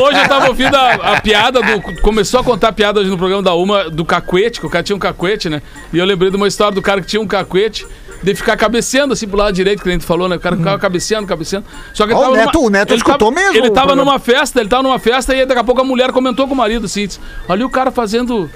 hoje 0.01 0.19
eu 0.19 0.27
tava 0.27 0.47
ouvindo 0.47 0.75
a, 0.75 0.93
a 0.93 1.21
piada 1.21 1.61
do. 1.61 1.81
Começou 2.01 2.39
a 2.39 2.43
contar 2.43 2.69
a 2.69 2.71
piada 2.71 2.99
hoje 2.99 3.09
no 3.09 3.17
programa 3.17 3.43
da 3.43 3.53
Uma 3.53 3.89
do 3.89 4.03
cacuete, 4.05 4.59
que 4.59 4.65
o 4.65 4.69
cara 4.69 4.83
tinha 4.83 4.95
um 4.95 4.99
cacuete, 4.99 5.49
né? 5.49 5.61
E 5.93 5.97
eu 5.97 6.05
lembrei 6.05 6.29
de 6.31 6.37
uma 6.37 6.47
história 6.47 6.73
do 6.73 6.81
cara 6.81 7.01
que 7.01 7.07
tinha 7.07 7.21
um 7.21 7.27
cacuete. 7.27 7.85
De 8.23 8.33
ficar 8.33 8.57
cabeceando 8.57 9.13
assim 9.13 9.27
pro 9.27 9.37
lado 9.37 9.53
direito, 9.53 9.83
que 9.83 9.89
a 9.89 9.91
gente 9.91 10.05
falou, 10.05 10.27
né? 10.27 10.35
O 10.37 10.39
cara 10.39 10.57
ficava 10.57 10.79
cabeceando, 10.79 11.27
cabeceando. 11.27 11.65
Só 11.93 12.05
que 12.07 12.13
ele 12.13 12.19
Ó, 12.19 12.31
o 12.31 12.35
Neto- 12.35 12.59
o 12.63 12.69
Neto 12.69 12.89
ele 12.91 12.97
escutou 12.97 13.31
tava- 13.31 13.41
mesmo 13.45 13.57
Ele 13.57 13.69
tava 13.69 13.87
programa. 13.87 14.11
numa 14.11 14.19
festa, 14.19 14.59
ele 14.59 14.69
tava 14.69 14.83
numa 14.83 14.97
festa 14.99 15.35
e 15.35 15.45
daqui 15.45 15.59
a 15.59 15.63
pouco 15.63 15.81
a 15.81 15.83
mulher 15.83 16.11
comentou 16.11 16.47
com 16.47 16.53
o 16.53 16.57
marido 16.57 16.85
assim: 16.85 17.05
disse, 17.05 17.19
Olha 17.47 17.65
o 17.65 17.69
cara 17.69 17.91
fazendo 17.91 18.49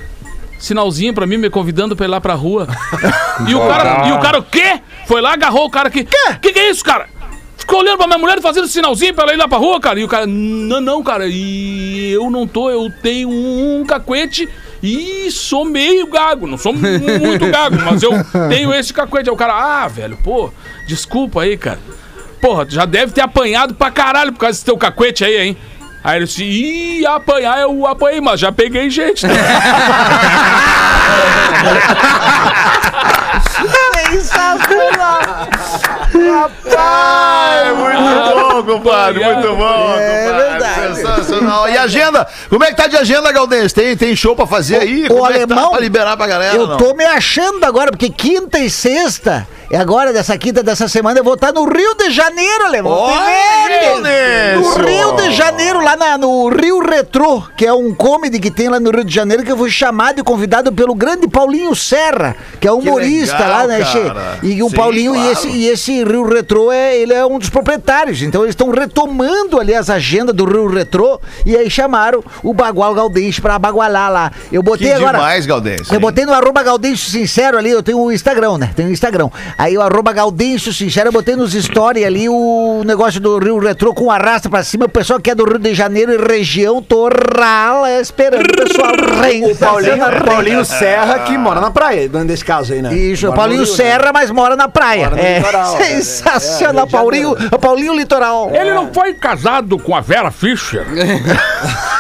sinalzinho 0.58 1.14
pra 1.14 1.26
mim, 1.28 1.38
me 1.38 1.50
convidando 1.50 1.96
pra 1.96 2.06
ir 2.06 2.10
lá 2.10 2.20
pra 2.20 2.34
rua. 2.34 2.68
e, 3.48 3.56
o 3.56 3.60
cara, 3.68 4.08
e 4.08 4.12
o 4.12 4.20
cara, 4.20 4.40
o 4.40 4.44
quê? 4.44 4.82
Foi 5.08 5.22
lá, 5.22 5.34
agarrou 5.34 5.66
o 5.66 5.70
cara 5.70 5.88
aqui. 5.88 6.04
Que? 6.04 6.36
Que 6.42 6.52
que 6.54 6.60
é 6.60 6.70
isso, 6.70 6.84
cara? 6.84 7.08
Ficou 7.58 7.80
olhando 7.82 7.98
pra 7.98 8.08
minha 8.08 8.18
mulher 8.20 8.38
e 8.38 8.42
fazendo 8.42 8.68
sinalzinho 8.68 9.14
pra 9.14 9.26
ela 9.26 9.34
ir 9.34 9.38
lá 9.38 9.48
pra 9.48 9.58
rua, 9.58 9.80
cara. 9.80 10.00
E 10.00 10.04
o 10.04 10.08
cara, 10.08 10.26
não, 10.26 10.82
não, 10.82 11.04
cara, 11.04 11.26
e 11.28 12.12
eu 12.12 12.30
não 12.32 12.48
tô, 12.48 12.70
eu 12.72 12.90
tenho 13.02 13.30
um 13.30 13.86
cacuete 13.88 14.50
e 14.82 15.30
sou 15.32 15.66
meio 15.66 16.08
gago. 16.08 16.48
Não 16.48 16.58
sou 16.58 16.72
mu- 16.74 16.80
muito 16.80 17.48
gago, 17.52 17.78
mas 17.84 18.02
eu 18.04 18.12
tenho 18.50 18.74
esse 18.74 18.94
cacuete. 18.94 19.30
Aí 19.30 19.34
o 19.34 19.38
cara, 19.38 19.54
ah, 19.84 19.88
velho, 19.88 20.18
pô, 20.24 20.50
desculpa 20.88 21.42
aí, 21.42 21.58
cara. 21.58 21.80
Porra, 22.42 22.66
já 22.70 22.86
deve 22.86 23.12
ter 23.12 23.22
apanhado 23.22 23.74
pra 23.74 23.92
caralho 23.92 24.32
por 24.32 24.40
causa 24.40 24.54
desse 24.54 24.66
teu 24.66 24.78
cacuete 24.78 25.26
aí, 25.26 25.38
hein? 25.48 25.58
Aí 26.02 26.18
ele 26.20 26.26
disse, 26.26 26.44
ih, 26.46 27.06
apanhar 27.06 27.60
eu 27.60 27.86
apanhei, 27.86 28.22
mas 28.22 28.40
já 28.40 28.52
peguei 28.52 28.90
gente. 28.90 29.28
né?" 29.28 29.34
Ai, 36.78 37.74
muito 37.74 38.40
bom, 38.40 38.64
compadre, 38.74 39.24
muito 39.24 39.56
bom, 39.56 39.96
É 39.98 40.34
verdade. 40.34 40.96
Sensacional. 40.96 41.70
E 41.70 41.78
agenda? 41.78 42.28
Como 42.50 42.64
é 42.64 42.68
que 42.68 42.76
tá 42.76 42.88
de 42.88 42.98
agenda, 42.98 43.32
Galdense? 43.32 43.74
Tem, 43.74 43.96
tem 43.96 44.16
show 44.16 44.36
pra 44.36 44.46
fazer 44.48 44.78
aí? 44.78 45.08
Como 45.08 45.26
é 45.26 45.40
que 45.40 45.48
tá 45.48 45.54
alemão, 45.56 45.72
pra 45.72 45.80
liberar 45.80 46.18
pra 46.18 46.28
galera? 46.28 46.56
Eu 46.56 46.68
não? 46.68 46.78
tô 46.78 46.94
me 46.94 47.06
achando 47.06 47.64
agora, 47.64 47.92
porque 47.92 48.10
quinta 48.10 48.60
e 48.60 48.70
sexta, 48.70 49.48
e 49.72 49.76
agora 49.76 50.12
dessa 50.12 50.38
quinta 50.38 50.64
dessa 50.64 50.88
semana, 50.88 51.20
eu 51.20 51.24
vou 51.24 51.36
estar 51.36 51.52
no 51.54 51.64
Rio 51.66 51.94
de 51.96 52.10
Janeiro, 52.12 52.66
alemão. 52.66 53.08
Velho! 53.08 54.60
No! 54.62 54.84
Rio 54.86 55.12
de 55.16 55.32
Janeiro, 55.34 55.82
lá 55.84 55.96
na- 55.96 56.18
no 56.18 56.50
Rio 56.50 56.80
Retrô, 56.80 57.44
que 57.56 57.66
é 57.66 57.74
um 57.74 57.94
comedy 57.94 58.40
que 58.40 58.50
tem 58.50 58.68
lá 58.70 58.80
no 58.80 58.90
Rio 58.92 59.04
de 59.04 59.14
Janeiro, 59.14 59.44
que 59.44 59.52
eu 59.52 59.58
fui 59.58 59.70
chamado 59.70 60.20
e 60.20 60.24
convidado 60.24 60.72
pelo 60.72 60.96
grande 60.96 61.28
Paulinho 61.28 61.76
Serra, 61.76 62.36
que 62.60 62.68
é 62.68 62.72
humorista 62.72 63.38
legal, 63.38 63.50
lá, 63.52 63.68
né, 63.68 63.80
cara. 63.84 64.40
E 64.42 64.62
o 64.64 64.70
Sim, 64.70 64.76
Paulinho, 64.76 65.14
claro. 65.14 65.28
e, 65.28 65.32
esse, 65.32 65.48
e 65.50 65.68
esse 65.68 66.04
Rio 66.04 66.28
Retrô, 66.28 66.72
é, 66.72 66.98
ele 66.98 67.14
é 67.14 67.26
um 67.26 67.38
dos 67.38 67.50
proprietários. 67.50 68.22
Então 68.22 68.42
eles 68.44 68.54
estão 68.54 68.70
retomando 68.72 69.60
ali 69.60 69.74
as 69.76 69.90
agendas 69.90 70.36
do 70.36 70.46
Rio 70.46 70.68
Retrô, 70.68 71.20
e 71.46 71.56
aí 71.56 71.70
chamaram 71.70 72.24
o 72.44 72.54
Bagual 72.54 72.94
Galdense 72.94 73.40
pra 73.42 73.60
bagualar 73.60 74.12
lá. 74.12 74.32
Eu 74.52 74.64
botei 74.64 74.88
Que 74.88 74.94
agora. 74.94 75.18
demais, 75.18 75.46
Galdense. 75.46 75.90
Eu 75.90 75.96
hein? 75.96 76.00
botei 76.00 76.26
no 76.26 76.34
arroba 76.34 76.64
Gaudêncio 76.64 77.10
Sincero 77.10 77.58
ali, 77.58 77.70
eu 77.70 77.84
tenho 77.84 78.00
o 78.00 78.12
Instagram, 78.12 78.58
né? 78.58 78.72
Tenho 78.76 78.90
o 78.90 78.92
Instagram. 78.92 79.30
Aí 79.60 79.78
o 79.78 79.82
arroba 79.82 80.14
Gaudêncio 80.14 80.74
Sincero, 80.74 81.10
eu 81.10 81.12
botei 81.12 81.36
nos 81.36 81.52
stories 81.52 82.06
ali 82.06 82.30
o 82.30 82.82
negócio 82.86 83.20
do 83.20 83.38
Rio 83.40 83.60
Retrô 83.60 83.94
com 83.94 84.10
arrasta 84.10 84.50
pra 84.50 84.64
cima. 84.64 84.86
O 84.86 84.90
pessoal 84.90 85.20
que 85.20 85.30
é 85.30 85.36
do 85.36 85.44
Rio 85.44 85.60
de 85.60 85.74
Janeiro 85.74 86.14
e 86.14 86.18
região, 86.18 86.82
tô 86.82 87.10
rala 87.38 88.00
esperando 88.00 88.48
o 88.50 88.56
pessoal 88.56 88.94
O 88.94 89.56
Paulinho, 89.58 90.22
o 90.22 90.26
Paulinho 90.26 90.64
Serra, 90.64 91.20
que 91.20 91.38
mora 91.38 91.60
na 91.60 91.72
praia, 91.72 92.08
nesse 92.24 92.46
caso 92.46 92.72
aí, 92.72 92.82
né? 92.82 92.94
Isso, 92.96 93.26
o 93.26 93.32
Mora 93.32 93.42
Paulinho 93.42 93.64
Rio, 93.64 93.72
né? 93.72 93.76
Serra, 93.78 94.12
mas 94.14 94.32
mora 94.32 94.56
na 94.56 94.70
praia. 94.70 95.10
Mora 95.10 95.16
no 95.18 95.28
é 95.28 95.38
litoral, 95.40 95.78
né? 95.78 95.84
sensacional, 95.84 96.70
É, 96.70 96.78
Rio 96.78 96.86
de 96.86 96.92
Paulinho, 96.94 97.36
Paulinho 97.60 97.96
Litoral. 97.98 98.52
Ele 98.56 98.74
não 98.74 98.94
foi 98.94 99.14
casado 99.14 99.78
com 99.78 99.94
a 99.94 100.00
Vera 100.00 100.32
Fischer? 100.32 100.86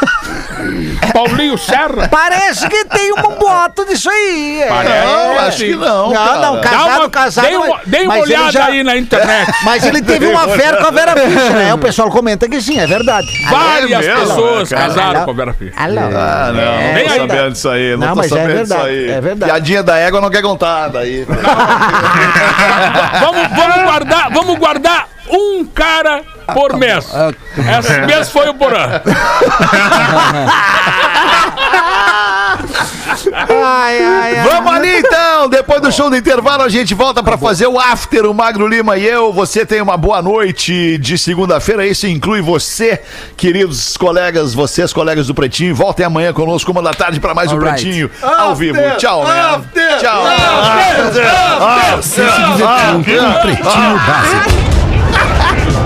Paulinho 1.13 1.57
Serra? 1.57 2.07
Parece 2.09 2.67
que 2.67 2.85
tem 2.85 3.11
um 3.13 3.35
boato 3.37 3.85
disso 3.85 4.09
aí. 4.09 4.61
é. 4.61 4.67
Parece. 4.67 5.05
Não, 5.07 5.39
acho 5.39 5.57
que 5.57 5.75
não. 5.75 6.07
Não, 6.09 6.13
cara. 6.13 6.39
não, 6.39 6.61
casado, 6.61 6.99
uma, 7.01 7.09
casado. 7.09 7.45
dei 7.47 7.55
uma, 7.57 7.67
mas- 7.67 7.81
dei 7.85 8.03
uma 8.05 8.17
olhada 8.17 8.51
já- 8.51 8.65
aí 8.65 8.83
na 8.83 8.97
internet. 8.97 9.51
Mas 9.63 9.83
ele 9.85 10.01
teve 10.01 10.25
uma 10.27 10.47
fé 10.47 10.73
com 10.77 10.87
a 10.87 10.91
Vera 10.91 11.13
Fischer, 11.15 11.51
né? 11.53 11.73
O 11.73 11.77
pessoal 11.77 12.09
comenta 12.09 12.47
que 12.47 12.61
sim, 12.61 12.79
é 12.79 12.87
verdade. 12.87 13.27
Várias 13.49 14.05
mesmo, 14.05 14.19
pessoas 14.27 14.69
cara? 14.69 14.81
casaram 14.87 15.25
com 15.25 15.31
a 15.31 15.33
Vera 15.33 15.53
Fischer. 15.53 15.73
Ah, 15.77 15.87
não, 15.87 16.61
É 16.61 16.93
não 16.93 17.03
tô 17.03 17.09
sabendo 17.33 17.51
disso 17.51 17.69
aí. 17.69 17.91
Não, 17.91 17.97
Não, 17.99 18.07
tô 18.09 18.15
mas 18.15 18.25
é 18.25 18.29
sabendo 18.29 18.47
verdade, 18.47 18.81
disso 18.81 18.87
aí. 18.87 19.09
é 19.11 19.21
verdade. 19.21 19.51
Piadinha 19.51 19.83
da 19.83 19.97
égua 19.97 20.21
não 20.21 20.29
quer 20.29 20.41
contar, 20.41 20.87
daí. 20.89 21.25
vamos, 23.19 23.47
vamos 23.55 23.83
guardar, 23.83 24.29
vamos 24.31 24.57
guardar 24.57 25.07
um 25.29 25.65
cara 25.65 26.21
por 26.53 26.75
mês. 26.77 27.07
Esse 27.79 28.01
mês 28.01 28.29
foi 28.29 28.49
o 28.49 28.53
Porã. 28.53 29.01
Ai, 33.33 34.03
ai, 34.03 34.37
ai. 34.37 34.49
Vamos 34.49 34.73
ali 34.73 34.99
então! 34.99 35.49
Depois 35.49 35.81
do 35.81 35.91
show 35.91 36.09
do 36.09 36.15
intervalo, 36.15 36.63
a 36.63 36.69
gente 36.69 36.93
volta 36.93 37.21
pra 37.21 37.37
fazer 37.37 37.67
o 37.67 37.79
after, 37.79 38.25
o 38.25 38.33
Magro 38.33 38.67
Lima 38.67 38.97
e 38.97 39.05
eu. 39.05 39.31
Você 39.33 39.65
tem 39.65 39.81
uma 39.81 39.97
boa 39.97 40.21
noite 40.21 40.97
de 40.97 41.17
segunda-feira. 41.17 41.85
Isso 41.85 42.07
inclui 42.07 42.41
você, 42.41 43.01
queridos 43.37 43.97
colegas, 43.97 44.53
vocês, 44.53 44.91
colegas 44.93 45.27
do 45.27 45.35
Pretinho. 45.35 45.75
Voltem 45.75 46.05
amanhã 46.05 46.33
conosco, 46.33 46.71
uma 46.71 46.81
da 46.81 46.93
tarde, 46.93 47.19
pra 47.19 47.33
mais 47.33 47.51
um 47.51 47.55
Alright. 47.55 47.83
Pretinho 47.83 48.09
ao 48.21 48.55
vivo. 48.55 48.79
Tchau, 48.97 49.23
né? 49.25 49.61
Tchau. 49.99 50.23
Se 52.01 52.21
divertiu 52.21 52.93
com 52.93 53.27
o 53.29 53.41
Pretinho 53.41 53.99
Básico. 53.99 54.78